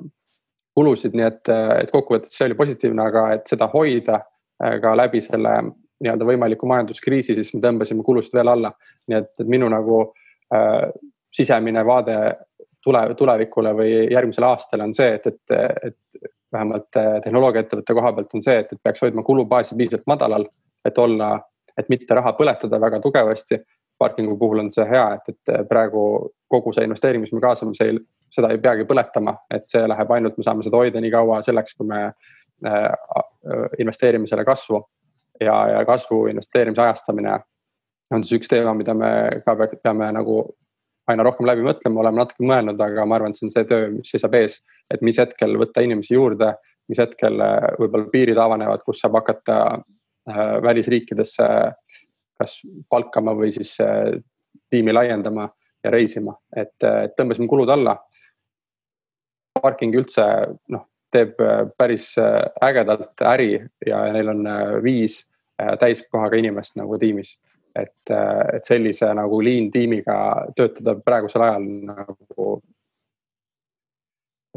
kulusid, 0.74 1.14
nii 1.14 1.26
et, 1.26 1.50
et 1.82 1.92
kokkuvõttes 1.92 2.34
see 2.36 2.48
oli 2.48 2.56
positiivne, 2.58 3.04
aga 3.04 3.26
et 3.36 3.46
seda 3.50 3.68
hoida 3.72 4.20
äh, 4.20 4.80
ka 4.82 4.96
läbi 4.96 5.22
selle 5.24 5.54
nii-öelda 6.00 6.26
võimaliku 6.26 6.68
majanduskriisi, 6.70 7.34
siis 7.36 7.54
me 7.54 7.62
tõmbasime 7.64 8.04
kulusid 8.04 8.34
veel 8.36 8.52
alla. 8.52 8.72
nii 9.08 9.18
et, 9.18 9.32
et 9.40 9.48
minu 9.48 9.68
nagu 9.72 10.02
äh, 10.54 10.90
sisemine 11.34 11.84
vaade 11.86 12.16
tule, 12.84 13.02
tulevikule 13.14 13.74
või 13.76 13.92
järgmisele 14.12 14.46
aastale 14.46 14.86
on 14.88 14.94
see, 14.96 15.14
et, 15.14 15.26
et, 15.26 15.90
et 15.90 16.30
vähemalt 16.52 16.96
äh, 16.96 17.20
tehnoloogiaettevõtte 17.24 17.94
koha 17.94 18.12
pealt 18.16 18.34
on 18.34 18.44
see, 18.44 18.58
et, 18.62 18.72
et 18.72 18.82
peaks 18.82 19.02
hoidma 19.04 19.24
kulubaasi 19.26 19.76
piisavalt 19.78 20.08
madalal, 20.10 20.46
et 20.84 20.98
olla, 20.98 21.34
et 21.78 21.88
mitte 21.92 22.16
raha 22.16 22.32
põletada 22.38 22.80
väga 22.80 23.00
tugevasti. 23.00 23.60
parkingu 24.00 24.38
puhul 24.38 24.62
on 24.62 24.70
see 24.72 24.84
hea, 24.88 25.18
et, 25.18 25.26
et 25.28 25.66
praegu 25.68 26.02
kogu 26.48 26.72
see 26.72 26.86
investeering, 26.88 27.20
mis 27.20 27.34
me 27.36 27.40
kaasame, 27.40 27.74
see, 27.76 27.98
seda 28.32 28.48
ei 28.48 28.58
peagi 28.58 28.86
põletama, 28.88 29.34
et 29.52 29.66
see 29.68 29.82
läheb 29.92 30.14
ainult, 30.16 30.38
me 30.38 30.44
saame 30.46 30.64
seda 30.64 30.80
hoida 30.80 31.02
nii 31.04 31.10
kaua 31.12 31.42
selleks, 31.44 31.74
kui 31.76 31.90
me 31.90 32.06
äh, 32.08 32.94
investeerime 33.78 34.30
selle 34.30 34.46
kasvu. 34.48 34.80
Ja, 35.40 35.56
ja 35.74 35.84
kasvu 35.88 36.26
investeerimise 36.30 36.82
ajastamine 36.82 37.38
on 38.14 38.24
siis 38.24 38.40
üks 38.40 38.50
teema, 38.50 38.74
mida 38.74 38.94
me 38.94 39.10
ka 39.46 39.54
peame 39.82 40.10
nagu 40.12 40.42
aina 41.10 41.24
rohkem 41.26 41.46
läbi 41.48 41.64
mõtlema, 41.66 42.02
oleme 42.02 42.22
natuke 42.22 42.46
mõelnud, 42.46 42.80
aga 42.84 43.06
ma 43.06 43.18
arvan, 43.18 43.32
et 43.32 43.38
see 43.38 43.46
on 43.48 43.54
see 43.54 43.66
töö, 43.68 43.88
mis 43.94 44.10
seisab 44.12 44.34
ees. 44.38 44.60
et 44.90 45.02
mis 45.06 45.18
hetkel 45.18 45.56
võtta 45.58 45.84
inimesi 45.86 46.14
juurde, 46.14 46.52
mis 46.90 46.98
hetkel 46.98 47.40
äh, 47.44 47.68
võib-olla 47.78 48.10
piirid 48.10 48.38
avanevad, 48.38 48.82
kus 48.86 49.02
saab 49.02 49.20
hakata 49.20 49.58
äh, 49.78 50.56
välisriikidesse 50.62 51.46
kas 52.40 52.60
palkama 52.90 53.34
või 53.36 53.52
siis 53.54 53.76
äh, 53.84 54.16
tiimi 54.70 54.94
laiendama 54.94 55.48
ja 55.84 55.90
reisima, 55.92 56.34
et 56.56 56.76
tõmbasime 57.16 57.48
kulud 57.48 57.70
alla. 57.72 57.96
parking 59.60 59.94
üldse, 59.96 60.24
noh, 60.68 60.84
teeb 61.10 61.40
päris 61.76 62.12
ägedalt 62.62 63.22
äri 63.26 63.58
ja 63.86 64.02
neil 64.12 64.28
on 64.30 64.44
viis 64.84 65.29
täiskohaga 65.80 66.36
inimest 66.36 66.76
nagu 66.80 66.98
tiimis. 66.98 67.38
et, 67.74 68.10
et 68.54 68.64
sellise 68.66 69.06
nagu 69.14 69.36
lean 69.46 69.68
tiimiga 69.70 70.14
töötada 70.56 70.96
praegusel 71.04 71.44
ajal 71.46 71.66
nagu 71.86 72.46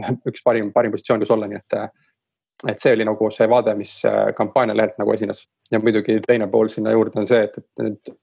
üks 0.29 0.41
parim, 0.45 0.71
parim 0.73 0.91
positsioon, 0.91 1.21
kus 1.21 1.31
olla, 1.35 1.47
nii 1.47 1.59
et, 1.59 1.75
et 2.73 2.81
see 2.81 2.95
oli 2.95 3.05
nagu 3.05 3.29
see 3.31 3.45
vaade, 3.49 3.75
mis 3.77 3.99
kampaanialehelt 4.37 4.97
nagu 4.97 5.13
esines. 5.13 5.45
ja 5.71 5.79
muidugi 5.79 6.19
teine 6.25 6.47
pool 6.47 6.73
sinna 6.73 6.91
juurde 6.91 7.21
on 7.21 7.29
see, 7.29 7.43
et, 7.43 7.57
et 7.61 7.85
nüüd 7.85 8.15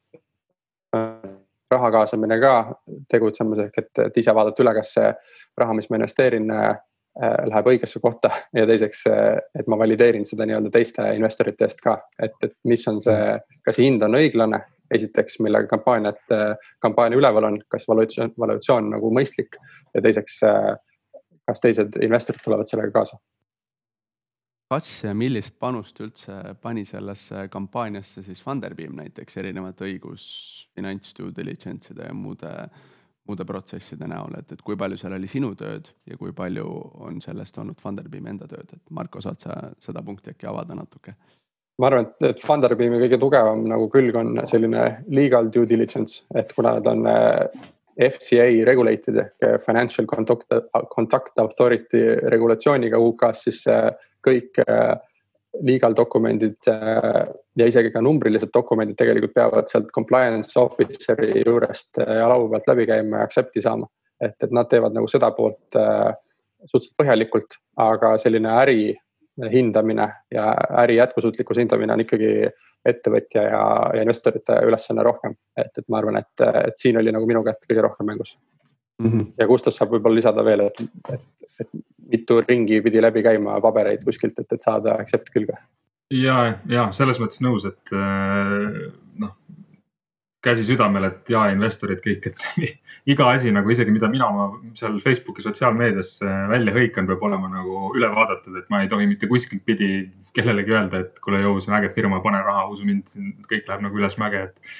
raha 1.70 1.90
kaasamine 1.94 2.40
ka 2.42 2.54
tegutsemas 3.10 3.62
ehk 3.66 3.78
et, 3.78 3.90
et 4.06 4.16
ise 4.22 4.34
vaadata 4.34 4.62
üle, 4.64 4.74
kas 4.74 4.94
see 4.96 5.10
raha, 5.58 5.76
mis 5.78 5.90
ma 5.90 6.00
investeerin 6.00 6.50
äh,, 6.50 6.72
läheb 7.18 7.66
õigesse 7.72 8.00
kohta. 8.00 8.30
Ja 8.54 8.66
teiseks, 8.68 9.02
et 9.58 9.66
ma 9.68 9.78
valideerin 9.80 10.24
seda 10.28 10.46
nii-öelda 10.46 10.70
teiste 10.74 11.08
investorite 11.16 11.66
eest 11.66 11.82
ka, 11.84 11.96
et, 12.22 12.36
et 12.46 12.54
mis 12.70 12.86
on 12.88 13.00
see, 13.02 13.32
kas 13.66 13.80
hind 13.82 14.02
on 14.06 14.14
õiglane, 14.20 14.60
esiteks, 14.94 15.40
millega 15.44 15.68
kampaaniat, 15.70 16.32
kampaania 16.82 17.18
üleval 17.18 17.48
on, 17.50 17.58
kas 17.70 17.86
valutatsioon, 17.90 18.32
valutatsioon 18.38 18.88
nagu 18.94 19.10
mõistlik? 19.14 19.58
Ja 19.94 20.02
teiseks, 20.02 20.40
kas 21.46 21.62
teised 21.62 21.98
investorid 22.02 22.42
tulevad 22.44 22.70
sellega 22.70 22.94
kaasa? 22.94 23.20
Kas 24.70 24.88
ja 25.02 25.10
millist 25.18 25.56
panust 25.58 25.98
üldse 25.98 26.34
pani 26.62 26.84
sellesse 26.86 27.48
kampaaniasse 27.50 28.22
siis 28.22 28.42
Funderbeam 28.42 28.94
näiteks 29.00 29.40
erinevate 29.42 29.88
õigus, 29.88 30.24
finants, 30.78 31.10
due 31.18 31.34
diligence'ide 31.34 32.06
ja 32.06 32.14
muude, 32.14 32.52
muude 33.30 33.46
protsesside 33.46 34.08
näol, 34.10 34.34
et, 34.40 34.52
et 34.52 34.62
kui 34.66 34.78
palju 34.78 34.98
seal 35.00 35.14
oli 35.16 35.30
sinu 35.30 35.54
tööd 35.58 35.90
ja 36.10 36.18
kui 36.20 36.34
palju 36.36 36.66
on 37.06 37.20
sellest 37.22 37.58
olnud 37.62 37.78
Funderbeami 37.80 38.34
enda 38.34 38.48
tööd, 38.50 38.74
et 38.74 38.82
Marko, 38.96 39.22
saad 39.22 39.40
sa 39.42 39.60
seda 39.82 40.02
punkti 40.06 40.34
äkki 40.34 40.50
avada 40.50 40.76
natuke? 40.78 41.16
ma 41.80 41.88
arvan, 41.88 42.10
et, 42.10 42.24
et 42.34 42.40
Funderbeami 42.44 42.98
kõige 43.06 43.18
tugevam 43.20 43.62
nagu 43.70 43.86
külg 43.92 44.16
on 44.20 44.42
selline 44.50 44.82
legal 45.08 45.48
due 45.52 45.68
diligence, 45.68 46.26
et 46.36 46.52
kuna 46.56 46.74
nad 46.76 46.90
on 46.90 47.06
äh, 47.08 47.68
FCA 48.10 48.48
regulated 48.68 49.16
ehk 49.22 49.46
Financial 49.64 50.06
Conduct, 50.08 50.52
Conduct 50.92 51.40
Authority 51.40 52.02
regulatsiooniga 52.32 53.00
UK-s, 53.00 53.46
siis 53.48 53.62
kõik 54.24 54.60
äh, 54.66 54.98
legal 55.66 55.94
dokumendid 55.96 56.68
äh, 56.70 57.26
ja 57.58 57.66
isegi 57.66 57.90
ka 57.90 58.02
numbrilised 58.04 58.52
dokumendid 58.54 58.98
tegelikult 58.98 59.34
peavad 59.34 59.70
sealt 59.70 59.90
compliance 59.94 60.54
officer'i 60.60 61.42
juurest 61.44 62.02
äh, 62.04 62.22
laua 62.28 62.48
pealt 62.52 62.70
läbi 62.70 62.86
käima 62.90 63.22
ja 63.22 63.28
accept'i 63.28 63.62
saama. 63.64 63.88
et, 64.20 64.36
et 64.42 64.52
nad 64.52 64.68
teevad 64.68 64.94
nagu 64.94 65.08
seda 65.08 65.30
poolt 65.32 65.78
suhteliselt 66.68 66.96
põhjalikult, 67.00 67.54
aga 67.80 68.16
selline 68.20 68.50
äri 68.52 68.82
hindamine 69.52 70.08
ja 70.34 70.50
äri 70.82 70.98
jätkusuutlikkuse 70.98 71.64
hindamine 71.64 71.94
on 71.94 72.02
ikkagi 72.04 72.32
ettevõtja 72.86 73.42
ja, 73.44 73.62
ja 73.96 74.04
investorite 74.04 74.56
ülesanne 74.66 75.04
rohkem. 75.04 75.34
et, 75.56 75.72
et 75.78 75.88
ma 75.88 76.00
arvan, 76.00 76.20
et, 76.20 76.46
et 76.66 76.80
siin 76.80 76.98
oli 77.00 77.12
nagu 77.12 77.26
minu 77.28 77.42
kätt 77.44 77.64
kõige 77.68 77.84
rohkem 77.84 78.08
mängus 78.12 78.36
mm. 79.00 79.10
-hmm. 79.10 79.32
ja 79.38 79.46
Gustav 79.46 79.72
saab 79.76 79.92
võib-olla 79.94 80.20
lisada 80.20 80.44
veel, 80.44 80.66
et, 80.68 80.82
et, 81.12 81.26
et 81.60 81.68
mitu 82.10 82.40
ringi 82.46 82.80
pidi 82.84 83.02
läbi 83.02 83.24
käima 83.26 83.58
pabereid 83.62 84.04
kuskilt, 84.06 84.38
et, 84.42 84.50
et 84.52 84.64
saada 84.64 84.96
accept 85.00 85.30
külge. 85.34 85.58
ja, 86.14 86.38
ja 86.68 86.88
selles 86.96 87.20
mõttes 87.22 87.42
nõus, 87.44 87.66
et 87.68 87.94
äh, 87.94 88.90
noh, 89.22 89.36
käsi 90.44 90.64
südamel, 90.64 91.08
et 91.10 91.32
ja 91.32 91.44
investorid 91.52 92.00
kõik, 92.04 92.30
et 92.30 92.46
iga 93.12 93.28
asi 93.34 93.52
nagu 93.54 93.70
isegi, 93.70 93.92
mida 93.94 94.08
mina 94.12 94.30
oma 94.30 94.48
seal 94.78 95.00
Facebooki 95.04 95.44
sotsiaalmeedias 95.44 96.14
äh, 96.24 96.46
välja 96.52 96.74
hõikan, 96.76 97.08
peab 97.10 97.26
olema 97.28 97.50
nagu 97.52 97.90
üle 97.96 98.10
vaadatud, 98.14 98.56
et 98.60 98.70
ma 98.72 98.82
ei 98.82 98.92
tohi 98.92 99.08
mitte 99.10 99.28
kuskilt 99.30 99.64
pidi 99.68 100.08
kellelegi 100.36 100.76
öelda, 100.76 101.04
et 101.04 101.18
kuule, 101.22 101.42
jõu, 101.42 101.58
see 101.60 101.72
on 101.72 101.80
äge 101.80 101.90
firma, 101.94 102.22
pane 102.24 102.40
raha, 102.46 102.68
usu 102.70 102.86
mind, 102.86 103.12
kõik 103.50 103.68
läheb 103.68 103.84
nagu 103.88 104.00
ülesmäge, 104.00 104.48
et 104.48 104.72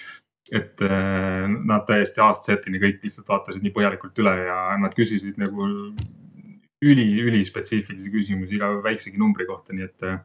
et 0.50 0.82
äh, 0.82 1.46
nad 1.46 1.84
täiesti 1.86 2.18
aastasetini 2.24 2.80
kõik 2.82 3.04
lihtsalt 3.04 3.28
vaatasid 3.30 3.62
nii 3.62 3.74
põhjalikult 3.74 4.16
üle 4.18 4.32
ja 4.48 4.56
nad 4.82 4.96
küsisid 4.96 5.38
nagu 5.38 5.68
üli, 6.84 7.06
ülispetsiifilisi 7.26 8.10
küsimusi 8.12 8.56
iga 8.56 8.70
väiksegi 8.84 9.20
numbri 9.20 9.46
kohta, 9.48 9.74
nii 9.76 9.86
et 9.86 10.06
äh, 10.06 10.20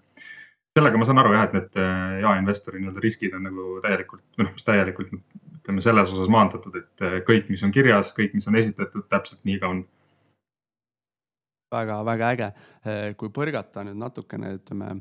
sellega 0.76 1.00
ma 1.00 1.08
saan 1.08 1.20
aru 1.22 1.34
jah, 1.36 1.48
et 1.50 1.58
need 1.58 1.80
äh, 1.82 2.20
jaeinvestori 2.24 2.80
nii-öelda 2.82 3.04
riskid 3.04 3.36
on 3.36 3.44
nagu 3.50 3.68
täielikult, 3.84 4.24
või 4.38 4.48
noh, 4.48 4.54
mis 4.56 4.68
täielikult, 4.68 5.12
ütleme 5.60 5.84
selles 5.84 6.14
osas 6.16 6.32
maandatud, 6.32 6.80
et 6.80 7.04
äh, 7.04 7.18
kõik, 7.28 7.52
mis 7.52 7.66
on 7.68 7.76
kirjas, 7.76 8.14
kõik, 8.16 8.38
mis 8.38 8.48
on 8.52 8.60
esitatud, 8.62 9.08
täpselt 9.12 9.44
nii 9.48 9.60
ka 9.60 9.74
on. 9.76 9.84
Väga-väga 11.76 12.32
äge, 12.32 12.48
kui 13.20 13.32
põrgata 13.36 13.82
nüüd 13.84 13.98
natukene, 14.00 14.54
ütleme 14.60 14.94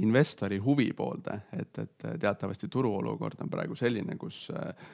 investori 0.00 0.56
huvi 0.60 0.88
poolde, 0.96 1.36
et, 1.54 1.78
et 1.78 2.06
teatavasti 2.20 2.66
turuolukord 2.72 3.38
on 3.44 3.52
praegu 3.52 3.76
selline, 3.78 4.16
kus 4.18 4.46
noh, 4.50 4.88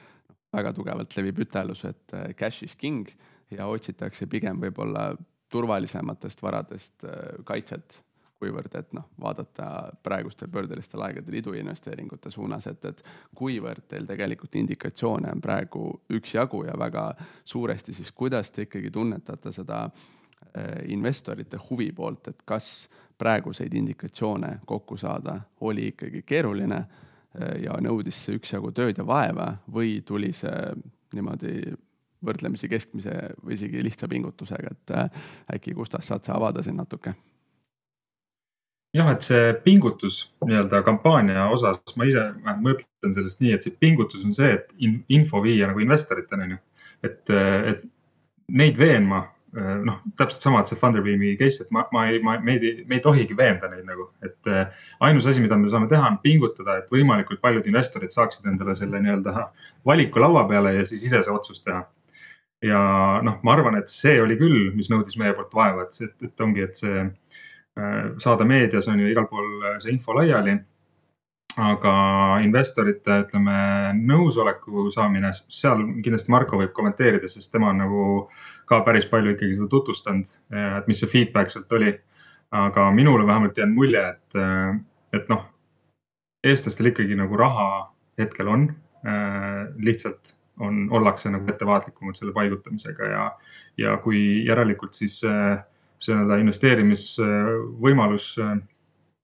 väga 0.53 0.73
tugevalt 0.75 1.15
levib 1.17 1.39
ütelus, 1.47 1.81
et 1.89 2.13
cash 2.37 2.67
is 2.67 2.75
king 2.77 3.09
ja 3.55 3.65
otsitakse 3.71 4.27
pigem 4.29 4.59
võib-olla 4.61 5.07
turvalisematest 5.53 6.41
varadest 6.43 7.05
äh, 7.05 7.21
kaitset, 7.45 7.99
kuivõrd 8.43 8.73
et 8.75 8.89
noh, 8.97 9.05
vaadata 9.21 9.67
praegustel 10.03 10.49
pöördelistel 10.51 11.03
aegadel 11.05 11.37
iduinvesteeringute 11.39 12.31
suunas, 12.33 12.67
et, 12.67 12.83
et 12.89 13.03
kuivõrd 13.39 13.85
teil 13.87 14.07
tegelikult 14.09 14.57
indikatsioone 14.59 15.31
on 15.31 15.43
praegu 15.43 15.85
üksjagu 16.11 16.65
ja 16.67 16.75
väga 16.79 17.05
suuresti, 17.45 17.95
siis 17.95 18.11
kuidas 18.11 18.51
te 18.51 18.65
ikkagi 18.67 18.91
tunnetate 18.91 19.53
seda 19.55 19.85
äh, 19.85 20.83
investorite 20.91 21.61
huvi 21.69 21.91
poolt, 21.95 22.33
et 22.33 22.43
kas 22.45 22.89
praeguseid 23.17 23.73
indikatsioone 23.77 24.57
kokku 24.65 24.97
saada 24.97 25.37
oli 25.61 25.87
ikkagi 25.93 26.25
keeruline 26.27 26.81
äh, 26.81 27.55
ja 27.63 27.77
nõudis 27.81 28.25
see 28.25 28.41
üksjagu 28.41 28.73
tööd 28.75 28.99
ja 28.99 29.07
vaeva 29.07 29.53
või 29.71 30.01
tuli 30.05 30.33
see 30.35 30.73
niimoodi 31.13 31.59
võrdlemisi 32.25 32.69
keskmise 32.71 33.13
või 33.43 33.57
isegi 33.57 33.83
lihtsa 33.83 34.09
pingutusega, 34.11 34.73
et 34.73 34.97
äh, 34.97 35.29
äkki 35.57 35.75
Gustav, 35.77 36.05
saad 36.05 36.25
sa 36.25 36.37
avada 36.39 36.63
siin 36.65 36.79
natuke? 36.79 37.15
jah, 38.93 39.09
et 39.09 39.25
see 39.25 39.53
pingutus 39.65 40.19
nii-öelda 40.45 40.83
kampaania 40.85 41.47
osas, 41.51 41.79
ma 41.97 42.07
ise 42.09 42.27
mõtlen 42.61 43.15
sellest 43.15 43.41
nii, 43.41 43.55
et 43.55 43.65
see 43.65 43.75
pingutus 43.79 44.23
on 44.25 44.35
see, 44.37 44.53
et 44.59 44.73
info 45.13 45.41
viia 45.43 45.69
nagu 45.69 45.81
investoriteni, 45.83 46.49
onju. 46.49 46.59
et, 47.09 47.33
et 47.73 47.87
neid 48.53 48.77
veenma, 48.77 49.23
noh, 49.85 49.99
täpselt 50.17 50.45
sama, 50.45 50.61
et 50.61 50.69
see 50.69 50.77
Funderbeami 50.77 51.33
case, 51.39 51.65
et 51.65 51.73
ma, 51.73 51.85
ma 51.93 52.05
ei, 52.09 52.21
ma, 52.25 52.37
me 52.41 52.57
ei, 52.57 52.75
me 52.89 52.97
ei 52.99 53.03
tohigi 53.05 53.37
veenda 53.37 53.69
neid 53.71 53.85
nagu, 53.89 54.11
et 54.25 54.53
ainus 55.05 55.27
asi, 55.29 55.41
mida 55.41 55.57
me 55.57 55.73
saame 55.73 55.89
teha, 55.89 56.13
on 56.13 56.21
pingutada, 56.21 56.77
et 56.81 56.93
võimalikult 56.93 57.41
paljud 57.41 57.65
investorid 57.69 58.13
saaksid 58.13 58.45
endale 58.49 58.77
selle 58.77 59.01
nii-öelda 59.01 59.49
valiku 59.89 60.21
laua 60.21 60.45
peale 60.49 60.77
ja 60.77 60.85
siis 60.89 61.05
ise 61.09 61.21
see 61.25 61.33
otsus 61.33 61.65
teha 61.65 61.81
ja 62.63 62.81
noh, 63.25 63.39
ma 63.43 63.55
arvan, 63.57 63.77
et 63.79 63.91
see 63.91 64.19
oli 64.23 64.37
küll, 64.39 64.69
mis 64.75 64.89
nõudis 64.91 65.17
meie 65.19 65.35
poolt 65.35 65.53
vaeva, 65.55 65.87
et, 65.87 65.97
et, 66.05 66.29
et 66.29 66.43
ongi, 66.43 66.63
et 66.63 66.79
see 66.79 67.01
äh, 67.03 67.97
saada 68.23 68.47
meedias 68.47 68.87
on 68.91 69.01
ju 69.01 69.09
igal 69.11 69.27
pool 69.31 69.49
äh, 69.67 69.79
see 69.83 69.93
info 69.95 70.15
laiali. 70.17 70.59
aga 71.53 71.91
investorite, 72.41 73.19
ütleme, 73.27 73.55
nõusoleku 74.09 74.87
saamine, 74.89 75.29
seal 75.53 75.83
kindlasti 76.01 76.31
Marko 76.33 76.57
võib 76.57 76.71
kommenteerida, 76.73 77.29
sest 77.29 77.51
tema 77.53 77.69
on 77.69 77.77
nagu 77.83 78.05
ka 78.65 78.79
päris 78.87 79.05
palju 79.11 79.35
ikkagi 79.35 79.59
seda 79.59 79.67
tutvustanud, 79.69 80.31
et 80.79 80.89
mis 80.89 81.03
see 81.03 81.11
feedback 81.11 81.53
sealt 81.53 81.77
oli. 81.77 81.93
aga 82.53 82.91
minule 82.93 83.27
vähemalt 83.27 83.57
jäänud 83.57 83.75
mulje, 83.75 84.01
et, 84.01 84.35
äh, 84.37 84.79
et 85.13 85.29
noh, 85.29 85.45
eestlastel 86.43 86.89
ikkagi 86.89 87.15
nagu 87.17 87.37
raha 87.37 87.67
hetkel 88.17 88.49
on 88.49 88.67
lihtsalt 89.83 90.33
on, 90.59 90.87
ollakse 90.91 91.31
nagu 91.33 91.49
ettevaatlikumad 91.49 92.19
selle 92.19 92.33
paigutamisega 92.35 93.09
ja, 93.09 93.23
ja 93.77 93.97
kui 94.03 94.43
järelikult 94.45 94.93
siis 94.93 95.19
see 95.23 96.13
nii-öelda 96.13 96.37
investeerimisvõimalus 96.43 98.33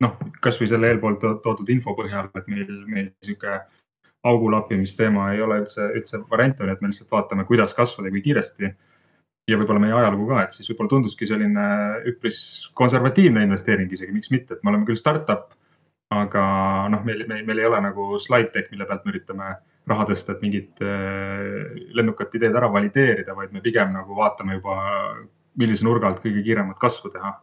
noh, 0.04 0.16
kasvõi 0.44 0.70
selle 0.72 0.94
eelpool 0.94 1.18
toodud 1.20 1.70
info 1.74 1.94
põhjal, 1.98 2.30
et 2.36 2.48
meil, 2.52 2.70
meil 2.88 3.10
sihuke 3.26 3.58
augulappimisteema 4.30 5.32
ei 5.34 5.42
ole 5.44 5.62
üldse, 5.64 5.88
üldse 5.96 6.22
variant 6.32 6.62
on, 6.64 6.72
et 6.74 6.82
me 6.84 6.92
lihtsalt 6.92 7.12
vaatame, 7.12 7.46
kuidas 7.48 7.76
kasvada 7.76 8.10
ja 8.10 8.16
kui 8.16 8.24
kiiresti. 8.24 8.74
ja 9.50 9.58
võib-olla 9.58 9.82
meie 9.82 9.94
ajalugu 9.98 10.28
ka, 10.30 10.44
et 10.44 10.54
siis 10.54 10.68
võib-olla 10.70 10.92
tunduski 10.92 11.26
selline 11.26 11.64
üpris 12.12 12.42
konservatiivne 12.78 13.42
investeering 13.48 13.92
isegi, 13.92 14.14
miks 14.14 14.30
mitte, 14.32 14.54
et 14.54 14.64
me 14.64 14.70
oleme 14.74 14.86
küll 14.86 15.00
startup. 15.00 15.56
aga 16.10 16.44
noh, 16.90 17.04
meil, 17.06 17.26
meil, 17.30 17.44
meil 17.46 17.60
ei 17.62 17.66
ole 17.70 17.80
nagu 17.86 18.18
slide 18.20 18.50
deck, 18.54 18.72
mille 18.72 18.86
pealt 18.90 19.04
me 19.06 19.12
üritame 19.14 19.50
raha 19.90 20.08
tõsta, 20.10 20.36
et 20.36 20.44
mingit 20.46 20.82
äh, 20.86 21.76
lennukat 21.98 22.36
ideed 22.40 22.56
ära 22.56 22.70
valideerida, 22.74 23.36
vaid 23.38 23.54
me 23.56 23.64
pigem 23.66 23.94
nagu 23.96 24.18
vaatame 24.18 24.60
juba, 24.60 24.78
millise 25.60 25.86
nurga 25.88 26.10
alt 26.10 26.22
kõige 26.24 26.44
kiiremat 26.46 26.80
kasvu 26.80 27.12
teha 27.14 27.34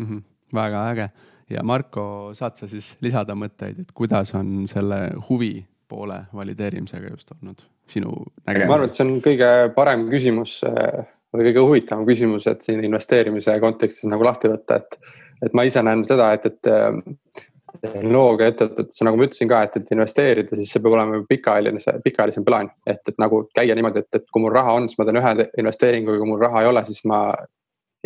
mm. 0.00 0.06
-hmm. 0.06 0.22
väga 0.54 0.84
äge 0.92 1.10
ja 1.50 1.64
Marko, 1.64 2.30
saad 2.34 2.56
sa 2.60 2.68
siis 2.68 2.96
lisada 3.00 3.34
mõtteid, 3.34 3.80
et 3.80 3.92
kuidas 3.92 4.34
on 4.34 4.68
selle 4.68 5.08
huvi 5.28 5.66
poole 5.88 6.22
valideerimisega 6.34 7.10
just 7.10 7.30
olnud 7.32 7.64
sinu 7.88 8.12
nägemus? 8.46 8.68
ma 8.68 8.74
arvan, 8.74 8.88
et 8.88 8.96
see 8.96 9.06
on 9.06 9.14
kõige 9.24 9.52
parem 9.74 10.08
küsimus 10.10 10.58
äh, 10.68 11.06
või 11.34 11.48
kõige 11.48 11.64
huvitavam 11.64 12.06
küsimus, 12.08 12.46
et 12.50 12.64
siin 12.64 12.84
investeerimise 12.84 13.58
kontekstis 13.60 14.08
nagu 14.10 14.24
lahti 14.24 14.50
võtta, 14.52 14.80
et, 14.80 14.98
et 15.44 15.56
ma 15.56 15.64
ise 15.68 15.82
näen 15.84 16.04
seda, 16.08 16.32
et, 16.36 16.46
et 16.46 17.48
tehnoloogiaettevõtetesse, 17.82 19.04
nagu 19.06 19.18
ma 19.18 19.26
ütlesin 19.28 19.50
ka, 19.50 19.60
et, 19.66 19.76
et 19.80 19.92
investeerida, 19.94 20.56
siis 20.56 20.72
see 20.72 20.82
peab 20.82 20.96
olema 20.96 21.20
pikaajaline, 21.28 21.94
pikaajalisem 22.04 22.46
plaan. 22.46 22.70
et, 22.86 23.00
et 23.08 23.20
nagu 23.20 23.42
käia 23.54 23.76
niimoodi, 23.76 24.04
et, 24.04 24.20
et 24.20 24.26
kui 24.32 24.42
mul 24.42 24.54
raha 24.54 24.74
on, 24.78 24.88
siis 24.88 24.98
ma 24.98 25.06
teen 25.08 25.20
ühe 25.20 25.34
investeeringu 25.62 26.14
ja 26.16 26.22
kui 26.22 26.30
mul 26.30 26.42
raha 26.42 26.64
ei 26.64 26.70
ole, 26.70 26.84
siis 26.88 27.04
ma 27.08 27.20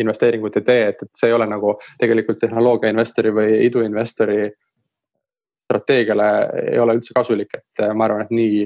investeeringut 0.03 0.57
ei 0.59 0.67
tee, 0.67 0.83
et, 0.91 1.01
et 1.05 1.17
see 1.17 1.29
ei 1.29 1.37
ole 1.37 1.47
nagu 1.49 1.75
tegelikult 2.01 2.39
tehnoloogia 2.41 2.93
investori 2.93 3.33
või 3.33 3.57
iduinvestori 3.67 4.39
strateegiale 5.63 6.29
ei 6.73 6.79
ole 6.81 6.97
üldse 6.97 7.15
kasulik, 7.15 7.57
et 7.57 7.83
ma 7.95 8.07
arvan, 8.07 8.25
et 8.25 8.33
nii 8.33 8.63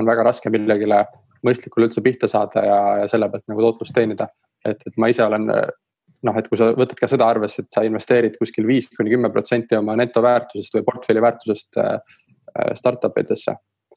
on 0.00 0.06
väga 0.06 0.24
raske 0.26 0.50
millegile 0.50 1.04
mõistlikule 1.46 1.86
üldse 1.86 2.02
pihta 2.02 2.28
saada 2.30 2.62
ja, 2.64 2.78
ja 3.02 3.10
selle 3.10 3.28
pealt 3.30 3.46
nagu 3.50 3.62
tootlust 3.62 3.94
teenida. 3.94 4.28
et, 4.64 4.80
et 4.86 4.96
ma 4.96 5.10
ise 5.12 5.22
olen 5.22 5.50
noh, 6.24 6.36
et 6.38 6.48
kui 6.48 6.58
sa 6.58 6.70
võtad 6.76 6.98
ka 7.00 7.08
seda 7.10 7.28
arvesse, 7.28 7.64
et 7.64 7.72
sa 7.74 7.84
investeerid 7.86 8.36
kuskil 8.40 8.66
viis 8.68 8.88
kuni 8.94 9.12
kümme 9.12 9.30
protsenti 9.34 9.76
oma 9.78 9.96
netoväärtusest 9.98 10.78
või 10.78 10.84
portfelli 10.86 11.22
väärtusest 11.24 11.80
äh, 11.82 11.96
äh, 11.96 12.72
startup 12.78 13.18
idesse. 13.20 13.56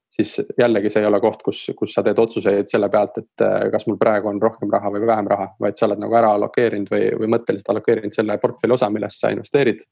siis 0.09 0.41
jällegi 0.57 0.89
see 0.89 1.03
ei 1.03 1.07
ole 1.07 1.19
koht, 1.21 1.43
kus, 1.45 1.69
kus 1.77 1.93
sa 1.93 2.01
teed 2.03 2.17
otsuseid 2.19 2.67
selle 2.67 2.89
pealt, 2.89 3.17
et 3.21 3.43
äh, 3.45 3.69
kas 3.71 3.85
mul 3.87 3.97
praegu 3.97 4.31
on 4.31 4.41
rohkem 4.41 4.71
raha 4.73 4.91
või 4.91 5.05
vähem 5.07 5.27
raha, 5.29 5.49
vaid 5.61 5.77
sa 5.77 5.85
oled 5.87 6.01
nagu 6.01 6.15
ära 6.17 6.33
allokeerinud 6.35 6.89
või, 6.91 7.09
või 7.19 7.33
mõtteliselt 7.35 7.69
allokeerinud 7.73 8.15
selle 8.15 8.37
portfelli 8.41 8.73
osa, 8.73 8.89
millest 8.89 9.21
sa 9.21 9.33
investeerid. 9.35 9.83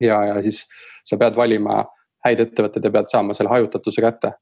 ja, 0.00 0.24
ja 0.24 0.40
siis 0.42 0.64
sa 1.04 1.16
pead 1.16 1.36
valima 1.36 1.84
häid 2.24 2.40
ettevõtteid 2.40 2.84
ja 2.84 2.90
pead 2.90 3.12
saama 3.12 3.34
selle 3.34 3.52
hajutatuse 3.52 4.02
kätte 4.02 4.32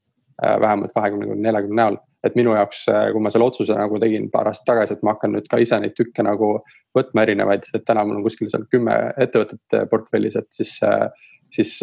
vähemalt 0.43 0.93
kahekümne 0.95 1.27
kuni 1.27 1.45
neljakümne 1.45 1.77
näol 1.77 1.99
et 2.27 2.37
minu 2.39 2.55
jaoks, 2.55 2.85
äh, 2.93 3.09
kui 3.13 3.23
ma 3.23 3.31
selle 3.35 3.47
otsuse 3.49 3.75
nagu 3.77 3.99
tegin 4.03 4.29
paar 4.33 4.51
aastat 4.51 4.69
tagasi, 4.71 4.97
et 4.97 5.03
ma 5.07 5.17
hakkan 5.17 5.35
nüüd 5.37 5.49
ka 5.51 5.59
ise 5.63 5.79
neid 5.83 5.95
tükke 5.99 6.25
nagu 6.27 6.53
võtma 6.97 7.25
erinevaid, 7.27 7.67
et 7.75 7.85
täna 7.87 8.05
mul 8.07 8.21
on 8.21 8.27
kuskil 8.27 8.51
seal 8.53 8.69
kümme 8.71 8.95
ettevõtet 9.21 9.77
äh, 9.79 9.89
portfellis, 9.91 10.37
et 10.39 10.49
siis, 10.55 10.77
äh, 10.87 11.09
siis 11.53 11.81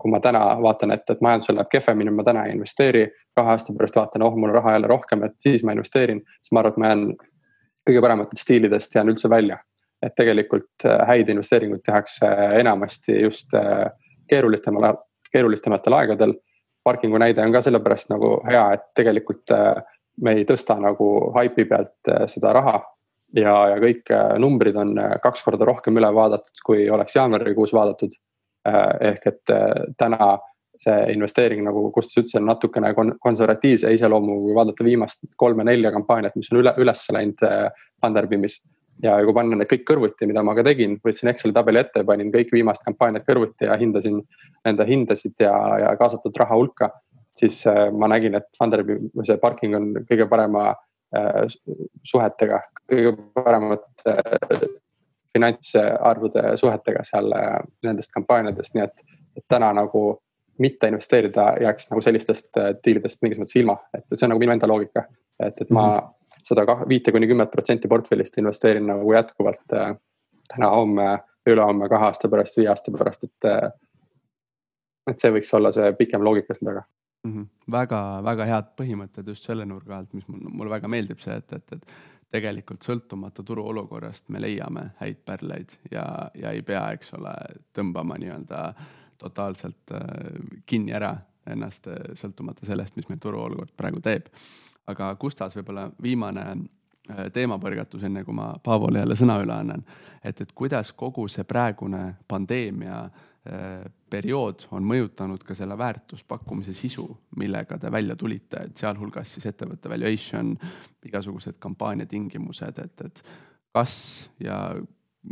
kui 0.00 0.12
ma 0.12 0.22
täna 0.24 0.44
vaatan, 0.64 0.94
et, 0.96 1.04
et 1.12 1.20
majandusel 1.24 1.58
läheb 1.58 1.68
kehvemini, 1.72 2.14
ma 2.14 2.24
täna 2.24 2.46
ei 2.48 2.56
investeeri. 2.56 3.10
kahe 3.36 3.48
aasta 3.48 3.72
pärast 3.72 3.96
vaatan, 3.96 4.22
oh, 4.26 4.34
mul 4.36 4.50
on 4.50 4.58
raha 4.58 4.74
jälle 4.74 4.88
rohkem, 4.90 5.22
et 5.24 5.36
siis 5.40 5.62
ma 5.64 5.72
investeerin, 5.72 6.18
siis 6.40 6.52
ma 6.52 6.60
arvan, 6.60 6.72
et 6.72 6.80
ma 6.80 6.88
jään 6.90 7.04
kõige 7.88 8.02
parematest 8.04 8.42
stiilidest 8.42 8.94
jään 8.94 9.08
üldse 9.08 9.30
välja. 9.30 9.58
et 10.02 10.14
tegelikult 10.18 10.84
häid 11.06 11.28
investeeringuid 11.30 11.84
tehakse 11.86 12.26
enamasti 12.58 13.20
just 13.22 13.54
keerulisemal, 14.26 14.96
keerulistematel 15.32 15.94
aegadel 15.94 16.32
parkingu 16.84 17.18
näide 17.18 17.44
on 17.44 17.52
ka 17.52 17.62
sellepärast 17.62 18.10
nagu 18.12 18.36
hea, 18.48 18.64
et 18.76 18.88
tegelikult 18.98 19.52
äh, 19.54 19.82
me 20.22 20.36
ei 20.38 20.46
tõsta 20.48 20.76
nagu 20.80 21.08
haipi 21.36 21.66
pealt 21.70 22.10
äh, 22.10 22.26
seda 22.30 22.52
raha. 22.56 22.80
ja, 23.36 23.54
ja 23.72 23.80
kõik 23.80 24.10
äh, 24.12 24.34
numbrid 24.38 24.76
on 24.76 24.94
kaks 25.22 25.44
korda 25.44 25.64
rohkem 25.68 25.96
üle 25.96 26.12
vaadatud, 26.14 26.64
kui 26.66 26.88
oleks 26.90 27.16
jaanuarikuus 27.16 27.72
vaadatud. 27.72 28.20
ehk 29.02 29.24
et 29.26 29.50
täna 29.98 30.26
see 30.78 30.98
investeering 31.12 31.64
nagu 31.66 31.88
Kostas 31.90 32.20
ütles, 32.20 32.36
on 32.38 32.44
natukene 32.46 32.92
konservatiivse 33.18 33.90
iseloomuga, 33.90 34.44
kui 34.44 34.54
vaadata 34.54 34.84
viimast 34.86 35.24
kolme-nelja 35.36 35.90
kampaaniat, 35.90 36.36
mis 36.38 36.52
on 36.52 36.60
üle, 36.60 36.74
üles 36.78 37.02
läinud 37.10 37.42
Funderbeamis 38.00 38.60
ja 39.02 39.16
kui 39.24 39.34
panna 39.34 39.56
need 39.58 39.70
kõik 39.70 39.84
kõrvuti, 39.88 40.28
mida 40.30 40.42
ma 40.46 40.54
ka 40.58 40.64
tegin, 40.66 40.98
võtsin 41.04 41.30
Exceli 41.32 41.54
tabeli 41.56 41.80
ette, 41.82 42.04
panin 42.06 42.32
kõik 42.34 42.52
viimased 42.54 42.84
kampaaniad 42.86 43.24
kõrvuti 43.26 43.68
ja 43.68 43.78
hindasin 43.80 44.20
nende 44.66 44.86
hindasid 44.88 45.42
ja, 45.42 45.54
ja 45.82 45.96
kaasatud 45.98 46.36
raha 46.42 46.58
hulka. 46.58 46.90
siis 47.32 47.66
äh, 47.66 47.90
ma 47.92 48.08
nägin, 48.12 48.34
et 48.34 48.48
Funderbeam 48.58 49.08
või 49.16 49.26
see 49.26 49.38
parking 49.40 49.76
on 49.76 49.92
kõige 50.08 50.28
parema 50.28 50.74
äh, 51.16 51.46
suhetega, 52.04 52.60
kõige 52.90 53.16
paremate 53.34 54.16
äh, 54.16 54.66
finantsarvude 55.32 56.56
suhetega 56.60 57.04
seal 57.08 57.32
äh, 57.32 57.58
nendest 57.84 58.12
kampaaniatest, 58.12 58.74
nii 58.74 58.84
et, 58.84 59.04
et 59.36 59.44
täna 59.48 59.72
nagu 59.72 60.20
mitte 60.60 60.90
investeerida 60.92 61.54
jääks 61.64 61.90
nagu 61.90 62.04
sellistest 62.04 62.60
äh, 62.60 62.74
diilidest 62.84 63.22
mingis 63.24 63.40
mõttes 63.40 63.56
ilma, 63.58 63.78
et 63.96 64.04
see 64.12 64.26
on 64.26 64.34
nagu 64.34 64.42
minu 64.42 64.54
enda 64.54 64.68
loogika. 64.68 65.08
et, 65.40 65.60
et 65.60 65.70
ma 65.70 65.86
mm 65.86 65.96
-hmm 65.96 66.18
seda 66.42 66.64
viite 66.88 67.12
kuni 67.14 67.28
kümmet 67.30 67.50
protsenti 67.50 67.88
portfellist 67.88 68.38
investeerin 68.38 68.86
nagu 68.90 69.12
jätkuvalt 69.14 69.76
äh, 69.78 69.94
täna, 70.54 70.70
homme, 70.74 71.08
ülehomme, 71.46 71.88
kahe 71.88 72.10
aasta 72.10 72.30
pärast, 72.32 72.58
viie 72.58 72.70
aasta 72.72 72.94
pärast, 72.94 73.24
et. 73.28 73.50
Äh, 73.50 73.70
et 75.10 75.18
see 75.18 75.32
võiks 75.34 75.48
olla 75.58 75.72
see 75.74 75.88
pikem 75.98 76.22
loogika 76.22 76.54
siin 76.54 76.68
taga 76.68 76.84
mm. 77.24 77.32
-hmm. 77.32 77.46
väga-väga 77.74 78.44
head 78.46 78.68
põhimõtted 78.78 79.26
just 79.32 79.48
selle 79.48 79.64
nurga 79.66 79.96
alt, 79.98 80.12
mis 80.14 80.28
mul, 80.28 80.44
mulle 80.60 80.70
väga 80.70 80.88
meeldib 80.88 81.18
see, 81.18 81.34
et, 81.42 81.52
et, 81.52 81.72
et 81.72 81.96
tegelikult 82.30 82.86
sõltumata 82.86 83.42
turuolukorrast 83.42 84.30
me 84.30 84.40
leiame 84.40 84.84
häid 85.00 85.24
pärleid 85.26 85.74
ja, 85.90 86.04
ja 86.38 86.52
ei 86.54 86.62
pea, 86.62 86.84
eks 86.94 87.10
ole, 87.18 87.34
tõmbama 87.74 88.14
nii-öelda 88.22 88.62
totaalselt 89.18 89.90
äh, 89.90 90.38
kinni 90.66 90.94
ära 90.94 91.16
ennast 91.50 91.88
sõltumata 92.14 92.66
sellest, 92.66 92.94
mis 92.96 93.08
meil 93.10 93.18
turuolukord 93.18 93.74
praegu 93.76 94.00
teeb 94.00 94.30
aga 94.90 95.14
Gustavs, 95.20 95.56
võib-olla 95.56 95.88
viimane 96.02 96.44
äh, 96.52 97.26
teemapõrgatus, 97.34 98.06
enne 98.08 98.24
kui 98.26 98.34
ma 98.36 98.52
Paavole 98.64 99.02
jälle 99.02 99.16
sõna 99.18 99.38
üle 99.42 99.54
annan. 99.54 99.84
et, 100.24 100.40
et 100.40 100.52
kuidas 100.54 100.92
kogu 100.92 101.28
see 101.28 101.44
praegune 101.44 102.16
pandeemia 102.28 103.02
äh, 103.04 103.84
periood 104.10 104.66
on 104.70 104.86
mõjutanud 104.86 105.44
ka 105.46 105.54
selle 105.54 105.78
väärtuspakkumise 105.78 106.74
sisu, 106.76 107.06
millega 107.36 107.78
te 107.78 107.92
välja 107.92 108.16
tulite, 108.16 108.66
et 108.66 108.76
sealhulgas 108.76 109.34
siis 109.34 109.46
ettevõtte 109.46 109.90
valuation, 109.90 110.56
igasugused 111.06 111.58
kampaania 111.58 112.06
tingimused, 112.06 112.78
et, 112.78 113.06
et 113.06 113.22
kas 113.72 113.94
ja 114.40 114.74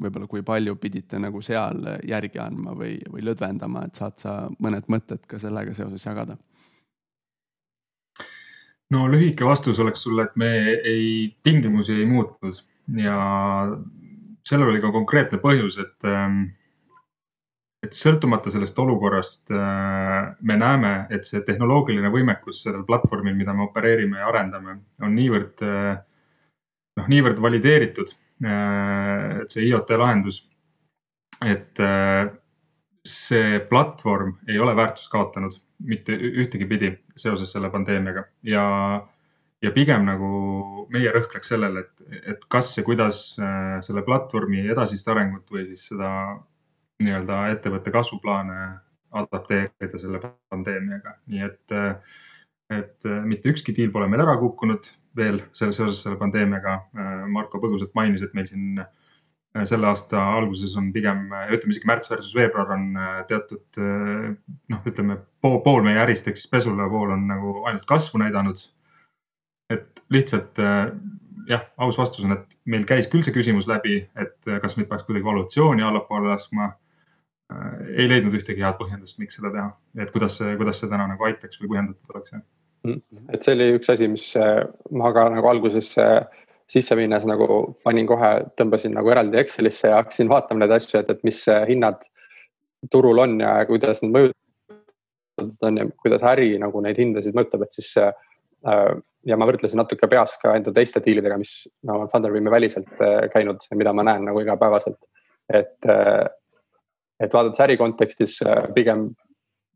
võib-olla 0.00 0.28
kui 0.30 0.42
palju 0.46 0.76
pidite 0.78 1.18
nagu 1.18 1.42
seal 1.42 1.82
järgi 2.06 2.38
andma 2.38 2.76
või, 2.78 2.94
või 3.10 3.24
lõdvendama, 3.26 3.88
et 3.88 3.98
saad 3.98 4.22
sa 4.22 4.34
mõned 4.62 4.86
mõtted 4.86 5.26
ka 5.26 5.38
sellega 5.42 5.74
seoses 5.74 6.06
jagada 6.06 6.38
no 8.94 9.06
lühike 9.10 9.46
vastus 9.46 9.78
oleks 9.82 10.02
sulle, 10.06 10.26
et 10.28 10.36
me 10.40 10.50
ei, 10.76 11.36
tingimusi 11.42 11.94
ei 12.00 12.06
muutnud 12.10 12.58
ja 12.98 13.18
sellel 14.46 14.72
oli 14.72 14.80
ka 14.82 14.90
konkreetne 14.94 15.38
põhjus, 15.42 15.78
et, 15.82 15.96
ähm, 16.08 16.42
et 17.84 17.96
sõltumata 17.96 18.52
sellest 18.52 18.78
olukorrast 18.82 19.52
äh, 19.54 20.32
me 20.42 20.58
näeme, 20.58 20.94
et 21.14 21.28
see 21.28 21.42
tehnoloogiline 21.46 22.10
võimekus 22.12 22.64
sellel 22.64 22.84
platvormil, 22.88 23.36
mida 23.38 23.54
me 23.56 23.68
opereerime 23.68 24.20
ja 24.20 24.28
arendame, 24.32 24.80
on 25.02 25.14
niivõrd, 25.16 25.64
äh, 25.66 25.94
noh, 27.00 27.10
niivõrd 27.14 27.40
valideeritud. 27.42 28.12
Äh, 28.40 29.40
et 29.44 29.52
see 29.52 29.68
IoT 29.68 29.94
lahendus, 30.00 30.42
et 31.40 31.78
see 33.08 33.60
platvorm 33.70 34.34
ei 34.48 34.58
ole 34.60 34.74
väärtust 34.76 35.08
kaotanud 35.08 35.54
mitte 35.80 36.14
ühtegi 36.14 36.68
pidi 36.68 36.90
seoses 37.16 37.52
selle 37.54 37.70
pandeemiaga 37.72 38.24
ja, 38.46 38.64
ja 39.62 39.72
pigem 39.74 40.04
nagu 40.08 40.30
meie 40.92 41.12
rõhk 41.14 41.34
läks 41.36 41.52
sellele, 41.54 41.84
et, 41.86 42.22
et 42.34 42.46
kas 42.52 42.72
ja 42.78 42.84
kuidas 42.86 43.22
äh, 43.40 43.78
selle 43.84 44.04
platvormi 44.06 44.66
edasist 44.72 45.08
arengut 45.08 45.50
või 45.52 45.66
siis 45.70 45.86
seda 45.92 46.12
nii-öelda 47.00 47.42
ettevõtte 47.54 47.92
kasvuplaane 47.94 48.60
adapteerida 49.20 49.98
selle 49.98 50.20
pandeemiaga, 50.52 51.16
nii 51.30 51.44
et, 51.48 51.74
äh, 51.74 52.16
et 52.80 53.08
äh, 53.08 53.22
mitte 53.26 53.50
ükski 53.52 53.74
diil 53.76 53.92
pole 53.94 54.08
meil 54.10 54.26
ära 54.26 54.36
kukkunud 54.40 54.92
veel 55.16 55.40
selle 55.56 55.74
seoses 55.74 56.04
selle 56.04 56.14
pandeemiaga. 56.20 56.76
Marko 57.34 57.58
põgusalt 57.58 57.96
mainis, 57.98 58.22
et 58.22 58.34
meil 58.36 58.46
siin 58.46 58.76
Äh, 58.78 58.99
selle 59.66 59.88
aasta 59.90 60.20
alguses 60.36 60.76
on 60.78 60.92
pigem, 60.94 61.24
äh, 61.34 61.48
ütleme 61.56 61.74
isegi 61.74 61.88
märts 61.90 62.10
versus 62.12 62.34
veebruar 62.38 62.70
on 62.76 62.90
äh, 62.94 63.14
teatud 63.30 63.80
noh, 63.80 64.84
ütleme 64.86 65.16
pool, 65.42 65.58
pool 65.64 65.82
meie 65.86 65.98
ärist 66.02 66.28
ehk 66.30 66.38
siis 66.38 66.50
pesula 66.52 66.86
pool 66.90 67.16
on 67.16 67.26
nagu 67.30 67.56
ainult 67.64 67.86
kasvu 67.88 68.22
näidanud. 68.22 68.62
et 69.70 70.02
lihtsalt 70.10 70.58
jah, 71.46 71.66
aus 71.78 71.98
vastus 71.98 72.24
on, 72.26 72.34
et 72.34 72.56
meil 72.66 72.86
käis 72.86 73.06
küll 73.10 73.22
see 73.22 73.34
küsimus 73.34 73.68
läbi, 73.70 74.00
et 74.18 74.48
kas 74.62 74.74
meid 74.76 74.88
peaks 74.90 75.04
kuidagi 75.06 75.26
valutatsiooni 75.26 75.84
allapoole 75.86 76.26
laskma. 76.32 76.72
ei 77.96 78.08
leidnud 78.10 78.34
ühtegi 78.34 78.62
head 78.62 78.76
põhjendust, 78.78 79.18
miks 79.18 79.38
seda 79.38 79.50
teha, 79.54 79.68
et 80.02 80.10
kuidas 80.14 80.36
see, 80.38 80.56
kuidas 80.58 80.82
see 80.82 80.90
täna 80.90 81.06
nagu 81.10 81.26
aitaks 81.26 81.62
või 81.62 81.70
põhjendatud 81.72 82.14
oleks. 82.14 82.34
Mm. 82.86 83.00
et 83.34 83.46
see 83.46 83.54
oli 83.54 83.70
üks 83.76 83.90
asi, 83.94 84.08
mis 84.10 84.26
ma 84.90 85.10
ka 85.14 85.28
nagu 85.30 85.50
alguses 85.50 85.94
sisse 86.70 86.96
minnes 86.98 87.24
nagu 87.26 87.60
panin 87.84 88.06
kohe, 88.06 88.30
tõmbasin 88.58 88.94
nagu 88.94 89.10
eraldi 89.10 89.40
Excelisse 89.40 89.90
ja 89.90 90.00
hakkasin 90.00 90.30
vaatama 90.30 90.62
neid 90.62 90.74
asju, 90.76 91.00
et, 91.00 91.10
et 91.10 91.24
mis 91.26 91.42
hinnad 91.68 92.04
turul 92.90 93.18
on 93.18 93.40
ja 93.40 93.58
kuidas 93.68 94.02
need 94.04 94.14
mõjutatud 94.14 95.68
on 95.68 95.80
ja 95.80 95.86
kuidas 96.02 96.26
äri 96.32 96.52
nagu 96.62 96.82
neid 96.84 96.98
hindasid 97.00 97.36
mõjutab, 97.36 97.64
et 97.66 97.76
siis 97.76 97.92
äh,. 98.00 98.12
ja 99.26 99.36
ma 99.36 99.48
võrdlesin 99.48 99.76
natuke 99.76 100.08
peas 100.08 100.38
ka 100.40 100.54
enda 100.56 100.72
teiste 100.72 101.02
diilidega, 101.04 101.36
mis 101.40 101.66
no, 101.84 101.98
on 102.04 102.08
Funderbeami 102.12 102.50
väliselt 102.50 103.02
äh, 103.04 103.26
käinud, 103.32 103.66
mida 103.76 103.92
ma 103.92 104.04
näen 104.06 104.24
nagu 104.30 104.40
igapäevaselt. 104.40 105.00
et 105.52 105.88
äh,, 105.88 106.28
et 107.20 107.34
vaadates 107.34 107.60
äri 107.60 107.76
kontekstis 107.76 108.38
äh, 108.46 108.70
pigem 108.74 109.10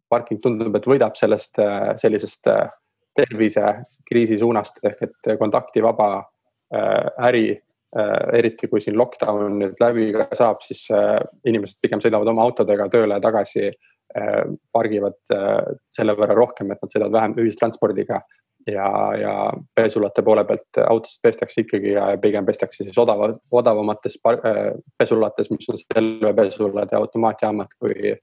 parking 0.08 0.40
tundub, 0.40 0.76
et 0.76 0.86
võidab 0.86 1.16
sellest 1.16 1.58
sellisest 1.98 2.46
tervisekriisi 3.16 4.36
suunast 4.38 4.78
ehk 4.84 5.02
et 5.02 5.28
kontaktivaba 5.40 6.08
äri 6.74 7.48
eriti 8.34 8.66
kui 8.66 8.80
siin 8.82 8.96
lockdown 8.98 9.52
nüüd 9.60 9.78
läbi 9.78 10.08
saab, 10.34 10.64
siis 10.66 10.88
inimesed 11.46 11.78
pigem 11.78 12.00
sõidavad 12.02 12.26
oma 12.32 12.42
autodega 12.42 12.88
tööle 12.90 13.20
tagasi. 13.22 13.70
pargivad 14.72 15.16
selle 15.90 16.14
võrra 16.14 16.34
rohkem, 16.38 16.68
et 16.70 16.82
nad 16.82 16.90
sõidavad 16.90 17.14
vähem 17.14 17.32
ühistranspordiga 17.42 18.20
ja, 18.66 19.12
ja 19.20 19.52
pesulate 19.74 20.22
poole 20.22 20.44
pealt 20.44 20.80
autosid 20.86 21.22
pestakse 21.22 21.64
ikkagi 21.64 21.94
ja 21.94 22.06
pigem 22.20 22.46
pestakse 22.46 22.84
siis 22.84 22.98
odava, 22.98 23.30
odavamates 23.50 24.18
äh, 24.30 24.60
pesulates, 24.98 25.50
mis 25.50 25.68
on 25.70 25.80
selvepesulad 25.80 26.92
ja 26.92 27.00
automaatjaamad, 27.02 27.72
kui, 27.78 28.14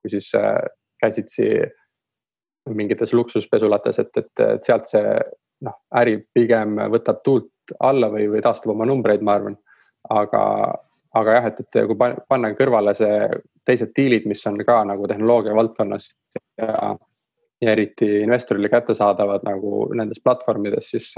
kui 0.00 0.12
siis 0.12 0.30
äh, 0.36 0.60
käsitsi 1.02 1.50
mingites 2.68 3.14
luksuspesulates, 3.14 3.98
et, 3.98 4.16
et, 4.16 4.32
et 4.44 4.66
sealt 4.66 4.90
see 4.90 5.04
noh, 5.64 5.78
äri 5.96 6.18
pigem 6.34 6.76
võtab 6.92 7.22
tuult 7.24 7.48
alla 7.80 8.10
või, 8.12 8.28
või 8.32 8.42
taastab 8.44 8.74
oma 8.74 8.86
numbreid, 8.88 9.24
ma 9.24 9.34
arvan. 9.38 9.58
aga, 10.10 10.42
aga 11.20 11.34
jah, 11.38 11.50
et, 11.50 11.60
et 11.60 11.80
kui 11.90 11.98
panna 11.98 12.52
kõrvale 12.56 12.94
see 12.96 13.28
teised 13.66 13.92
diilid, 13.96 14.26
mis 14.30 14.46
on 14.48 14.56
ka 14.64 14.80
nagu 14.88 15.08
tehnoloogia 15.10 15.56
valdkonnas 15.56 16.10
ja 16.58 16.96
ja 17.60 17.72
eriti 17.72 18.06
investorile 18.22 18.68
kättesaadavad 18.70 19.42
nagu 19.42 19.88
nendes 19.98 20.20
platvormides, 20.22 20.90
siis 20.92 21.08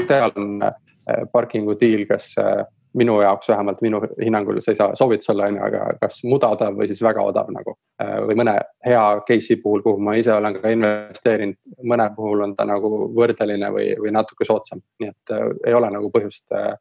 ideaalne 0.00 0.70
äh, 0.70 1.26
parkingu 1.32 1.74
diil, 1.80 2.06
kas 2.08 2.30
äh, 2.40 2.62
minu 2.94 3.20
jaoks 3.22 3.48
vähemalt 3.48 3.80
minu 3.82 4.00
hinnangul, 4.20 4.60
see 4.60 4.74
ei 4.74 4.78
saa 4.78 4.94
soovitus 4.98 5.30
olla, 5.32 5.46
on 5.48 5.56
ju, 5.56 5.62
aga 5.64 5.84
kas 6.00 6.20
mudadav 6.28 6.76
või 6.76 6.88
siis 6.90 7.00
väga 7.04 7.24
odav 7.24 7.48
nagu. 7.54 7.74
Äh, 8.02 8.18
või 8.28 8.36
mõne 8.42 8.56
hea 8.86 9.04
case'i 9.28 9.58
puhul, 9.62 9.84
kuhu 9.84 10.02
ma 10.02 10.16
ise 10.20 10.34
olen 10.34 10.58
ka 10.60 10.72
investeerinud, 10.74 11.58
mõne 11.92 12.08
puhul 12.16 12.44
on 12.46 12.54
ta 12.58 12.66
nagu 12.68 12.92
võrdeline 13.16 13.72
või, 13.74 13.88
või 14.00 14.12
natuke 14.14 14.48
soodsam, 14.48 14.82
nii 15.00 15.12
et 15.12 15.34
äh, 15.34 15.48
ei 15.70 15.78
ole 15.78 15.90
nagu 15.94 16.12
põhjust 16.12 16.52
äh, 16.58 16.74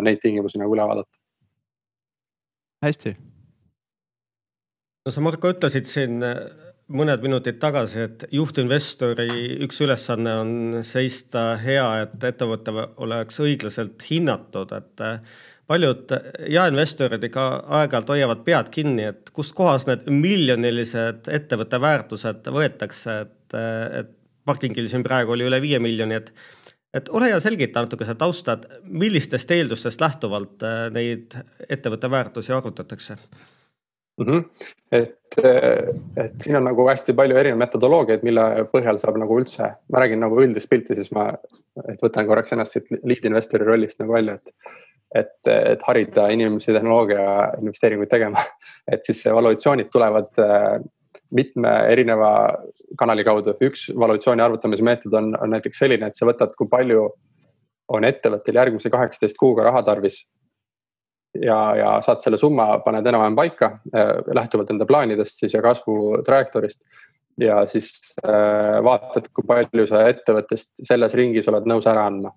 neid 0.00 0.22
tingimusi 0.22 0.60
nagu 0.60 0.76
üle 0.76 0.88
vaadata. 0.88 1.20
hästi. 2.84 3.16
no 5.04 5.12
sa 5.12 5.20
Marko 5.24 5.52
ütlesid 5.52 5.88
siin 5.88 6.20
mõned 6.92 7.22
minutid 7.24 7.58
tagasi, 7.62 8.04
et 8.04 8.24
juhtinvestori 8.34 9.28
üks 9.64 9.80
ülesanne 9.84 10.34
on 10.40 10.50
seista 10.84 11.54
hea, 11.60 11.86
et 12.04 12.26
ettevõte 12.28 12.74
oleks 13.04 13.40
õiglaselt 13.40 14.04
hinnatud, 14.10 14.72
et 14.76 15.04
eh, 15.04 15.38
paljud 15.70 16.12
jaeinvestorid 16.52 17.24
ikka 17.24 17.46
aeg-ajalt 17.80 18.12
hoiavad 18.12 18.42
pead 18.44 18.68
kinni, 18.74 19.08
et 19.14 19.32
kustkohast 19.32 19.88
need 19.88 20.04
miljonilised 20.12 21.30
ettevõtte 21.32 21.80
väärtused 21.80 22.52
võetakse, 22.52 23.16
et, 23.24 23.56
eh, 23.56 24.02
et 24.02 24.12
parkingil 24.44 24.90
siin 24.92 25.06
praegu 25.06 25.32
oli 25.32 25.48
üle 25.48 25.62
viie 25.64 25.80
miljoni, 25.80 26.20
et 26.20 26.34
et 26.94 27.08
ole 27.10 27.26
hea, 27.26 27.40
selgita 27.42 27.82
natuke 27.82 28.06
seda 28.06 28.20
tausta, 28.20 28.54
et 28.54 28.84
millistest 28.86 29.50
eeldustest 29.50 30.04
lähtuvalt 30.04 30.62
eh, 30.62 30.86
neid 30.94 31.34
ettevõtte 31.66 32.10
väärtusi 32.12 32.52
arvutatakse 32.54 33.16
mm. 34.18 34.26
-hmm. 34.26 34.44
et, 34.92 35.38
et 36.16 36.40
siin 36.42 36.56
on 36.56 36.64
nagu 36.68 36.88
hästi 36.88 37.12
palju 37.12 37.36
erinevaid 37.36 37.66
metodoloogiaid, 37.66 38.24
mille 38.26 38.46
põhjal 38.72 38.98
saab 39.02 39.18
nagu 39.20 39.38
üldse, 39.40 39.70
ma 39.92 40.02
räägin 40.02 40.22
nagu 40.22 40.40
üldist 40.42 40.70
pilti, 40.70 40.94
siis 40.94 41.12
ma, 41.12 41.30
võtan 42.02 42.26
korraks 42.26 42.52
ennast 42.54 42.76
siit 42.76 42.90
lead 43.02 43.24
investori 43.30 43.64
rollist 43.64 44.02
nagu 44.02 44.16
välja, 44.18 44.34
et. 44.34 44.74
et, 45.14 45.46
et 45.46 45.82
harida 45.86 46.28
inimesi 46.34 46.72
tehnoloogia 46.74 47.24
investeeringuid 47.60 48.10
tegema, 48.10 48.40
et 48.92 49.04
siis 49.06 49.24
valuatsioonid 49.30 49.90
tulevad 49.92 50.42
äh, 50.42 50.80
mitme 51.34 51.70
erineva 51.90 52.30
kanali 52.98 53.24
kaudu, 53.24 53.54
üks 53.62 53.88
valuatsiooni 53.98 54.42
arvutamise 54.42 54.86
meetod 54.86 55.14
on, 55.18 55.32
on 55.40 55.50
näiteks 55.54 55.78
selline, 55.78 56.06
et 56.06 56.18
sa 56.18 56.26
võtad, 56.26 56.54
kui 56.58 56.70
palju 56.70 57.08
on 57.94 58.06
ettevõttel 58.08 58.58
järgmise 58.58 58.90
kaheksateist 58.90 59.38
kuuga 59.38 59.66
raha 59.66 59.82
tarvis 59.86 60.24
ja, 61.42 61.58
ja 61.76 61.90
saad 62.04 62.22
selle 62.22 62.38
summa, 62.40 62.78
paned 62.84 63.06
enam-vähem 63.06 63.36
paika 63.38 63.70
äh, 63.94 64.12
lähtuvalt 64.34 64.70
enda 64.70 64.86
plaanidest 64.86 65.42
siis 65.42 65.54
ja 65.54 65.62
kasvu 65.62 66.22
trajektoorist. 66.26 66.82
ja 67.40 67.66
siis 67.66 67.90
äh, 68.26 68.78
vaatad, 68.84 69.28
kui 69.34 69.46
palju 69.46 69.86
sa 69.90 70.04
ettevõttest 70.08 70.72
selles 70.82 71.14
ringis 71.14 71.48
oled 71.50 71.66
nõus 71.66 71.88
ära 71.90 72.06
andma. 72.06 72.32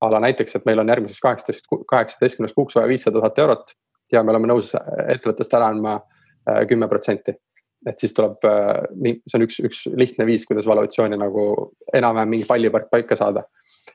a 0.00 0.08
la 0.10 0.20
näiteks, 0.20 0.56
et 0.56 0.64
meil 0.64 0.80
on 0.80 0.88
järgmiseks 0.88 1.20
kaheksateist, 1.20 1.66
kaheksateistkümneks 1.88 2.54
kuuks 2.56 2.74
vaja 2.76 2.88
viissada 2.88 3.18
tuhat 3.18 3.38
eurot 3.38 3.74
ja 4.12 4.22
me 4.22 4.32
oleme 4.32 4.48
nõus 4.48 4.74
ettevõttest 4.74 5.54
ära 5.54 5.68
andma 5.74 5.98
äh, 6.00 6.66
kümme 6.68 6.88
protsenti 6.88 7.36
et 7.86 7.98
siis 7.98 8.12
tuleb, 8.12 8.42
see 8.44 9.38
on 9.38 9.44
üks, 9.46 9.60
üks 9.64 9.84
lihtne 9.96 10.26
viis, 10.28 10.44
kuidas 10.48 10.66
valuatsiooni 10.68 11.16
nagu 11.20 11.44
enam-vähem 11.96 12.34
mingi 12.34 12.48
pallipark 12.48 12.90
paika 12.92 13.16
saada. 13.16 13.46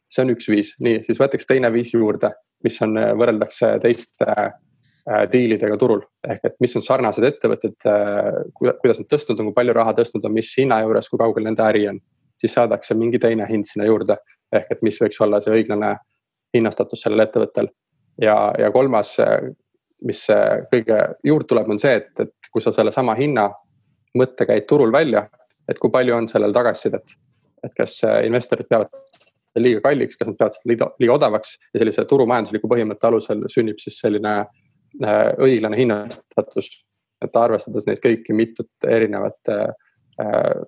See 0.10 0.24
on 0.26 0.34
üks 0.36 0.50
viis, 0.52 0.74
nii, 0.84 1.02
siis 1.06 1.20
võetakse 1.20 1.48
teine 1.50 1.72
viis 1.74 1.93
juurde 1.93 2.32
mis 2.66 2.82
on, 2.86 2.98
äh, 3.00 3.14
võrreldakse 3.18 3.72
teiste 3.84 4.28
äh, 4.36 5.24
diilidega 5.32 5.78
turul. 5.82 6.04
ehk 6.28 6.50
et 6.50 6.58
mis 6.64 6.76
on 6.78 6.86
sarnased 6.86 7.28
ettevõtted, 7.30 7.78
äh, 7.89 8.41
kuidas 8.58 9.02
nad 9.02 9.10
tõstnud 9.12 9.41
on, 9.41 9.52
kui 9.52 9.60
palju 9.60 9.76
raha 9.78 9.96
tõstnud 10.00 10.26
on, 10.28 10.36
mis 10.36 10.54
hinna 10.60 10.82
juures, 10.86 11.10
kui 11.12 11.22
kaugel 11.22 11.48
nende 11.50 11.66
äri 11.66 11.88
on. 11.91 12.02
siis 12.41 12.58
saadakse 12.58 12.98
mingi 13.00 13.20
teine 13.20 13.46
hind 13.50 13.68
sinna 13.68 13.86
juurde 13.88 14.18
ehk 14.54 14.72
et 14.72 14.82
mis 14.84 14.98
võiks 15.02 15.22
olla 15.24 15.41
see 15.41 15.54
õiglane 15.56 15.96
hinnastatus 16.56 17.06
sellel 17.06 17.26
ettevõttel. 17.26 17.70
ja, 18.22 18.36
ja 18.60 18.72
kolmas, 18.72 19.16
mis 20.06 20.26
kõige 20.72 21.00
juurde 21.24 21.48
tuleb, 21.48 21.70
on 21.70 21.80
see, 21.80 21.96
et, 21.96 22.12
et 22.20 22.52
kui 22.52 22.62
sa 22.62 22.72
sellesama 22.72 23.16
hinna 23.16 23.50
mõtte 24.18 24.46
käid 24.48 24.68
turul 24.70 24.91
välja, 24.91 25.26
et 25.70 25.80
kui 25.80 25.91
palju 25.91 26.16
on 26.16 26.28
sellel 26.32 26.54
tagasisidet. 26.54 27.18
et 27.66 27.74
kas 27.78 28.02
investorid 28.28 28.68
peavad 28.70 28.93
liiga 29.62 29.82
kalliks, 29.86 30.18
kas 30.20 30.30
nad 30.30 30.38
peavad 30.39 30.56
seda 30.56 30.72
liiga, 30.72 31.16
odavaks 31.16 31.56
ja 31.74 31.82
sellise 31.82 32.06
turumajandusliku 32.10 32.70
põhimõtte 32.72 33.10
alusel 33.10 33.45
sünnib 33.51 33.80
siis 33.82 33.97
selline 34.01 34.36
äh, 34.41 35.32
õiglane 35.41 35.80
hinnastatus. 35.80 36.72
et 37.24 37.38
arvestades 37.39 37.86
neid 37.88 38.01
kõiki 38.03 38.34
mitut 38.36 38.88
erinevat 38.88 39.51
äh, 39.51 40.64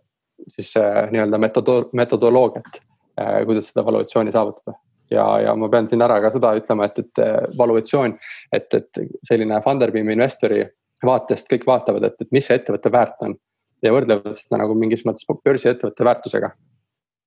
siis 0.48 0.74
äh, 0.80 1.08
nii-öelda 1.12 1.38
metodo-, 1.38 1.90
metodoloogiat 1.94 2.84
kuidas 3.18 3.72
seda 3.72 3.82
valuatsiooni 3.86 4.32
saavutada 4.32 4.76
ja, 5.10 5.24
ja 5.42 5.56
ma 5.58 5.70
pean 5.74 5.88
siin 5.90 6.04
ära 6.06 6.20
ka 6.22 6.30
seda 6.30 6.52
ütlema, 6.60 6.86
et, 6.86 7.00
et 7.02 7.22
valuatsioon, 7.58 8.14
et, 8.54 8.68
et 8.78 9.00
selline 9.26 9.58
Funderbeami 9.64 10.14
investori 10.14 10.60
vaatest 11.06 11.50
kõik 11.50 11.66
vaatavad, 11.68 12.06
et, 12.06 12.22
et 12.22 12.36
mis 12.36 12.46
see 12.46 12.58
ettevõtte 12.60 12.92
väärt 12.94 13.26
on. 13.26 13.36
ja 13.82 13.94
võrdlevad 13.94 14.38
seda 14.38 14.62
nagu 14.62 14.78
mingis 14.78 15.04
mõttes 15.06 15.26
börsiettevõtte 15.46 16.06
väärtusega 16.06 16.52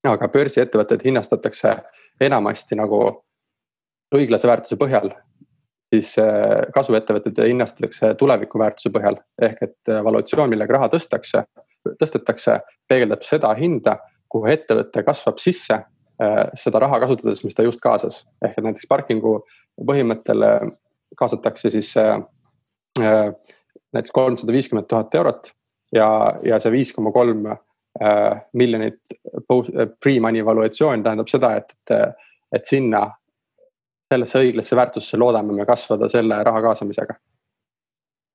aga 0.08 0.28
börsiettevõtted 0.32 1.02
hinnastatakse 1.04 1.74
enamasti 2.20 2.78
nagu 2.78 3.00
õiglase 4.14 4.48
väärtuse 4.48 4.78
põhjal, 4.80 5.12
siis 5.94 6.14
äh, 6.18 6.66
kasvuettevõtted 6.74 7.42
hinnastatakse 7.44 8.14
tuleviku 8.18 8.58
väärtuse 8.62 8.92
põhjal 8.94 9.20
ehk 9.42 9.62
et 9.66 9.92
äh, 9.92 10.02
valuatsioon, 10.04 10.50
millega 10.50 10.78
raha 10.78 10.90
tõstakse, 10.92 11.44
tõstetakse, 12.00 12.60
peegeldab 12.88 13.24
seda 13.26 13.52
hinda, 13.58 13.98
kuhu 14.30 14.50
ettevõte 14.50 15.04
kasvab 15.06 15.40
sisse 15.42 15.76
äh, 15.76 16.42
seda 16.58 16.82
raha 16.86 17.00
kasutades, 17.04 17.44
mis 17.44 17.56
ta 17.56 17.66
just 17.66 17.82
kaasas. 17.82 18.24
ehk 18.44 18.58
et 18.58 18.66
näiteks 18.66 18.88
parkingu 18.88 19.40
põhimõttel 19.80 20.46
kaasatakse 21.18 21.70
siis 21.70 21.94
näiteks 22.98 24.12
kolmsada 24.12 24.52
viiskümmend 24.52 24.86
tuhat 24.88 25.14
eurot 25.14 25.50
ja, 25.94 26.06
ja 26.44 26.58
see 26.60 26.72
viis 26.74 26.92
koma 26.94 27.12
kolm 27.12 27.48
miljonit 28.52 29.00
äh, 29.14 29.88
pre-money 30.04 30.44
valuatsioon 30.44 31.02
tähendab 31.02 31.28
seda, 31.28 31.56
et, 31.56 31.74
et, 31.90 32.14
et 32.54 32.64
sinna, 32.64 33.02
sellesse 34.12 34.42
õiglasse 34.44 34.76
väärtusse 34.76 35.18
loodame 35.18 35.54
me 35.54 35.66
kasvada 35.66 36.08
selle 36.08 36.42
raha 36.44 36.62
kaasamisega. 36.62 37.14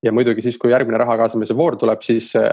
ja 0.04 0.12
muidugi 0.12 0.42
siis, 0.42 0.58
kui 0.58 0.70
järgmine 0.70 0.98
raha 0.98 1.16
kaasamise 1.16 1.56
voor 1.56 1.76
tuleb, 1.76 2.02
siis 2.04 2.34
äh, 2.36 2.50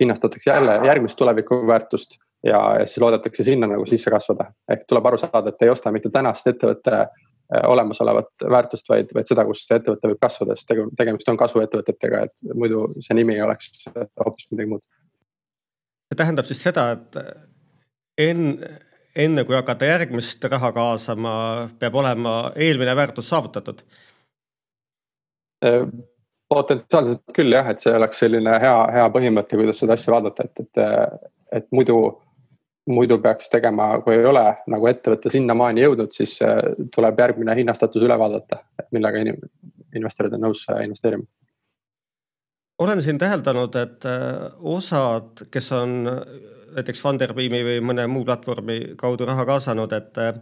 hinnastatakse 0.00 0.50
jälle 0.50 0.80
järgmist 0.86 1.18
tulevikuväärtust 1.18 2.18
ja, 2.44 2.58
ja 2.80 2.86
siis 2.86 2.98
loodetakse 3.04 3.44
sinna 3.44 3.66
nagu 3.66 3.86
sisse 3.86 4.10
kasvada. 4.10 4.50
ehk 4.72 4.88
tuleb 4.88 5.06
aru 5.06 5.18
saada, 5.18 5.48
et 5.48 5.62
ei 5.62 5.70
osta 5.70 5.92
mitte 5.92 6.10
tänast 6.10 6.46
ettevõtte 6.46 7.06
olemasolevat 7.66 8.42
väärtust, 8.50 8.88
vaid, 8.88 9.12
vaid 9.14 9.28
seda, 9.28 9.44
kus 9.46 9.60
see 9.68 9.76
ettevõte 9.78 10.08
võib 10.10 10.18
kasvada, 10.18 10.56
sest 10.56 10.72
tegemist 10.98 11.28
on 11.30 11.36
kasvuettevõtetega, 11.38 12.22
et 12.26 12.54
muidu 12.58 12.88
see 12.98 13.14
nimi 13.14 13.36
oleks 13.42 13.84
hoopis 13.94 14.48
midagi 14.50 14.72
muud 14.72 14.82
see 16.06 16.18
tähendab 16.18 16.48
siis 16.48 16.62
seda, 16.62 16.90
et 16.96 17.20
enne, 18.28 18.72
enne 19.16 19.44
kui 19.44 19.56
hakata 19.56 19.88
järgmist 19.88 20.44
raha 20.50 20.72
kaasama, 20.76 21.36
peab 21.80 21.94
olema 22.02 22.36
eelmine 22.54 22.96
väärtus 22.96 23.30
saavutatud? 23.32 23.82
Äh, 25.64 25.86
potentsiaalselt 26.48 27.24
küll 27.34 27.54
jah, 27.56 27.70
et 27.70 27.82
see 27.82 27.94
oleks 27.96 28.20
selline 28.22 28.58
hea, 28.62 28.76
hea 28.94 29.08
põhimõte, 29.14 29.58
kuidas 29.58 29.82
seda 29.82 29.96
asja 29.96 30.14
vaadata, 30.14 30.46
et, 30.46 30.62
et, 30.62 30.82
et 31.60 31.66
muidu, 31.74 31.96
muidu 32.86 33.18
peaks 33.22 33.50
tegema, 33.50 33.88
kui 34.04 34.14
ei 34.14 34.28
ole 34.30 34.44
nagu 34.70 34.90
ettevõte 34.90 35.32
sinnamaani 35.32 35.82
jõudnud, 35.86 36.14
siis 36.14 36.36
äh, 36.46 36.60
tuleb 36.94 37.24
järgmine 37.24 37.56
hinnastatus 37.58 38.06
üle 38.06 38.18
vaadata, 38.20 38.62
millega 38.94 39.24
investorid 39.96 40.38
on 40.38 40.46
nõus 40.48 40.62
äh, 40.70 40.84
investeerima 40.86 41.26
olen 42.78 43.02
siin 43.02 43.18
täheldanud, 43.18 43.76
et 43.80 44.04
äh, 44.04 44.52
osad, 44.60 45.46
kes 45.50 45.72
on 45.72 45.98
näiteks 46.76 47.00
Funderbeami 47.02 47.62
või 47.64 47.76
mõne 47.84 48.06
muu 48.10 48.24
platvormi 48.26 48.80
kaudu 49.00 49.28
raha 49.28 49.46
kaasanud, 49.48 49.92
et 49.96 50.20
äh, 50.20 50.34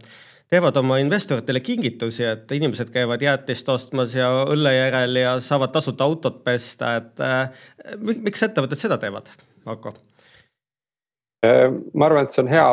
teevad 0.51 0.77
oma 0.77 0.99
investoritele 1.01 1.61
kingitusi, 1.63 2.25
et 2.27 2.51
inimesed 2.51 2.91
käivad 2.93 3.23
jäätist 3.23 3.69
ostmas 3.71 4.15
ja 4.17 4.29
õlle 4.51 4.75
järel 4.75 5.21
ja 5.21 5.37
saavad 5.41 5.73
tasuta 5.73 6.07
autot 6.07 6.43
pesta, 6.43 6.97
et 6.99 7.23
äh, 7.23 7.69
miks 8.01 8.43
ettevõtted 8.43 8.83
seda 8.83 8.99
teevad, 9.01 9.31
Marko? 9.65 9.95
Ma 11.45 12.07
arvan, 12.07 12.25
et 12.25 12.33
see 12.33 12.41
on 12.41 12.47
hea 12.49 12.69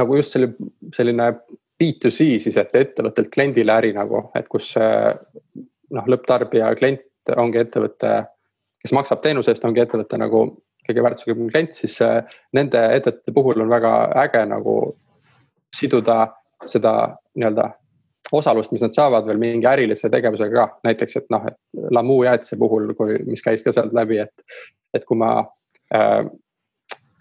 nagu 0.00 0.14
just 0.16 0.32
selline, 0.32 0.68
selline 0.96 1.24
B2C 1.76 2.38
siis, 2.40 2.56
et 2.56 2.78
ettevõttelt 2.80 3.28
kliendile 3.28 3.74
äri 3.74 3.90
nagu, 3.92 4.22
et 4.38 4.46
kus 4.48 4.70
noh, 4.72 6.06
lõpptarbija 6.08 6.70
klient 6.78 7.34
ongi 7.36 7.60
ettevõte, 7.60 8.14
kes 8.86 8.94
maksab 8.94 9.22
teenuse 9.24 9.50
eest, 9.50 9.64
ongi 9.66 9.82
ettevõte 9.82 10.18
nagu 10.20 10.44
kõige 10.86 11.02
väärtuslikum 11.02 11.50
klient, 11.50 11.74
siis 11.74 11.98
nende 12.54 12.82
ettevõtete 12.94 13.34
puhul 13.34 13.64
on 13.64 13.72
väga 13.72 13.92
äge 14.22 14.44
nagu 14.46 14.76
siduda 15.74 16.20
seda 16.70 16.92
nii-öelda 17.34 17.66
osalust, 18.36 18.72
mis 18.74 18.82
nad 18.82 18.94
saavad 18.94 19.26
veel 19.26 19.38
mingi 19.42 19.66
ärilise 19.70 20.10
tegevusega 20.10 20.54
ka, 20.54 20.80
näiteks, 20.86 21.18
et 21.18 21.26
noh, 21.34 21.44
et 21.50 21.80
Lamu 21.94 22.20
jäätise 22.26 22.58
puhul, 22.58 22.92
kui, 22.98 23.18
mis 23.26 23.42
käis 23.42 23.62
ka 23.62 23.74
sealt 23.74 23.94
läbi, 23.94 24.18
et, 24.22 24.62
et 24.94 25.04
kui 25.06 25.18
ma 25.18 25.32
äh, 25.94 26.22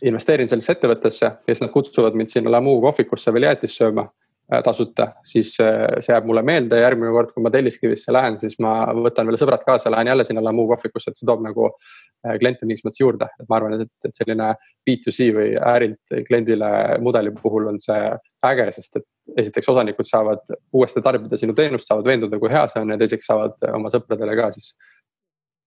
investeerin 0.05 0.49
sellesse 0.49 0.78
ettevõttesse 0.78 1.26
ja 1.26 1.49
siis 1.49 1.61
nad 1.66 1.74
kutsuvad 1.74 2.18
mind 2.18 2.34
sinna 2.34 2.53
Lamu 2.53 2.78
kohvikusse 2.86 3.34
veel 3.34 3.49
jäätist 3.49 3.82
sööma 3.82 4.05
Äh, 4.05 4.24
tasuta, 4.63 5.07
siis 5.25 5.55
äh, 5.59 5.87
see 5.99 6.13
jääb 6.13 6.27
mulle 6.29 6.43
meelde, 6.45 6.77
järgmine 6.77 7.09
kord, 7.13 7.31
kui 7.33 7.41
ma 7.41 7.49
Telliskivisse 7.53 8.13
lähen, 8.13 8.37
siis 8.39 8.59
ma 8.61 8.75
võtan 8.93 9.25
veel 9.25 9.39
sõbrad 9.41 9.63
kaasa, 9.65 9.89
lähen 9.93 10.11
jälle 10.11 10.25
sinna 10.27 10.43
Lamu 10.45 10.67
kohvikusse, 10.69 11.09
et 11.11 11.17
see 11.17 11.25
toob 11.25 11.41
nagu 11.41 11.65
äh, 11.71 12.35
kliente 12.41 12.67
mingis 12.69 12.85
mõttes 12.85 13.01
juurde, 13.01 13.27
et 13.41 13.49
ma 13.49 13.57
arvan, 13.57 13.73
et, 13.81 13.89
et 14.05 14.17
selline 14.17 14.51
B2C 14.85 15.29
või 15.33 15.47
ärilt 15.73 16.17
kliendile 16.27 16.69
mudeli 17.01 17.33
puhul 17.39 17.71
on 17.71 17.79
see 17.81 18.01
äge, 18.45 18.67
sest 18.75 18.99
et 19.01 19.39
esiteks 19.45 19.71
osanikud 19.73 20.09
saavad 20.09 20.53
uuesti 20.73 21.01
tarbida 21.01 21.39
sinu 21.41 21.57
teenust, 21.57 21.89
saavad 21.89 22.05
veenduda, 22.11 22.39
kui 22.41 22.53
hea 22.53 22.67
see 22.69 22.83
on 22.85 22.93
ja 22.93 22.99
teiseks 23.01 23.31
saavad 23.31 23.65
oma 23.73 23.89
sõpradele 23.93 24.37
ka 24.37 24.51
siis 24.53 24.75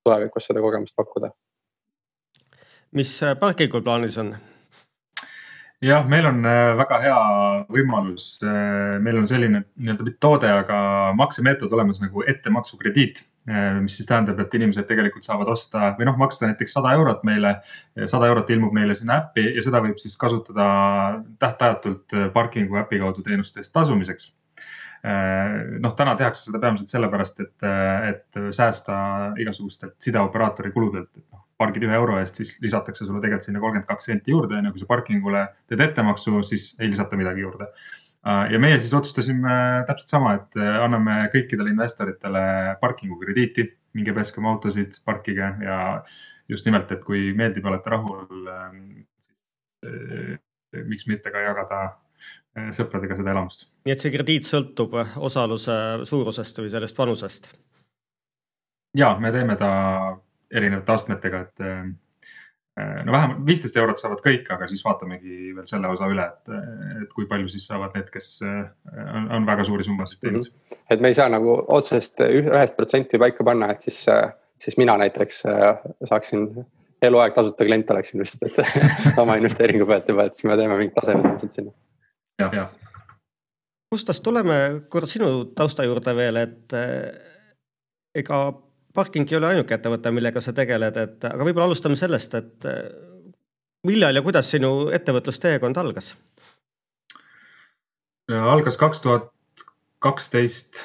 tulevikus 0.06 0.46
seda 0.46 0.62
kogemust 0.62 0.94
pakkuda. 0.96 1.32
mis 2.94 3.18
parkingul 3.42 3.82
plaanis 3.82 4.22
on? 4.22 4.36
Jah, 5.84 6.06
meil 6.08 6.26
on 6.26 6.42
äh, 6.46 6.74
väga 6.78 6.98
hea 7.02 7.18
võimalus, 7.70 8.28
äh, 8.42 8.98
meil 9.02 9.20
on 9.20 9.26
selline 9.30 9.62
nii-öelda 9.78 10.14
toode, 10.22 10.50
aga 10.64 10.78
maksemeetod 11.18 11.72
olemas 11.74 12.00
nagu 12.02 12.24
ettemaksukrediit. 12.26 13.22
Äh, 13.48 13.78
mis 13.84 13.94
siis 13.96 14.08
tähendab, 14.08 14.40
et 14.42 14.56
inimesed 14.58 14.88
tegelikult 14.88 15.26
saavad 15.26 15.48
osta 15.54 15.92
või 15.98 16.08
noh, 16.08 16.18
maksta 16.20 16.48
näiteks 16.50 16.74
sada 16.76 16.92
eurot 16.98 17.22
meile. 17.24 17.58
sada 18.06 18.28
eurot 18.28 18.50
ilmub 18.50 18.74
neile 18.76 18.94
sinna 18.98 19.22
äppi 19.22 19.46
ja 19.54 19.62
seda 19.64 19.80
võib 19.84 19.96
siis 20.02 20.16
kasutada 20.20 20.66
tähtajatult 21.38 22.12
parkingu 22.34 22.76
äpi 22.82 23.00
kaudu 23.00 23.24
teenuste 23.26 23.62
eest 23.62 23.72
tasumiseks 23.72 24.32
noh, 25.78 25.92
täna 25.96 26.16
tehakse 26.18 26.48
seda 26.48 26.58
peamiselt 26.58 26.90
sellepärast, 26.90 27.40
et, 27.40 27.66
et 28.10 28.38
säästa 28.50 28.96
igasugustelt 29.38 29.94
sideoperaatori 30.02 30.72
kuludelt, 30.74 31.12
et 31.14 31.24
noh 31.24 31.47
pargid 31.58 31.84
ühe 31.88 31.94
euro 31.98 32.18
eest, 32.20 32.38
siis 32.38 32.54
lisatakse 32.62 33.04
sulle 33.04 33.20
tegelikult 33.22 33.48
sinna 33.48 33.62
kolmkümmend 33.62 33.88
kaks 33.88 34.10
senti 34.10 34.34
juurde, 34.34 34.60
onju, 34.60 34.74
kui 34.74 34.82
sa 34.82 34.90
parkingule 34.90 35.44
teed 35.70 35.82
ettemaksu, 35.88 36.42
siis 36.46 36.70
ei 36.78 36.90
lisata 36.92 37.18
midagi 37.18 37.42
juurde. 37.42 37.66
Äh, 38.26 38.44
ja 38.52 38.58
meie 38.62 38.78
siis 38.78 38.94
otsustasime 38.94 39.84
täpselt 39.86 40.10
sama, 40.10 40.34
et 40.38 40.58
äh, 40.58 40.78
anname 40.84 41.20
kõikidele 41.34 41.72
investoritele 41.74 42.42
parkingu 42.82 43.18
krediiti, 43.20 43.66
minge 43.98 44.14
peske 44.14 44.42
oma 44.42 44.52
autosid, 44.56 45.00
parkige 45.06 45.52
ja 45.64 45.78
just 46.50 46.66
nimelt, 46.66 46.90
et 46.94 47.02
kui 47.04 47.32
meeldib 47.38 47.66
olete 47.70 47.94
rahul, 47.94 48.50
ähm, 48.54 48.84
siis 49.22 49.32
äh, 49.86 50.84
miks 50.84 51.08
mitte 51.10 51.32
ka 51.34 51.42
jagada 51.46 51.88
sõpradega 52.74 53.14
seda 53.14 53.30
elamust. 53.30 53.68
nii 53.86 53.92
et 53.94 54.02
see 54.02 54.10
krediit 54.10 54.46
sõltub 54.48 54.96
osaluse 55.22 55.74
suurusest 56.08 56.58
või 56.58 56.72
sellest 56.72 56.98
vanusest? 56.98 57.46
ja 58.98 59.12
me 59.22 59.30
teeme 59.30 59.54
ta 59.60 59.68
erinevate 60.54 60.92
astmetega, 60.92 61.40
et 61.46 61.60
äh, 61.64 61.84
no 63.04 63.12
vähemalt 63.12 63.44
viisteist 63.46 63.76
eurot 63.76 64.00
saavad 64.00 64.22
kõik, 64.24 64.48
aga 64.54 64.68
siis 64.70 64.84
vaatamegi 64.84 65.52
veel 65.56 65.66
selle 65.68 65.90
osa 65.92 66.08
üle, 66.10 66.24
et, 66.24 66.52
et 67.04 67.12
kui 67.14 67.28
palju 67.30 67.50
siis 67.52 67.66
saavad 67.68 67.96
need, 67.98 68.10
kes 68.14 68.30
äh, 68.46 68.64
on, 69.04 69.28
on 69.38 69.48
väga 69.48 69.66
suuri 69.68 69.86
summasid 69.86 70.22
teinud 70.22 70.46
mm. 70.46 70.54
-hmm. 70.54 70.82
et 70.94 71.04
me 71.04 71.12
ei 71.12 71.18
saa 71.18 71.28
nagu 71.32 71.56
otsest 71.78 72.20
ühest 72.24 72.76
protsenti 72.76 73.20
paika 73.20 73.44
panna, 73.44 73.70
et 73.74 73.84
siis, 73.84 74.04
äh, 74.08 74.32
siis 74.62 74.78
mina 74.80 74.96
näiteks 74.98 75.42
saaksin 76.04 76.48
eluaeg 77.02 77.34
tasuta 77.34 77.64
klient 77.64 77.90
oleksin 77.90 78.20
vist, 78.20 78.42
et 78.42 78.56
oma 79.22 79.36
investeeringu 79.36 79.86
pealt 79.86 80.08
juba, 80.08 80.24
et 80.24 80.34
siis 80.34 80.48
me 80.48 80.56
teeme 80.56 80.76
mingid 80.76 80.94
tasemed 80.94 81.32
ilmselt 81.32 81.52
sinna. 81.52 81.72
jah, 82.38 82.54
jah. 82.54 82.70
Gustas, 83.88 84.20
tuleme 84.20 84.82
korra 84.88 85.06
sinu 85.08 85.44
tausta 85.56 85.84
juurde 85.84 86.12
veel, 86.16 86.36
et 86.36 86.74
ega 88.14 88.40
parking 88.98 89.30
ei 89.30 89.38
ole 89.38 89.52
ainuke 89.52 89.76
ettevõte, 89.76 90.10
millega 90.14 90.42
sa 90.42 90.54
tegeled, 90.56 90.98
et 90.98 91.26
aga 91.28 91.46
võib-olla 91.46 91.68
alustame 91.70 91.98
sellest, 91.98 92.34
et 92.38 92.68
äh, 92.68 92.80
millal 93.86 94.18
ja 94.18 94.24
kuidas 94.26 94.50
sinu 94.54 94.90
ettevõtlusteekond 94.94 95.78
algas? 95.78 96.14
algas 98.28 98.76
kaks 98.76 99.00
tuhat 99.00 99.30
kaksteist. 100.04 100.82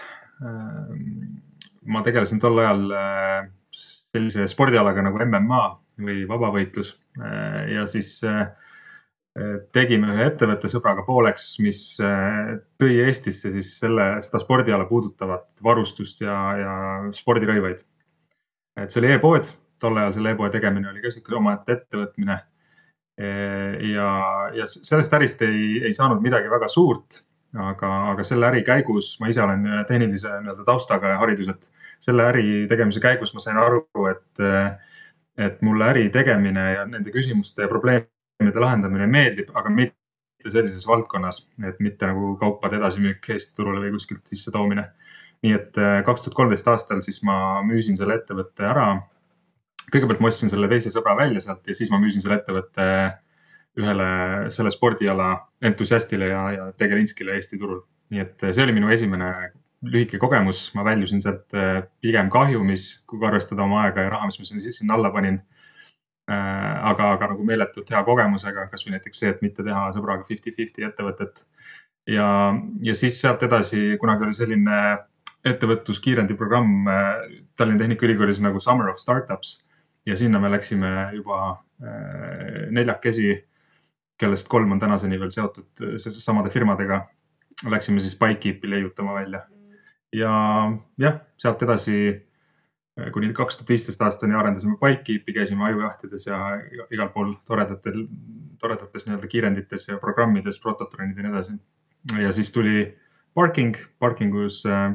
Ma 1.84 2.00
tegelesin 2.06 2.40
tol 2.40 2.62
ajal 2.62 2.86
äh, 2.96 3.50
sellise 3.76 4.46
spordialaga 4.48 5.04
nagu 5.04 5.20
MMA 5.26 5.64
või 6.06 6.24
vabavõitlus 6.30 6.94
äh, 7.20 7.74
ja 7.76 7.88
siis 7.90 8.22
tegime 9.74 10.12
ühe 10.14 10.28
ettevõtte 10.30 10.70
sõbraga 10.70 11.02
pooleks, 11.08 11.56
mis 11.66 11.80
tõi 11.98 13.00
Eestisse 13.02 13.50
siis 13.50 13.72
selle, 13.82 14.06
seda 14.22 14.38
spordiala 14.38 14.86
puudutavat 14.86 15.58
varustust 15.66 16.22
ja, 16.22 16.36
ja 16.60 16.76
spordirõivaid 17.18 17.82
et 18.78 18.94
see 18.94 19.02
oli 19.02 19.12
e-pood, 19.14 19.50
tol 19.82 20.00
ajal 20.00 20.16
selle 20.16 20.34
e-poe 20.34 20.50
tegemine 20.54 20.90
oli 20.92 21.04
ka 21.04 21.12
sihuke 21.14 21.36
omaette 21.38 21.78
ettevõtmine. 21.78 22.40
Ja, 23.94 24.08
ja 24.58 24.66
sellest 24.66 25.14
ärist 25.14 25.44
ei, 25.46 25.84
ei 25.86 25.94
saanud 25.94 26.24
midagi 26.24 26.50
väga 26.50 26.70
suurt, 26.72 27.20
aga, 27.54 27.90
aga 28.14 28.24
selle 28.26 28.48
äri 28.48 28.64
käigus, 28.66 29.12
ma 29.22 29.30
ise 29.30 29.44
olen 29.44 29.68
tehnilise 29.90 30.32
nii-öelda 30.42 30.66
taustaga 30.66 31.12
ja 31.12 31.20
hariduselt, 31.22 31.70
selle 32.02 32.26
äri 32.32 32.46
tegemise 32.70 33.04
käigus 33.04 33.36
ma 33.36 33.44
sain 33.44 33.60
aru, 33.62 33.84
et, 34.10 34.42
et 35.38 35.62
mulle 35.62 35.92
äri 35.92 36.08
tegemine 36.14 36.66
ja 36.74 36.88
nende 36.90 37.14
küsimuste 37.14 37.68
ja 37.68 37.70
probleemide 37.70 38.66
lahendamine 38.66 39.06
meeldib, 39.08 39.54
aga 39.54 39.70
mitte 39.70 40.50
sellises 40.50 40.88
valdkonnas, 40.90 41.44
et 41.70 41.78
mitte 41.86 42.10
nagu 42.10 42.34
kaupade 42.42 42.82
edasimüük 42.82 43.30
Eesti 43.36 43.56
turule 43.62 43.86
või 43.86 43.94
kuskilt 44.00 44.26
sisse 44.28 44.52
toomine 44.52 44.90
nii 45.44 45.56
et 45.58 45.80
äh, 45.80 46.00
kaks 46.08 46.24
tuhat 46.24 46.38
kolmteist 46.38 46.68
aastal 46.72 47.02
siis 47.06 47.20
ma 47.28 47.62
müüsin 47.68 47.98
selle 48.00 48.16
ettevõtte 48.20 48.66
ära. 48.68 48.88
kõigepealt 49.92 50.22
ma 50.24 50.32
ostsin 50.32 50.50
selle 50.50 50.70
teise 50.72 50.92
sõbra 50.94 51.18
välja 51.20 51.42
sealt 51.44 51.68
ja 51.68 51.76
siis 51.76 51.92
ma 51.92 52.00
müüsin 52.02 52.24
selle 52.24 52.40
ettevõtte 52.40 52.86
ühele 53.80 54.08
selle 54.54 54.72
spordiala 54.72 55.34
entusiastile 55.62 56.30
ja, 56.30 56.44
ja 56.54 56.70
tegelinskile 56.78 57.36
Eesti 57.36 57.60
turul. 57.60 57.84
nii 58.14 58.24
et 58.24 58.44
äh, 58.44 58.56
see 58.56 58.64
oli 58.64 58.76
minu 58.78 58.92
esimene 58.94 59.34
lühike 59.84 60.16
kogemus, 60.16 60.70
ma 60.78 60.86
väljusin 60.88 61.22
sealt 61.22 61.56
äh, 61.60 61.84
pigem 62.02 62.30
kahjumis, 62.32 63.04
kui 63.08 63.20
arvestada 63.28 63.66
oma 63.66 63.84
aega 63.84 64.06
ja 64.06 64.14
raha, 64.16 64.30
mis 64.30 64.40
ma 64.40 64.64
sinna 64.64 64.96
alla 64.96 65.12
panin 65.12 65.42
aga, 66.24 67.10
aga 67.18 67.28
nagu 67.34 67.44
meeletult 67.44 67.90
hea 67.92 68.00
kogemusega, 68.08 68.70
kasvõi 68.72 68.94
näiteks 68.94 69.20
see, 69.20 69.32
et 69.34 69.42
mitte 69.44 69.64
teha 69.66 69.90
sõbraga 69.92 70.24
fifty-fifty 70.24 70.86
ettevõtet. 70.88 71.42
ja, 72.08 72.28
ja 72.80 72.96
siis 72.96 73.18
sealt 73.20 73.44
edasi 73.44 73.98
kunagi 74.00 74.24
oli 74.24 74.38
selline 74.38 74.78
ettevõtluskiirendi 75.46 76.38
programm 76.40 76.88
äh, 76.88 77.14
Tallinna 77.58 77.84
Tehnikaülikoolis 77.84 78.40
nagu 78.44 78.62
Summer 78.64 78.94
of 78.94 79.02
Startups 79.02 79.58
ja 80.08 80.18
sinna 80.20 80.40
me 80.40 80.52
läksime 80.52 81.12
juba 81.18 81.40
äh, 81.84 82.70
neljakesi, 82.72 83.36
kellest 84.20 84.48
kolm 84.52 84.72
on 84.72 84.80
tänaseni 84.80 85.20
veel 85.20 85.34
seotud 85.36 85.84
äh, 85.84 85.98
samade 86.00 86.54
firmadega. 86.54 87.04
Läksime 87.70 88.02
siis 88.02 88.16
Bikekeepi 88.20 88.70
leiutama 88.70 89.14
välja 89.14 89.44
ja 90.14 90.32
jah, 91.00 91.20
sealt 91.38 91.62
edasi 91.66 91.98
kuni 93.14 93.32
kaks 93.34 93.58
tuhat 93.58 93.70
viisteist 93.74 94.02
aastani 94.06 94.36
arendasime 94.38 94.78
Bikekeepi, 94.82 95.34
käisime 95.34 95.66
ajujahtides 95.66 96.28
ja 96.28 96.40
igal 96.94 97.10
pool 97.14 97.34
toredatel, 97.48 98.04
toredates 98.62 99.08
nii-öelda 99.08 99.30
kiirendites 99.30 99.88
ja 99.90 99.98
programmides, 100.02 100.60
prototrennid 100.62 101.18
ja 101.18 101.26
nii 101.26 101.34
edasi. 101.34 101.56
ja 102.22 102.32
siis 102.32 102.52
tuli 102.52 102.86
parking, 103.34 103.78
parkingus 104.00 104.62
äh, 104.66 104.94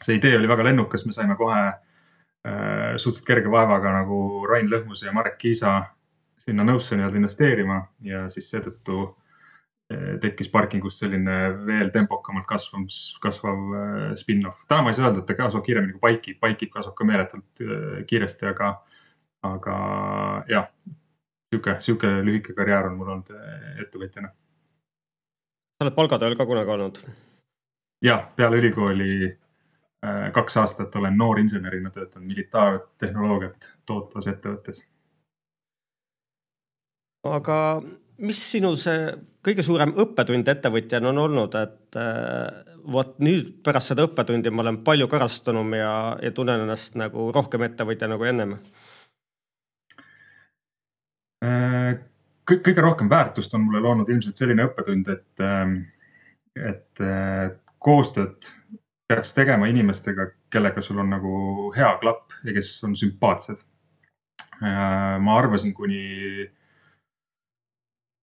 see 0.00 0.16
idee 0.18 0.36
oli 0.38 0.48
väga 0.50 0.64
lennukas, 0.64 1.06
me 1.06 1.12
saime 1.12 1.36
kohe 1.36 1.60
äh, 1.68 2.94
suhteliselt 2.96 3.26
kerge 3.26 3.50
vaevaga 3.50 3.92
nagu 4.00 4.46
Rain 4.48 4.70
Lõhmuse 4.70 5.06
ja 5.06 5.12
Marek 5.14 5.38
Kiisa 5.38 5.80
sinna 6.42 6.64
nõusse 6.66 6.96
nii-öelda 6.98 7.20
investeerima 7.20 7.78
ja 8.06 8.24
siis 8.32 8.48
seetõttu 8.50 9.02
äh, 9.04 10.16
tekkis 10.22 10.50
parkingust 10.52 11.02
selline 11.02 11.36
veel 11.66 11.92
tempokamalt 11.94 12.48
kasvav, 12.50 12.88
kasvav 13.22 13.76
äh, 13.78 14.06
spin-off. 14.18 14.64
täna 14.68 14.82
ma 14.82 14.92
ei 14.92 14.98
saa 14.98 15.08
öelda, 15.08 15.22
et 15.22 15.30
ta 15.30 15.38
kasvab 15.38 15.64
kiiremini 15.66 15.94
kui 15.96 16.02
Bikekeep, 16.08 16.40
Bikekeep 16.42 16.74
kasvab 16.78 16.96
ka 16.98 17.08
meeletult 17.08 17.64
äh, 17.66 18.00
kiiresti, 18.10 18.48
aga, 18.50 18.72
aga 19.46 19.76
jah, 20.50 20.70
sihuke, 21.52 21.78
sihuke 21.84 22.14
lühike 22.26 22.56
karjäär 22.58 22.90
on 22.90 22.98
mul 22.98 23.14
olnud 23.14 23.30
ettevõtjana. 23.84 24.32
sa 25.78 25.86
oled 25.86 25.98
palgatööl 25.98 26.36
ka 26.38 26.48
kunagi 26.48 26.74
olnud? 26.74 26.98
jah, 28.02 28.26
peale 28.34 28.58
ülikooli 28.58 29.12
kaks 30.34 30.56
aastat 30.56 30.96
olen 30.98 31.14
noorinsenerina 31.18 31.90
töötanud 31.90 32.26
militaartehnoloogiat 32.26 33.68
tootvas 33.86 34.26
ettevõttes. 34.26 34.82
aga 37.22 37.58
mis 38.18 38.40
sinu 38.50 38.72
see 38.76 39.12
kõige 39.46 39.64
suurem 39.66 39.92
õppetund 39.98 40.48
ettevõtjana 40.48 41.10
on 41.10 41.20
olnud, 41.24 41.54
et 41.58 41.98
äh, 41.98 42.72
vot 42.92 43.14
nüüd 43.22 43.52
pärast 43.64 43.92
seda 43.92 44.06
õppetundi 44.08 44.50
ma 44.50 44.64
olen 44.64 44.80
palju 44.86 45.08
korrastunum 45.10 45.74
ja, 45.78 45.92
ja 46.22 46.32
tunnen 46.34 46.64
ennast 46.64 46.98
nagu 46.98 47.30
rohkem 47.34 47.66
ettevõtja 47.66 48.10
nagu 48.10 48.26
ennem? 48.26 48.56
Äh, 51.46 51.94
kõige 52.46 52.82
rohkem 52.82 53.10
väärtust 53.10 53.54
on 53.54 53.66
mulle 53.66 53.82
loonud 53.82 54.10
ilmselt 54.10 54.38
selline 54.38 54.66
õppetund, 54.68 55.08
et, 55.14 55.44
et 56.70 57.02
koostööd 57.82 58.50
peaks 59.12 59.36
tegema 59.36 59.68
inimestega, 59.68 60.30
kellega 60.52 60.82
sul 60.84 61.02
on 61.04 61.12
nagu 61.12 61.70
hea 61.76 61.92
klapp 62.00 62.32
ja 62.46 62.56
kes 62.56 62.72
on 62.88 62.96
sümpaatsed. 62.96 63.62
ma 64.62 65.36
arvasin 65.40 65.72
kuni, 65.74 66.46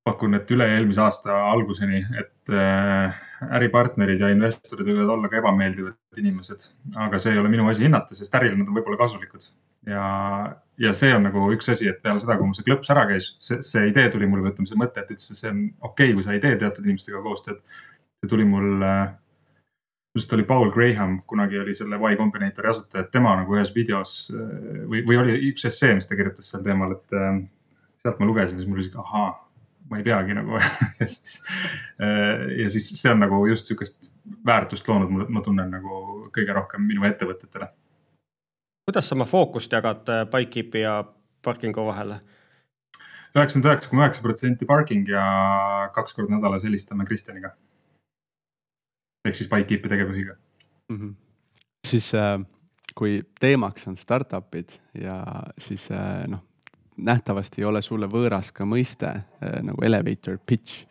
pakun, 0.07 0.37
et 0.37 0.51
üle-eelmise 0.55 1.01
aasta 1.03 1.35
alguseni, 1.49 1.99
et 2.17 2.53
äh, 2.55 3.17
äripartnerid 3.59 4.21
ja 4.23 4.29
investorid 4.33 4.87
võivad 4.87 5.13
olla 5.15 5.31
ka 5.31 5.39
ebameeldivad 5.41 6.21
inimesed, 6.21 6.65
aga 7.07 7.19
see 7.19 7.35
ei 7.35 7.41
ole 7.41 7.51
minu 7.51 7.67
asi 7.69 7.85
hinnata, 7.85 8.15
sest 8.15 8.35
ärile 8.39 8.57
nad 8.57 8.71
on 8.71 8.79
võib-olla 8.79 9.01
kasulikud. 9.01 9.49
ja, 9.89 10.03
ja 10.79 10.93
see 10.95 11.11
on 11.15 11.27
nagu 11.27 11.45
üks 11.55 11.71
asi, 11.75 11.89
et 11.91 12.01
peale 12.03 12.23
seda, 12.23 12.37
kui 12.39 12.49
mul 12.49 12.57
see 12.57 12.67
klõps 12.67 12.91
ära 12.95 13.05
käis, 13.11 13.33
see, 13.43 13.61
see 13.65 13.87
idee 13.91 14.09
tuli 14.13 14.27
mulle 14.29 14.53
ütleme, 14.53 14.69
see 14.69 14.79
mõte, 14.79 15.03
et 15.03 15.13
üldse 15.15 15.35
see 15.35 15.51
on 15.51 15.65
okei 15.79 16.09
okay,, 16.09 16.17
kui 16.17 16.27
sa 16.27 16.35
ei 16.35 16.43
tee 16.43 16.55
teatud 16.61 16.87
inimestega 16.87 17.23
koostööd. 17.25 17.59
see 18.19 18.31
tuli 18.31 18.47
mul 18.47 18.83
äh, 18.83 19.09
just 20.15 20.33
oli 20.33 20.43
Paul 20.43 20.71
Graham, 20.71 21.21
kunagi 21.27 21.59
oli 21.59 21.75
selle 21.75 21.95
Y 21.95 22.15
Combinatori 22.15 22.69
asutaja, 22.69 23.03
et 23.03 23.11
tema 23.11 23.35
nagu 23.37 23.55
ühes 23.55 23.71
videos 23.75 24.15
äh, 24.33 24.85
või, 24.89 25.03
või 25.07 25.19
oli 25.21 25.35
üks 25.51 25.67
essee, 25.69 25.93
mis 25.97 26.09
ta 26.09 26.17
kirjutas 26.17 26.49
sel 26.49 26.63
teemal, 26.65 26.95
et 26.97 27.15
äh, 27.17 27.43
sealt 28.01 28.21
ma 28.21 28.29
lugesin, 28.29 28.57
siis 28.57 28.69
mul 28.69 28.79
oli 28.79 28.87
sihuke 28.87 29.03
ahaa, 29.03 29.29
ma 29.91 29.99
ei 29.99 30.07
peagi 30.07 30.37
nagu 30.37 30.57
ja 31.01 31.09
siis, 31.09 31.37
äh, 32.01 32.47
ja 32.63 32.71
siis 32.73 32.89
see 32.95 33.13
on 33.13 33.21
nagu 33.25 33.43
just 33.49 33.69
sihukest 33.69 34.11
väärtust 34.45 34.89
loonud, 34.89 35.29
ma 35.29 35.45
tunnen 35.45 35.71
nagu 35.77 36.01
kõige 36.35 36.57
rohkem 36.57 36.83
minu 36.89 37.05
ettevõtetele. 37.09 37.69
kuidas 38.89 39.09
sa 39.09 39.15
oma 39.15 39.29
fookust 39.29 39.71
jagad 39.71 40.09
Bikekeepi 40.33 40.85
ja 40.85 40.99
parkingu 41.45 41.85
vahele? 41.85 42.19
üheksakümmend 43.37 43.69
üheksa 43.69 43.89
koma 43.89 44.07
üheksa 44.07 44.25
protsenti 44.25 44.65
parking 44.65 45.09
ja 45.09 45.23
kaks 45.93 46.17
korda 46.17 46.33
nädalas 46.33 46.65
helistame 46.65 47.05
Kristjaniga 47.05 47.53
ehk 49.29 49.39
siis 49.39 49.49
BikeKeepi 49.51 49.91
tegevusega 49.95 50.35
mm. 50.89 50.97
-hmm. 50.97 51.15
siis 51.87 52.11
äh, 52.17 52.37
kui 52.95 53.21
teemaks 53.39 53.87
on 53.87 53.97
startup'id 53.97 54.75
ja 55.01 55.23
siis 55.57 55.87
äh, 55.91 56.27
noh, 56.27 56.43
nähtavasti 56.97 57.61
ei 57.61 57.65
ole 57.65 57.81
sulle 57.81 58.09
võõras 58.11 58.51
ka 58.55 58.67
mõiste 58.67 59.09
äh, 59.09 59.59
nagu 59.63 59.83
elevator 59.85 60.39
pitch. 60.45 60.85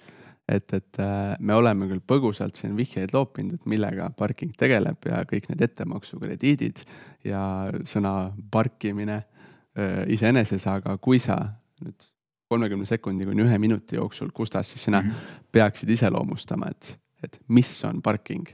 et, 0.48 0.72
et 0.72 1.00
äh, 1.00 1.36
me 1.40 1.54
oleme 1.54 1.88
küll 1.90 2.00
põgusalt 2.00 2.56
siin 2.56 2.76
vihjeid 2.76 3.12
loopinud, 3.12 3.58
et 3.58 3.66
millega 3.66 4.10
parking 4.16 4.54
tegeleb 4.56 5.04
ja 5.04 5.22
kõik 5.28 5.50
need 5.50 5.64
ettemaksukrediidid 5.66 6.84
ja 7.28 7.42
sõna 7.84 8.32
parkimine 8.50 9.18
äh, 9.18 10.06
iseeneses, 10.08 10.66
aga 10.66 10.96
kui 10.96 11.20
sa 11.20 11.36
nüüd 11.84 12.08
kolmekümne 12.48 12.88
sekundi 12.88 13.26
kuni 13.28 13.44
ühe 13.44 13.58
minuti 13.60 13.98
jooksul, 13.98 14.32
Gustas, 14.34 14.70
siis 14.72 14.84
sina 14.84 15.02
mm 15.02 15.10
-hmm. 15.10 15.44
peaksid 15.52 15.90
iseloomustama, 15.90 16.70
et 16.70 16.98
et 17.24 17.40
mis 17.48 17.84
on 17.84 18.02
parking? 18.02 18.46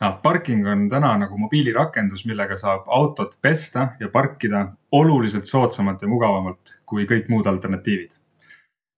no 0.00 0.12
parking 0.22 0.66
on 0.68 0.88
täna 0.90 1.14
nagu 1.18 1.38
mobiilirakendus, 1.38 2.24
millega 2.28 2.58
saab 2.60 2.88
autot 2.92 3.38
pesta 3.42 3.88
ja 4.00 4.08
parkida 4.12 4.66
oluliselt 4.92 5.46
soodsamalt 5.46 6.02
ja 6.02 6.10
mugavamalt 6.10 6.78
kui 6.86 7.06
kõik 7.10 7.30
muud 7.32 7.46
alternatiivid. 7.46 8.20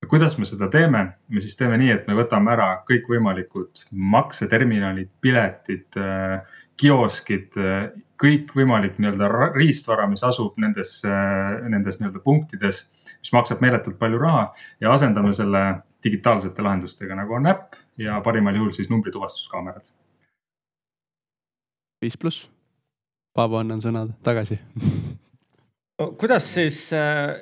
kuidas 0.07 0.39
me 0.39 0.47
seda 0.47 0.69
teeme? 0.71 1.01
me 1.29 1.41
siis 1.41 1.57
teeme 1.57 1.79
nii, 1.79 1.91
et 1.91 2.09
me 2.09 2.15
võtame 2.15 2.53
ära 2.53 2.69
kõikvõimalikud 2.89 3.87
makseterminalid, 3.91 5.11
piletid, 5.21 5.89
äh, 5.99 6.43
kioskid, 6.77 7.57
äh, 7.59 7.89
kõikvõimalik 8.21 9.01
nii-öelda 9.01 9.51
riistvara, 9.55 10.07
mis 10.07 10.23
asub 10.25 10.55
nendes, 10.63 11.01
äh, 11.05 11.67
nendes 11.69 11.99
nii-öelda 11.99 12.23
punktides, 12.25 12.85
mis 13.21 13.33
maksab 13.35 13.61
meeletult 13.65 13.99
palju 13.99 14.21
raha 14.23 14.47
ja 14.81 14.93
asendame 14.93 15.35
selle 15.35 15.65
digitaalsete 16.07 16.63
lahendustega, 16.63 17.19
nagu 17.19 17.37
on 17.37 17.51
äpp 17.53 17.79
ja 18.01 18.21
parimal 18.25 18.57
juhul 18.57 18.73
siis 18.77 18.91
numbrituvastuskaamerad. 18.93 19.93
viis 22.05 22.17
pluss. 22.17 22.49
Paavo, 23.37 23.59
annan 23.61 23.83
sõna 23.85 24.07
tagasi 24.25 24.61
kuidas 26.19 26.55
siis 26.55 26.93
äh, 26.93 27.37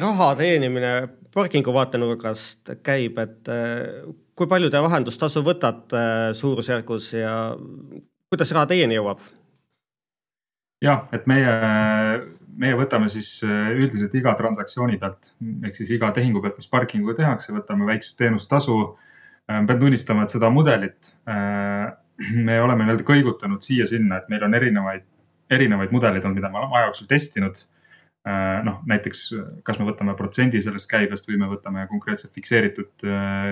raha 0.00 0.34
teenimine 0.36 1.08
parkingu 1.34 1.74
vaatenurgast 1.74 2.76
käib, 2.86 3.18
et 3.18 3.50
äh, 3.50 4.06
kui 4.36 4.48
palju 4.50 4.70
te 4.70 4.82
vahendustasu 4.82 5.42
võtate 5.46 5.98
äh, 5.98 6.28
suurusjärgus 6.36 7.12
ja 7.18 7.34
kuidas 8.30 8.54
raha 8.54 8.70
teieni 8.72 8.98
jõuab? 8.98 9.24
jah, 10.84 11.06
et 11.12 11.26
meie, 11.26 11.52
meie 12.56 12.76
võtame 12.78 13.08
siis 13.12 13.38
äh, 13.44 13.72
üldiselt 13.76 14.14
iga 14.16 14.34
transaktsiooni 14.38 14.98
pealt 15.00 15.34
ehk 15.66 15.76
siis 15.76 15.90
iga 15.96 16.10
tehingu 16.16 16.40
pealt, 16.44 16.56
mis 16.60 16.70
parkinguga 16.72 17.18
tehakse, 17.22 17.52
võtame 17.54 17.88
väikest 17.88 18.18
teenustasu 18.18 18.78
Äh, 19.50 19.62
pean 19.66 19.78
tunnistama, 19.78 20.24
et 20.26 20.32
seda 20.34 20.48
mudelit 20.50 21.12
äh, 21.30 21.92
me 22.48 22.58
oleme 22.62 22.82
nii-öelda 22.82 23.06
kõigutanud 23.06 23.62
siia-sinna, 23.62 24.18
et 24.18 24.32
meil 24.32 24.42
on 24.42 24.58
erinevaid, 24.58 25.04
erinevaid 25.52 25.94
mudeleid 25.94 26.24
olnud, 26.24 26.40
mida 26.40 26.50
me 26.50 26.58
oleme 26.62 26.78
aja 26.78 26.90
jooksul 26.90 27.10
testinud. 27.10 27.64
Noh, 28.66 28.80
näiteks 28.90 29.20
kas 29.62 29.76
me 29.78 29.84
võtame 29.86 30.16
protsendi 30.18 30.58
sellest 30.58 30.88
käibest 30.90 31.28
või 31.28 31.36
me 31.38 31.46
võtame 31.46 31.84
konkreetselt 31.86 32.32
fikseeritud 32.34 33.04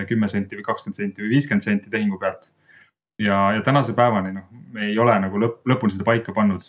kümme 0.09 0.27
senti 0.27 0.59
või 0.59 0.65
kakskümmend 0.67 0.99
senti 0.99 1.23
või 1.23 1.31
viiskümmend 1.37 1.63
senti 1.63 1.93
tehingu 1.93 2.19
pealt. 2.19 2.49
ja, 3.23 3.53
ja 3.55 3.63
tänase 3.63 3.95
päevani 3.95 4.33
noh, 4.35 4.49
me 4.75 4.89
ei 4.89 4.99
ole 4.99 5.15
nagu 5.23 5.39
lõpp, 5.39 5.61
lõpuni 5.71 5.95
seda 5.95 6.09
paika 6.09 6.35
pannud. 6.35 6.67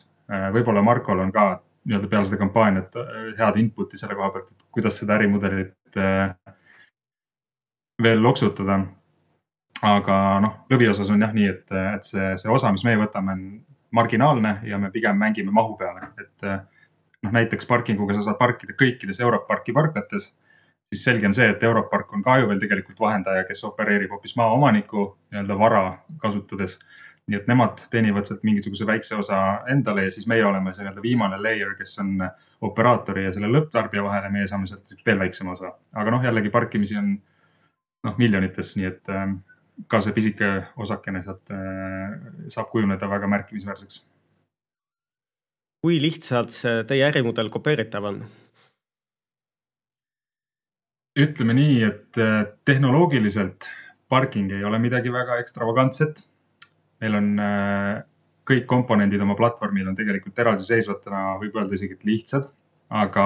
võib-olla 0.53 0.85
Markol 0.85 1.23
on 1.23 1.33
ka 1.33 1.47
nii-öelda 1.85 2.09
peale 2.09 2.25
seda 2.25 2.41
kampaaniat 2.41 2.95
head 3.39 3.57
input'i 3.61 3.97
selle 3.97 4.17
koha 4.17 4.31
pealt, 4.33 4.51
et 4.51 4.69
kuidas 4.73 4.97
seda 4.99 5.17
ärimudelit 5.19 5.99
veel 8.01 8.23
loksutada 8.23 8.79
aga 9.83 10.17
noh, 10.43 10.55
lõviosas 10.71 11.09
on 11.11 11.25
jah 11.25 11.33
nii, 11.35 11.49
et, 11.51 11.75
et 11.95 12.07
see, 12.07 12.31
see 12.39 12.51
osa, 12.51 12.71
mis 12.73 12.85
meie 12.87 12.99
võtame, 12.99 13.35
on 13.35 13.45
marginaalne 13.95 14.59
ja 14.67 14.79
me 14.81 14.91
pigem 14.93 15.17
mängime 15.19 15.53
mahu 15.55 15.75
peale, 15.79 16.09
et 16.21 16.47
noh, 16.47 17.31
näiteks 17.35 17.67
parkinguga 17.69 18.15
sa 18.17 18.25
saad 18.29 18.39
parkida 18.39 18.75
kõikides 18.77 19.21
Europarki 19.23 19.75
parklates. 19.75 20.31
siis 20.93 21.03
selge 21.03 21.27
on 21.27 21.33
see, 21.33 21.47
et 21.49 21.63
Europark 21.63 22.13
on 22.13 22.23
ka 22.23 22.37
ju 22.39 22.47
veel 22.47 22.59
tegelikult 22.61 22.99
vahendaja, 22.99 23.43
kes 23.43 23.63
opereerib 23.63 24.11
hoopis 24.13 24.35
maaomaniku 24.37 25.07
nii-öelda 25.31 25.57
vara 25.59 25.83
kasutades. 26.21 26.77
Nii 27.31 27.39
et 27.39 27.47
nemad 27.49 27.81
teenivad 27.89 28.27
sealt 28.27 28.43
mingisuguse 28.45 28.85
väikse 28.85 29.15
osa 29.17 29.39
endale 29.71 30.03
ja 30.05 30.11
siis 30.13 30.27
meie 30.29 30.45
oleme 30.45 30.73
see 30.73 30.83
nii-öelda 30.83 31.01
viimane 31.01 31.39
layer, 31.41 31.73
kes 31.79 31.97
on 32.03 32.19
operaatori 32.67 33.25
ja 33.25 33.31
selle 33.33 33.49
lõpptarbija 33.49 34.03
vahel 34.05 34.27
ja 34.27 34.33
meie 34.33 34.47
saame 34.47 34.69
sealt 34.69 34.93
veel 35.05 35.19
väiksema 35.23 35.55
osa. 35.55 35.73
aga 35.93 36.13
noh, 36.13 36.23
jällegi 36.23 36.53
parkimisi 36.53 36.97
on 37.01 37.15
noh 38.05 38.17
miljonites, 38.21 38.75
nii 38.77 38.89
et 38.91 39.13
ka 39.91 40.01
see 40.01 40.15
pisike 40.15 40.49
osakene 40.81 41.21
sealt 41.25 41.51
äh, 41.53 42.13
saab 42.53 42.69
kujuneda 42.71 43.09
väga 43.09 43.27
märkimisväärseks. 43.31 44.03
kui 45.85 45.99
lihtsalt 46.01 46.53
see 46.55 46.83
teie 46.89 47.05
ärimudel 47.09 47.49
kopeeritav 47.53 48.07
on? 48.11 48.21
ütleme 51.15 51.55
nii, 51.55 51.75
et 51.87 52.21
äh, 52.21 52.45
tehnoloogiliselt 52.67 53.69
parking 54.09 54.51
ei 54.51 54.63
ole 54.63 54.79
midagi 54.79 55.11
väga 55.11 55.39
ekstravagantset. 55.43 56.25
Meil 57.03 57.17
on 57.19 57.31
äh, 57.41 58.03
kõik 58.45 58.67
komponendid 58.69 59.21
oma 59.25 59.37
platvormil 59.39 59.87
on 59.89 59.97
tegelikult 59.97 60.37
eraldiseisvatena, 60.39 61.23
võib 61.41 61.57
öelda 61.57 61.77
isegi, 61.77 61.97
et 61.97 62.05
lihtsad, 62.07 62.49
aga 62.93 63.25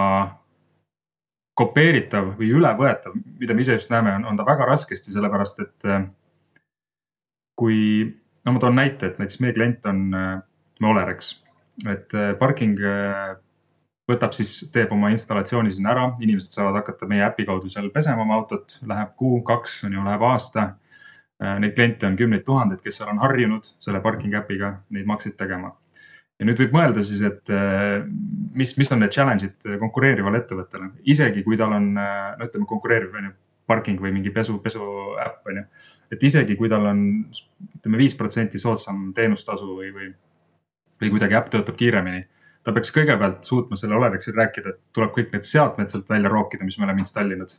kopeeritav 1.59 2.37
või 2.39 2.53
ülevõetav, 2.55 3.17
mida 3.41 3.55
me 3.55 3.65
ise 3.65 3.75
just 3.75 3.91
näeme, 3.91 4.13
on, 4.15 4.29
on 4.31 4.39
ta 4.39 4.45
väga 4.47 4.69
raskesti, 4.69 5.11
sellepärast 5.11 5.59
et 5.65 5.87
kui, 7.59 7.79
no 8.47 8.55
ma 8.55 8.61
toon 8.63 8.79
näite, 8.79 9.09
et 9.09 9.19
näiteks 9.19 9.41
meie 9.43 9.57
klient 9.57 9.89
on 9.91 10.05
ütleme 10.79 10.91
Olerex, 10.93 11.35
et 11.87 12.13
äh, 12.15 12.33
parking 12.39 12.79
äh, 12.79 13.35
võtab 14.09 14.33
siis, 14.33 14.69
teeb 14.73 14.91
oma 14.91 15.11
installatsiooni 15.13 15.73
sinna 15.73 15.91
ära, 15.93 16.05
inimesed 16.21 16.55
saavad 16.55 16.79
hakata 16.79 17.07
meie 17.07 17.23
äpi 17.27 17.45
kaudu 17.45 17.69
seal 17.69 17.89
pesema 17.91 18.23
oma 18.23 18.39
autot, 18.39 18.79
läheb 18.87 19.15
kuu, 19.19 19.41
kaks, 19.43 19.83
on 19.85 19.93
ju, 19.93 20.03
läheb 20.05 20.23
aasta. 20.23 20.73
Äh, 21.39 21.59
neid 21.63 21.75
kliente 21.77 22.07
on 22.07 22.17
kümneid 22.19 22.43
tuhandeid, 22.47 22.81
kes 22.83 22.99
seal 22.99 23.11
on 23.13 23.21
harjunud 23.23 23.67
selle 23.79 24.01
parking 24.03 24.35
äpiga 24.35 24.73
neid 24.95 25.07
makseid 25.09 25.37
tegema. 25.39 25.75
ja 26.39 26.47
nüüd 26.47 26.59
võib 26.61 26.71
mõelda 26.71 27.01
siis, 27.03 27.19
et 27.27 27.49
mis, 28.55 28.71
mis 28.79 28.91
on 28.95 29.01
need 29.03 29.11
challenge'id 29.11 29.65
konkureerivale 29.81 30.39
ettevõttele, 30.39 30.85
isegi 31.11 31.43
kui 31.43 31.57
tal 31.59 31.73
on, 31.75 31.89
no 31.99 32.45
ütleme, 32.45 32.67
konkureeriv 32.67 33.17
on 33.19 33.25
ju 33.27 33.31
parking 33.67 33.99
või 33.99 34.13
mingi 34.15 34.31
pesu, 34.31 34.55
pesuäpp 34.63 35.51
on 35.51 35.59
ju 35.59 35.65
et 36.15 36.23
isegi 36.23 36.55
kui 36.57 36.71
tal 36.71 36.87
on 36.89 37.01
ütleme 37.75 37.99
viis 37.99 38.15
protsenti 38.17 38.59
soodsam 38.61 39.09
teenustasu 39.17 39.67
või, 39.81 39.91
või, 39.95 40.09
või 41.01 41.11
kuidagi 41.15 41.37
äpp 41.41 41.51
töötab 41.53 41.77
kiiremini 41.79 42.23
ta 42.63 42.73
peaks 42.75 42.91
kõigepealt 42.93 43.47
suutma 43.47 43.77
selle 43.79 43.95
Olerexil 43.97 44.35
rääkida, 44.35 44.73
et 44.73 44.79
tuleb 44.95 45.13
kõik 45.15 45.31
need 45.33 45.47
seadmed 45.47 45.91
sealt 45.91 46.09
välja 46.11 46.31
rookida, 46.31 46.65
mis 46.67 46.75
me 46.77 46.85
oleme 46.85 47.01
installinud. 47.05 47.53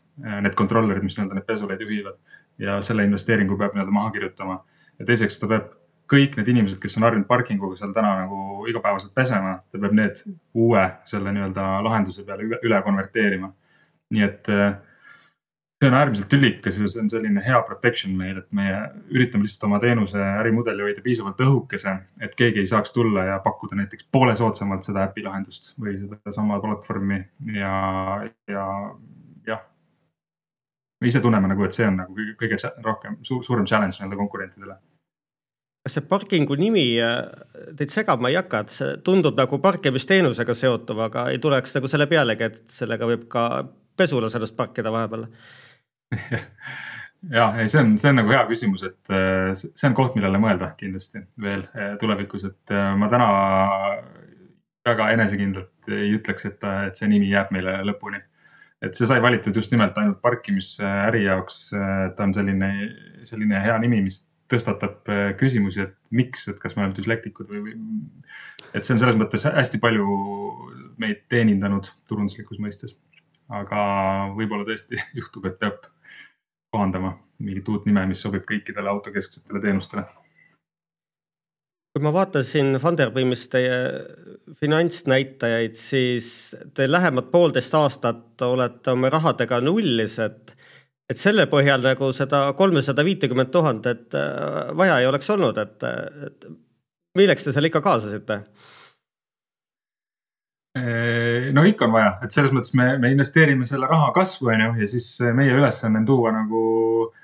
Need 0.45 0.57
controller'id, 0.59 1.07
mis 1.07 1.16
nii-öelda 1.16 1.39
neid 1.39 1.47
pesuleid 1.49 1.81
juhivad 1.85 2.18
ja 2.61 2.81
selle 2.85 3.05
investeeringu 3.09 3.57
peab 3.59 3.77
nii-öelda 3.77 3.95
maha 3.95 4.11
kirjutama. 4.15 4.61
ja 4.99 5.07
teiseks 5.09 5.41
ta 5.41 5.49
peab 5.51 5.71
kõik 6.11 6.37
need 6.37 6.49
inimesed, 6.51 6.81
kes 6.83 6.97
on 6.99 7.07
harjunud 7.07 7.29
parkinguga 7.29 7.79
seal 7.79 7.95
täna 7.95 8.13
nagu 8.25 8.67
igapäevaselt 8.69 9.15
pesema, 9.15 9.61
ta 9.71 9.79
peab 9.79 9.97
need 9.97 10.23
uue 10.55 10.85
selle 11.11 11.33
nii-öelda 11.37 11.67
lahenduse 11.87 12.27
peale 12.27 12.47
üle, 12.49 12.61
üle 12.67 12.83
konverteerima. 12.87 13.53
nii 14.11 14.25
et 14.27 14.49
äh, 14.51 14.73
see 15.81 15.89
on 15.89 15.95
äärmiselt 15.95 16.29
tülikas 16.29 16.77
ja 16.79 16.89
see 16.89 17.01
on 17.01 17.11
selline 17.11 17.41
hea 17.45 17.61
protection 17.65 18.13
meil, 18.17 18.37
et 18.43 18.51
meie 18.57 18.81
üritame 19.15 19.47
lihtsalt 19.47 19.69
oma 19.71 19.79
teenuse 19.81 20.21
ärimudeli 20.21 20.85
hoida 20.85 21.01
piisavalt 21.05 21.41
õhukese, 21.41 21.95
et 22.21 22.35
keegi 22.37 22.61
ei 22.61 22.69
saaks 22.69 22.93
tulla 22.93 23.25
ja 23.31 23.39
pakkuda 23.45 23.79
näiteks 23.79 24.09
poole 24.13 24.35
soodsamalt 24.37 24.85
seda 24.85 25.07
äpi 25.09 25.25
lahendust 25.25 25.73
või 25.81 25.97
sedasama 26.03 26.61
platvormi 26.61 27.23
ja, 27.57 27.73
ja. 28.51 28.67
Me 31.01 31.09
ise 31.09 31.20
tunneme 31.24 31.48
nagu, 31.48 31.64
et 31.64 31.76
see 31.76 31.86
on 31.88 32.01
nagu 32.03 32.16
kõige, 32.16 32.36
kõige 32.40 32.72
rohkem 32.84 33.18
suur, 33.26 33.44
suurem 33.46 33.68
challenge 33.68 33.98
nii-öelda 33.98 34.18
konkurentidele 34.20 34.78
kas 35.80 35.96
see 35.96 36.07
parkingu 36.09 36.57
nimi 36.61 36.84
äh, 37.01 37.24
teid 37.78 37.92
segab, 37.94 38.20
ma 38.20 38.30
ei 38.32 38.38
hakka, 38.38 38.64
et 38.64 38.74
see 38.74 38.92
tundub 39.07 39.38
nagu 39.40 39.59
parkimisteenusega 39.64 40.57
seotuv, 40.57 41.01
aga 41.07 41.28
ei 41.32 41.40
tuleks 41.42 41.74
nagu 41.78 41.88
selle 41.90 42.07
pealegi, 42.11 42.51
et 42.51 42.76
sellega 42.76 43.09
võib 43.09 43.26
ka 43.32 43.44
pesula 43.96 44.28
sellest 44.32 44.57
parkida 44.59 44.92
vahepeal 44.92 45.26
ja 47.36 47.51
ei, 47.57 47.68
see 47.72 47.80
on, 47.80 47.94
see 48.01 48.12
on 48.12 48.20
nagu 48.20 48.34
hea 48.34 48.42
küsimus, 48.51 48.84
et 48.90 49.14
äh, 49.14 49.53
see 49.57 49.88
on 49.88 49.96
koht, 49.96 50.16
millele 50.18 50.40
mõelda 50.42 50.74
kindlasti 50.80 51.24
veel 51.40 51.64
äh, 51.72 51.94
tulevikus, 52.01 52.44
et 52.51 52.76
ma 53.01 53.09
täna 53.12 53.30
väga 54.86 55.11
enesekindlalt 55.14 55.90
ei 55.92 56.12
ütleks, 56.16 56.46
et, 56.48 56.64
et 56.88 56.98
see 56.98 57.09
nimi 57.11 57.28
jääb 57.32 57.51
meile 57.55 57.80
lõpuni. 57.88 58.20
Et 58.81 58.97
see 58.97 59.09
sai 59.09 59.20
valitud 59.22 59.57
just 59.57 59.72
nimelt 59.74 59.99
ainult 60.01 60.20
parkimisäri 60.24 61.24
jaoks. 61.26 61.62
ta 62.16 62.24
on 62.24 62.35
selline, 62.35 62.70
selline 63.28 63.61
hea 63.64 63.76
nimi, 63.83 64.01
mis 64.07 64.22
tõstatab 64.51 65.07
küsimusi, 65.39 65.85
et 65.85 65.95
miks, 66.11 66.49
et 66.51 66.59
kas 66.59 66.74
me 66.74 66.83
oleme 66.85 66.97
düslektikud 66.97 67.51
või, 67.53 67.61
või. 67.68 67.76
et 68.74 68.83
see 68.83 68.97
on 68.97 69.03
selles 69.03 69.18
mõttes 69.20 69.47
hästi 69.47 69.78
palju 69.83 70.07
meid 71.01 71.24
teenindanud 71.31 71.91
turunduslikus 72.11 72.59
mõistes. 72.62 72.97
aga 73.51 73.81
võib-olla 74.37 74.66
tõesti 74.66 74.99
juhtub, 75.18 75.47
et 75.51 75.59
peab 75.59 75.87
kohandama 76.70 77.16
mingit 77.41 77.68
uut 77.68 77.87
nime, 77.89 78.05
mis 78.07 78.20
sobib 78.22 78.45
kõikidele 78.49 78.91
autokesksetele 78.93 79.62
teenustele. 79.62 80.05
Kui 81.91 82.05
ma 82.05 82.12
vaatasin 82.14 82.76
Funderbeamis 82.78 83.49
teie 83.51 83.76
finantsnäitajaid, 84.61 85.74
siis 85.78 86.55
te 86.74 86.86
lähemad 86.91 87.30
poolteist 87.32 87.74
aastat 87.74 88.43
olete 88.47 88.95
oma 88.95 89.11
rahadega 89.11 89.61
nullis, 89.64 90.18
et 90.22 90.57
et 91.11 91.18
selle 91.18 91.49
põhjal 91.51 91.82
nagu 91.82 92.12
seda 92.14 92.45
kolmesada 92.55 93.03
viitekümmet 93.03 93.49
tuhandet 93.51 94.14
äh, 94.14 94.68
vaja 94.78 95.01
ei 95.01 95.09
oleks 95.11 95.30
olnud, 95.34 95.57
et, 95.59 95.82
et 96.28 96.47
milleks 97.18 97.47
te 97.47 97.55
selle 97.55 97.70
ikka 97.72 97.82
kaasasite? 97.82 98.45
no 101.51 101.64
ikka 101.66 101.88
on 101.88 101.95
vaja, 101.97 102.12
et 102.22 102.30
selles 102.30 102.53
mõttes 102.55 102.76
me, 102.78 102.93
me 103.03 103.11
investeerime 103.11 103.66
selle 103.66 103.88
raha 103.91 104.12
kasvu, 104.14 104.53
on 104.53 104.62
ju, 104.62 104.68
ja 104.84 104.86
siis 104.93 105.09
meie 105.34 105.57
ülesanne 105.57 105.99
on 105.99 106.07
tuua 106.07 106.30
nagu 106.36 106.61
eh, 107.09 107.20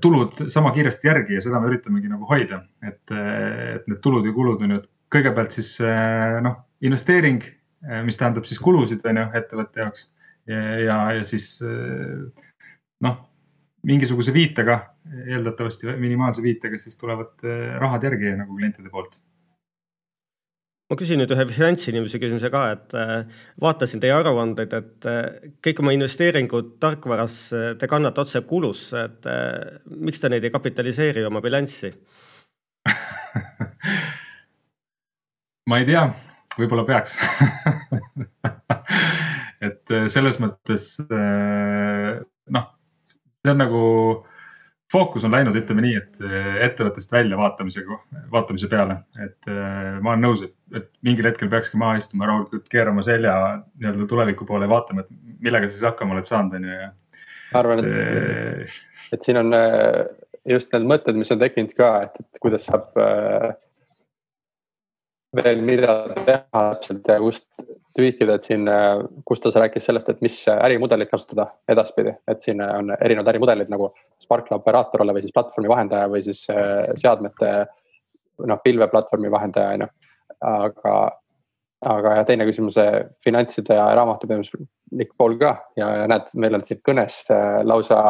tulud 0.00 0.44
sama 0.52 0.70
kiiresti 0.74 1.08
järgi 1.08 1.38
ja 1.38 1.42
seda 1.42 1.60
me 1.60 1.70
üritamegi 1.72 2.10
nagu 2.10 2.28
hoida. 2.30 2.62
et, 2.82 3.02
eh, 3.10 3.74
et 3.76 3.86
need 3.90 4.00
tulud 4.02 4.26
ja 4.26 4.32
kulud 4.32 4.62
on 4.62 4.74
ju, 4.76 4.80
et 4.82 4.90
kõigepealt 5.14 5.54
siis 5.56 5.74
eh, 5.80 6.40
noh, 6.44 6.60
investeering, 6.84 7.42
mis 8.04 8.16
tähendab 8.16 8.46
siis 8.48 8.60
kulusid, 8.64 9.02
on 9.04 9.18
ju, 9.20 9.24
ettevõtte 9.36 9.82
jaoks. 9.82 10.08
ja, 10.48 10.60
ja, 10.80 10.96
ja 11.18 11.24
siis 11.28 11.58
noh, 13.04 13.18
mingisuguse 13.84 14.32
viitega, 14.32 14.78
eeldatavasti 15.26 15.92
minimaalse 16.00 16.42
viitega, 16.42 16.78
siis 16.80 16.96
tulevad 16.96 17.44
rahad 17.80 18.06
järgi 18.08 18.32
nagu 18.38 18.56
klientide 18.56 18.88
poolt 18.92 19.18
ma 20.90 20.96
küsin 21.00 21.18
nüüd 21.20 21.32
ühe 21.32 21.46
finantsinimese 21.48 22.18
küsimuse 22.20 22.50
ka, 22.52 22.62
et 22.74 22.94
äh, 22.98 23.12
vaatasin 23.62 24.02
teie 24.02 24.12
aruandeid, 24.14 24.72
et 24.76 25.06
äh, 25.08 25.48
kõik 25.64 25.80
oma 25.80 25.94
investeeringud 25.96 26.74
tarkvarasse 26.82 27.60
te 27.80 27.88
kannate 27.90 28.20
otse 28.24 28.42
kulusse, 28.48 29.06
et 29.08 29.28
äh, 29.30 29.80
miks 29.88 30.20
te 30.20 30.28
neid 30.32 30.44
ei 30.44 30.52
kapitaliseeri 30.54 31.24
oma 31.28 31.40
bilanssi? 31.44 31.90
Ma 35.70 35.80
ei 35.80 35.86
tea, 35.88 36.04
võib-olla 36.58 36.84
peaks. 36.84 37.16
Et 39.64 39.88
selles 40.12 40.36
mõttes 40.42 40.82
noh, 42.52 42.66
see 43.40 43.52
on 43.54 43.56
nagu 43.62 43.80
fookus 44.92 45.24
on 45.24 45.34
läinud, 45.34 45.56
ütleme 45.58 45.84
nii, 45.84 45.94
et 46.00 46.20
eh, 46.24 46.50
ettevõttest 46.68 47.12
välja 47.12 47.38
vaatamisega, 47.38 47.98
vaatamise 48.32 48.68
peale, 48.70 48.98
et 49.18 49.50
eh, 49.50 49.96
ma 50.00 50.12
olen 50.12 50.24
nõus, 50.26 50.44
et, 50.46 50.54
et 50.76 50.90
mingil 51.06 51.28
hetkel 51.30 51.50
peakski 51.52 51.80
maha 51.80 51.98
istuma, 52.00 52.28
rahulikult 52.30 52.68
keerama 52.72 53.04
selja 53.06 53.34
nii-öelda 53.74 54.08
tuleviku 54.10 54.46
poole 54.48 54.68
ja 54.68 54.74
vaatama, 54.74 55.04
et 55.04 55.40
millega 55.44 55.68
sa 55.68 55.76
siis 55.76 55.88
hakkama 55.88 56.16
oled 56.16 56.28
saanud, 56.28 56.58
on 56.58 56.68
ju, 56.68 56.78
ja. 56.82 56.90
ma 57.52 57.62
arvan, 57.62 57.84
et, 57.84 57.98
eh, 57.98 58.80
et 59.16 59.26
siin 59.26 59.40
on 59.40 59.52
just 60.54 60.74
need 60.74 60.88
mõtted, 60.90 61.18
mis 61.18 61.32
on 61.32 61.42
tekkinud 61.42 61.76
ka, 61.78 61.92
et, 62.08 62.20
et 62.20 62.42
kuidas 62.42 62.68
saab 62.70 62.92
veel 65.36 65.62
mida 65.64 65.94
teha 66.24 66.42
täpselt 66.52 67.08
ja 67.08 67.18
kust 67.22 67.48
tweak 67.94 68.22
ida, 68.24 68.36
et 68.36 68.46
siin 68.46 68.68
Gustav 69.26 69.54
rääkis 69.62 69.86
sellest, 69.86 70.08
et 70.10 70.22
mis 70.24 70.36
ärimudelit 70.50 71.10
kasutada 71.10 71.46
edaspidi, 71.70 72.14
et 72.30 72.42
siin 72.42 72.62
on 72.64 72.90
erinevad 72.96 73.30
ärimudelid 73.34 73.70
nagu 73.70 73.92
Sparkla 74.22 74.58
operaator 74.58 75.04
olla 75.04 75.14
või 75.14 75.24
siis 75.24 75.34
platvormi 75.34 75.70
vahendaja 75.70 76.10
või 76.10 76.22
siis 76.26 76.44
äh, 76.50 76.88
seadmete 76.98 77.52
noh, 78.46 78.60
pilveplatvormi 78.64 79.30
vahendaja 79.30 79.76
on 79.76 79.86
ju. 79.86 79.90
aga, 80.44 80.94
aga 81.94 82.16
ja 82.18 82.24
teine 82.28 82.46
küsimus, 82.48 82.78
finantside 83.24 83.78
ja 83.78 83.86
raamatupidamislik 83.96 85.14
pool 85.18 85.38
ka 85.40 85.54
ja, 85.78 85.90
ja 86.02 86.08
näed, 86.10 86.34
meil 86.34 86.58
on 86.58 86.64
siin 86.66 86.82
kõnes 86.84 87.22
äh, 87.30 87.60
lausa 87.64 88.00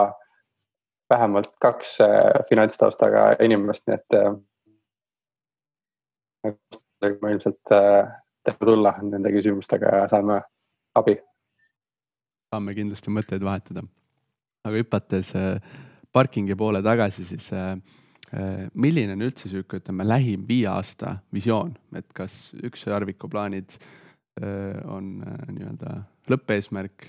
vähemalt 1.11 1.53
kaks 1.61 1.99
äh, 2.01 2.41
finantstaustaga 2.49 3.35
inimest, 3.45 3.89
nii 3.89 4.01
et 4.01 4.19
ma 7.23 7.31
ilmselt 7.35 7.63
teeme 7.71 8.69
tulla 8.69 8.95
nende 9.03 9.33
küsimustega 9.35 9.97
ja 10.01 10.09
saame 10.11 10.41
abi. 10.99 11.17
saame 12.53 12.75
kindlasti 12.77 13.13
mõtteid 13.13 13.45
vahetada. 13.45 13.83
aga 14.65 14.81
hüpates 14.81 15.35
parkingi 16.15 16.55
poole 16.59 16.83
tagasi, 16.85 17.27
siis 17.27 17.51
äh, 17.53 17.75
äh, 18.35 18.65
milline 18.75 19.17
on 19.17 19.27
üldse 19.27 19.51
sihuke, 19.51 19.81
ütleme 19.83 20.07
lähim 20.07 20.47
viie 20.49 20.69
aasta 20.71 21.19
visioon, 21.35 21.75
et 21.97 22.11
kas 22.17 22.55
ükssarviku 22.55 23.31
plaanid 23.33 23.77
äh, 23.77 24.79
on 24.91 25.17
nii-öelda 25.25 25.99
lõppeesmärk, 26.31 27.09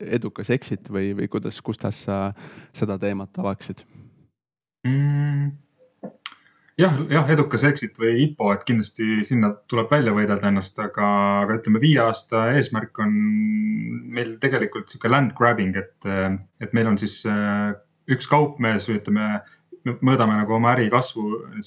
edukas 0.00 0.50
exit 0.54 0.88
või, 0.92 1.12
või 1.16 1.28
kuidas, 1.30 1.60
Gustav, 1.64 1.92
sa 1.96 2.32
seda 2.74 2.96
teemat 3.00 3.36
avaksid 3.42 3.84
mm.? 4.88 5.63
Jah, 6.80 6.98
jah, 7.10 7.30
edukas 7.34 7.64
exit 7.68 7.98
või 8.00 8.14
IPO, 8.28 8.50
et 8.54 8.64
kindlasti 8.68 9.22
sinna 9.26 9.52
tuleb 9.70 9.90
välja 9.92 10.14
võidelda 10.16 10.50
ennast, 10.50 10.78
aga, 10.82 11.08
aga 11.44 11.58
ütleme, 11.60 11.82
viie 11.82 12.00
aasta 12.02 12.48
eesmärk 12.58 12.98
on 13.04 13.16
meil 14.14 14.36
tegelikult 14.42 14.90
sihuke 14.90 15.10
land 15.10 15.34
grabbing, 15.38 15.76
et, 15.78 16.08
et 16.62 16.76
meil 16.76 16.90
on 16.90 16.98
siis 17.00 17.22
üks 18.10 18.28
kaupmees, 18.30 18.88
ütleme, 18.92 19.38
mõõdame 19.84 20.36
nagu 20.38 20.54
oma 20.56 20.72
äri 20.72 20.86
kasvu 20.92 21.24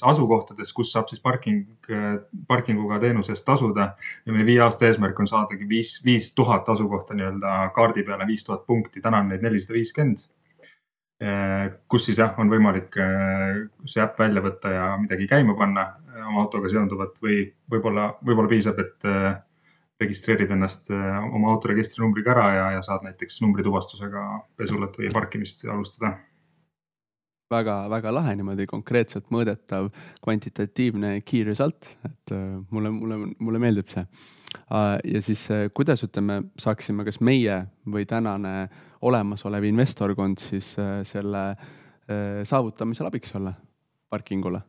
asukohtades, 0.09 0.71
kus 0.73 0.91
saab 0.93 1.09
siis 1.11 1.21
parking, 1.21 1.65
parkinguga 2.49 2.97
teenuse 3.01 3.35
eest 3.35 3.45
tasuda. 3.45 3.91
ja 4.25 4.33
meie 4.33 4.45
viie 4.45 4.61
aasta 4.65 4.87
eesmärk 4.87 5.19
on 5.19 5.29
saadagi 5.29 5.67
viis, 5.69 5.97
viis 6.05 6.31
tuhat 6.33 6.69
asukohta 6.69 7.13
nii-öelda 7.17 7.69
kaardi 7.75 8.03
peale, 8.03 8.27
viis 8.27 8.45
tuhat 8.45 8.65
punkti, 8.65 9.01
täna 9.01 9.21
on 9.21 9.29
neid 9.29 9.45
nelisada 9.45 9.77
viiskümmend. 9.77 10.25
Kus 11.89 12.03
siis 12.05 12.19
jah, 12.21 12.35
on 12.37 12.51
võimalik 12.51 12.93
see 13.89 14.03
äpp 14.03 14.19
välja 14.21 14.43
võtta 14.45 14.69
ja 14.69 14.83
midagi 15.01 15.25
käima 15.31 15.55
panna 15.57 15.87
oma 16.27 16.43
autoga 16.43 16.69
seonduvat 16.69 17.17
või 17.23 17.39
võib-olla, 17.73 18.11
võib-olla 18.21 18.51
piisab, 18.51 18.77
et 18.83 19.07
registreerid 19.97 20.53
ennast 20.53 20.91
oma 20.93 21.55
autoregistrinumbriga 21.55 22.35
ära 22.35 22.47
ja, 22.53 22.69
ja 22.77 22.85
saad 22.85 23.07
näiteks 23.07 23.41
numbrituvastusega 23.41 24.27
pesulat 24.61 25.01
või 25.01 25.09
parkimist 25.15 25.65
alustada 25.65 26.13
väga-väga 27.51 28.11
lahe 28.13 28.35
niimoodi 28.37 28.67
konkreetselt 28.69 29.29
mõõdetav 29.33 29.89
kvantitatiivne 30.23 31.17
key 31.27 31.45
result, 31.47 31.89
et 32.07 32.35
äh, 32.35 32.57
mulle, 32.73 32.91
mulle, 32.91 33.19
mulle 33.39 33.61
meeldib 33.63 33.91
see. 33.93 34.03
Äh, 34.55 34.99
ja 35.03 35.21
siis 35.21 35.49
äh, 35.51 35.67
kuidas 35.73 36.03
ütleme, 36.03 36.41
saaksime, 36.59 37.05
kas 37.07 37.19
meie 37.19 37.65
või 37.87 38.05
tänane 38.07 38.69
olemasolev 39.01 39.67
investorkond 39.67 40.41
siis 40.41 40.73
selle 41.05 41.43
saavutamisel 42.47 43.05
abiks 43.09 43.33
olla 43.35 43.51
parkingule? 44.09 44.61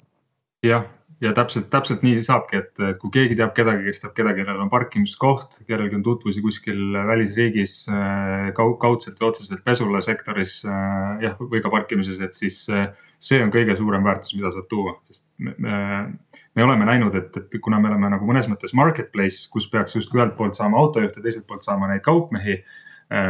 Jah, 0.67 0.89
ja 1.23 1.33
täpselt, 1.35 1.69
täpselt 1.71 2.03
nii 2.03 2.21
saabki, 2.27 2.61
et 2.63 2.81
kui 2.99 3.13
keegi 3.15 3.37
teab 3.39 3.53
kedagi, 3.55 3.85
kes 3.87 4.03
teab 4.03 4.15
kedagi, 4.17 4.43
kellel 4.43 4.65
on 4.65 4.71
parkimiskoht, 4.73 5.61
kellelgi 5.69 5.99
on 5.99 6.05
tutvusi 6.07 6.43
kuskil 6.43 6.99
välisriigis 7.09 7.81
äh, 7.91 8.49
kaudselt 8.57 9.19
või 9.19 9.31
otseselt 9.31 9.65
pesulasektoris 9.67 10.61
äh, 10.67 11.25
jah, 11.27 11.37
või 11.39 11.63
ka 11.65 11.73
parkimises, 11.75 12.21
et 12.23 12.39
siis 12.39 12.65
äh, 12.75 12.91
see 13.23 13.39
on 13.43 13.55
kõige 13.55 13.79
suurem 13.79 14.07
väärtus, 14.07 14.35
mida 14.39 14.53
saab 14.55 14.67
tuua, 14.71 14.97
sest 15.11 15.25
me, 15.43 15.55
me, 15.63 15.79
me 16.59 16.67
oleme 16.67 16.89
näinud, 16.89 17.15
et, 17.15 17.37
et 17.39 17.59
kuna 17.63 17.79
me 17.79 17.93
oleme 17.93 18.11
nagu 18.11 18.27
mõnes 18.27 18.49
mõttes 18.51 18.75
marketplace, 18.75 19.47
kus 19.53 19.69
peaks 19.71 19.95
justkui 19.95 20.19
ühelt 20.19 20.35
poolt 20.37 20.59
saama 20.59 20.81
autojuhte, 20.83 21.23
teiselt 21.23 21.47
poolt 21.47 21.63
saama 21.67 21.91
neid 21.91 22.03
kaupmehi, 22.03 22.57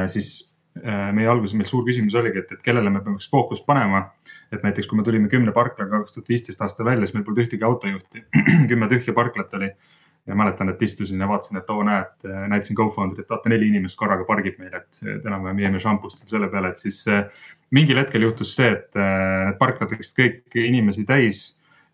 siis 0.09 0.31
Äh, 0.79 1.11
meie 1.17 1.27
alguses 1.31 1.57
meil 1.59 1.67
suur 1.67 1.83
küsimus 1.87 2.15
oligi, 2.19 2.43
et, 2.43 2.51
et 2.55 2.63
kellele 2.63 2.91
me 2.93 3.01
peaks 3.03 3.29
fookust 3.31 3.65
panema. 3.67 4.13
et 4.53 4.63
näiteks, 4.63 4.87
kui 4.89 4.99
me 4.99 5.05
tulime 5.05 5.29
kümne 5.29 5.53
parklaga 5.53 6.03
kaks 6.03 6.15
tuhat 6.15 6.29
viisteist 6.31 6.63
aasta 6.65 6.85
välja, 6.87 7.07
siis 7.07 7.17
meil 7.17 7.25
polnud 7.27 7.43
ühtegi 7.43 7.67
autojuhti 7.67 8.23
kümme 8.71 8.89
tühja 8.91 9.15
parklat 9.17 9.55
oli. 9.59 9.73
ja 10.29 10.35
mäletan, 10.37 10.69
et 10.69 10.83
istusin 10.85 11.21
ja 11.21 11.27
vaatasin, 11.29 11.57
et 11.57 11.71
oo 11.73 11.83
näed, 11.89 12.27
näitasin 12.53 12.77
co-founder'it, 12.77 13.31
vaata 13.33 13.49
neli 13.49 13.71
inimest 13.73 13.97
korraga 13.97 14.27
pargib 14.29 14.59
meil, 14.61 14.75
et 14.77 14.99
enam-vähem 15.25 15.63
jääme 15.63 15.81
šampustel 15.81 16.29
selle 16.29 16.51
peale, 16.53 16.75
et 16.75 16.83
siis 16.83 16.99
äh, 17.09 17.47
mingil 17.73 17.97
hetkel 17.97 18.27
juhtus 18.27 18.53
see, 18.59 18.69
et 18.75 18.99
äh, 19.01 19.47
need 19.49 19.57
parklad 19.59 19.95
läksid 19.95 20.21
kõik 20.21 20.59
inimesi 20.61 21.07
täis 21.09 21.41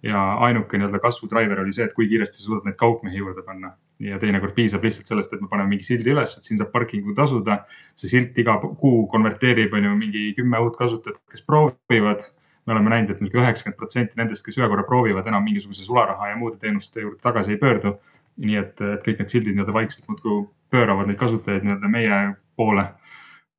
ja 0.05 0.35
ainuke 0.45 0.79
nii-öelda 0.79 1.01
kasvu 1.01 1.29
driver 1.31 1.61
oli 1.63 1.73
see, 1.73 1.87
et 1.89 1.95
kui 1.97 2.07
kiiresti 2.09 2.41
sa 2.41 2.45
suudad 2.49 2.69
neid 2.69 2.77
kaupmehi 2.81 3.19
juurde 3.19 3.43
panna. 3.43 3.73
ja 4.03 4.19
teinekord 4.19 4.53
piisab 4.57 4.83
lihtsalt 4.83 5.07
sellest, 5.07 5.33
et 5.33 5.41
me 5.41 5.47
paneme 5.49 5.71
mingi 5.71 5.87
sildi 5.87 6.11
üles, 6.11 6.33
et 6.37 6.49
siin 6.49 6.59
saab 6.59 6.73
parkingu 6.73 7.15
tasuda. 7.15 7.61
see 7.95 8.11
silt 8.11 8.39
iga 8.39 8.57
kuu 8.81 9.07
konverteerib, 9.11 9.73
on 9.73 9.85
ju, 9.89 9.93
mingi 9.97 10.25
kümme 10.37 10.61
uut 10.61 10.77
kasutajat, 10.77 11.21
kes 11.31 11.45
proovivad. 11.47 12.27
me 12.67 12.73
oleme 12.73 12.91
näinud, 12.91 13.11
et 13.11 13.21
mingi 13.21 13.39
üheksakümmend 13.39 13.79
protsenti 13.79 14.21
nendest, 14.21 14.45
kes 14.45 14.59
ühe 14.59 14.69
korra 14.69 14.85
proovivad, 14.89 15.27
enam 15.29 15.45
mingisuguse 15.45 15.85
sularaha 15.85 16.29
ja 16.29 16.37
muude 16.37 16.57
teenuste 16.61 17.01
juurde 17.01 17.21
tagasi 17.23 17.57
ei 17.57 17.63
pöördu. 17.63 17.97
nii 18.37 18.57
et, 18.59 18.81
et 18.81 19.03
kõik 19.07 19.21
need 19.23 19.31
sildid 19.31 19.55
nii-öelda 19.55 19.73
vaikselt 19.73 20.09
muudkui 20.11 20.49
pööravad 20.75 21.07
neid 21.07 21.19
kasutajaid 21.21 21.63
nii-öelda 21.65 21.89
meie 21.89 22.17
poole. 22.57 22.89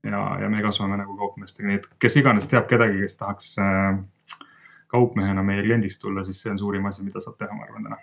ja, 0.04 0.26
ja 0.42 0.50
me 0.50 0.62
kasvame 0.62 0.98
nagu 0.98 1.18
kaupmeestega, 1.18 1.70
nii 1.70 1.80
et 1.82 1.88
kes 2.00 2.18
iganes 2.22 2.48
teab 2.48 2.68
kedagi, 2.70 3.00
kes 3.02 3.18
tahaks 3.18 3.56
äh, 3.58 3.96
kaupmehena 4.88 5.44
meie 5.44 5.64
kliendiks 5.64 6.00
tulla, 6.00 6.24
siis 6.24 6.42
see 6.42 6.52
on 6.52 6.60
suurim 6.60 6.86
asi, 6.86 7.04
mida 7.04 7.22
saab 7.24 7.38
teha, 7.40 7.54
ma 7.54 7.68
arvan 7.68 7.90
täna. 7.90 7.98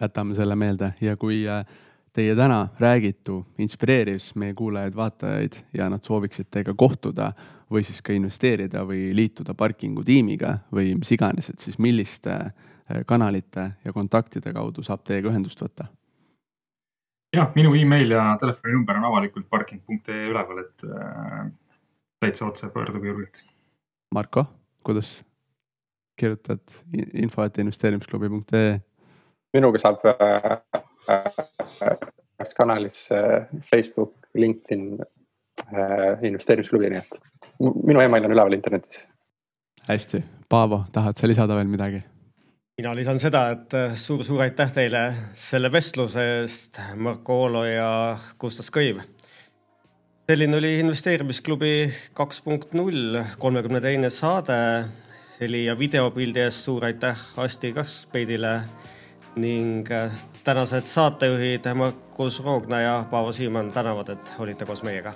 jätame 0.00 0.34
selle 0.34 0.56
meelde 0.56 0.92
ja 1.00 1.16
kui 1.16 1.44
äh, 1.48 1.64
teie 2.12 2.36
täna 2.36 2.68
räägitu 2.80 3.46
inspireeris 3.58 4.34
meie 4.34 4.54
kuulajaid-vaatajaid 4.54 5.58
ja 5.74 5.88
nad 5.90 6.02
sooviksid 6.02 6.50
teiega 6.50 6.74
kohtuda 6.74 7.32
või 7.70 7.82
siis 7.82 8.02
ka 8.02 8.12
investeerida 8.12 8.84
või 8.86 9.10
liituda 9.16 9.54
parkingu 9.54 10.04
tiimiga 10.04 10.58
või 10.72 10.94
mis 10.98 11.10
iganes, 11.12 11.50
et 11.50 11.58
siis 11.58 11.78
milliste 11.78 12.34
äh, 12.34 13.02
kanalite 13.06 13.70
ja 13.84 13.92
kontaktide 13.92 14.52
kaudu 14.52 14.82
saab 14.82 15.04
teiega 15.04 15.30
ühendust 15.32 15.62
võtta? 15.62 15.90
jah, 17.34 17.50
minu 17.54 17.74
email 17.74 18.14
ja 18.14 18.24
telefoninumber 18.40 19.00
on 19.00 19.10
avalikult 19.10 19.48
parking.ee 19.50 20.26
üleval, 20.30 20.62
et 20.62 20.86
äh, 20.86 21.46
täitsa 22.22 22.46
otse 22.46 22.70
pöörduge 22.70 23.10
julgelt. 23.10 23.42
Marko, 24.14 24.46
kuidas 24.86 25.24
kirjutad 26.16 26.60
info.investeerimisklubi.ee. 27.14 28.80
minuga 29.54 29.78
saab 29.82 30.04
ühes 30.04 30.54
äh, 31.10 32.56
kanalis 32.56 32.98
äh, 33.12 33.46
Facebook, 33.62 34.14
LinkedIn 34.34 34.98
äh,, 35.02 36.24
investeerimisklubi, 36.26 36.90
nii 36.94 37.02
et 37.02 37.20
minu 37.60 38.00
email 38.02 38.24
on 38.26 38.34
üleval 38.36 38.56
internetis. 38.56 39.06
hästi, 39.88 40.22
Paavo, 40.48 40.84
tahad 40.92 41.16
sa 41.18 41.28
lisada 41.28 41.56
veel 41.58 41.70
midagi? 41.70 42.02
mina 42.78 42.94
lisan 42.98 43.20
seda, 43.22 43.48
et 43.54 43.74
suur-suur 43.98 44.40
äh, 44.40 44.48
aitäh 44.48 44.72
teile 44.74 45.02
selle 45.38 45.70
vestluse 45.72 46.22
eest, 46.40 46.80
Marko 46.96 47.44
Oolo 47.44 47.64
ja 47.68 48.18
Gustav 48.40 48.66
Kõiv. 48.74 49.02
selline 50.26 50.56
oli 50.56 50.78
investeerimisklubi 50.80 51.92
kaks 52.16 52.40
punkt 52.42 52.74
null, 52.74 53.20
kolmekümne 53.38 53.80
teine 53.84 54.10
saade 54.10 54.56
heli 55.40 55.64
ja 55.64 55.78
videopildi 55.78 56.40
eest 56.40 56.64
suur 56.64 56.84
aitäh 56.84 57.18
Asti 57.36 57.72
Kaskpeidile 57.72 58.60
ning 59.36 59.90
äh, 59.92 60.12
tänased 60.44 60.86
saatejuhid 60.86 61.74
Markus 61.74 62.44
Roogna 62.44 62.80
ja 62.80 63.04
Paavo 63.10 63.32
Siimann 63.32 63.72
tänavad, 63.72 64.08
et 64.08 64.34
olite 64.38 64.64
koos 64.64 64.82
meiega. 64.82 65.14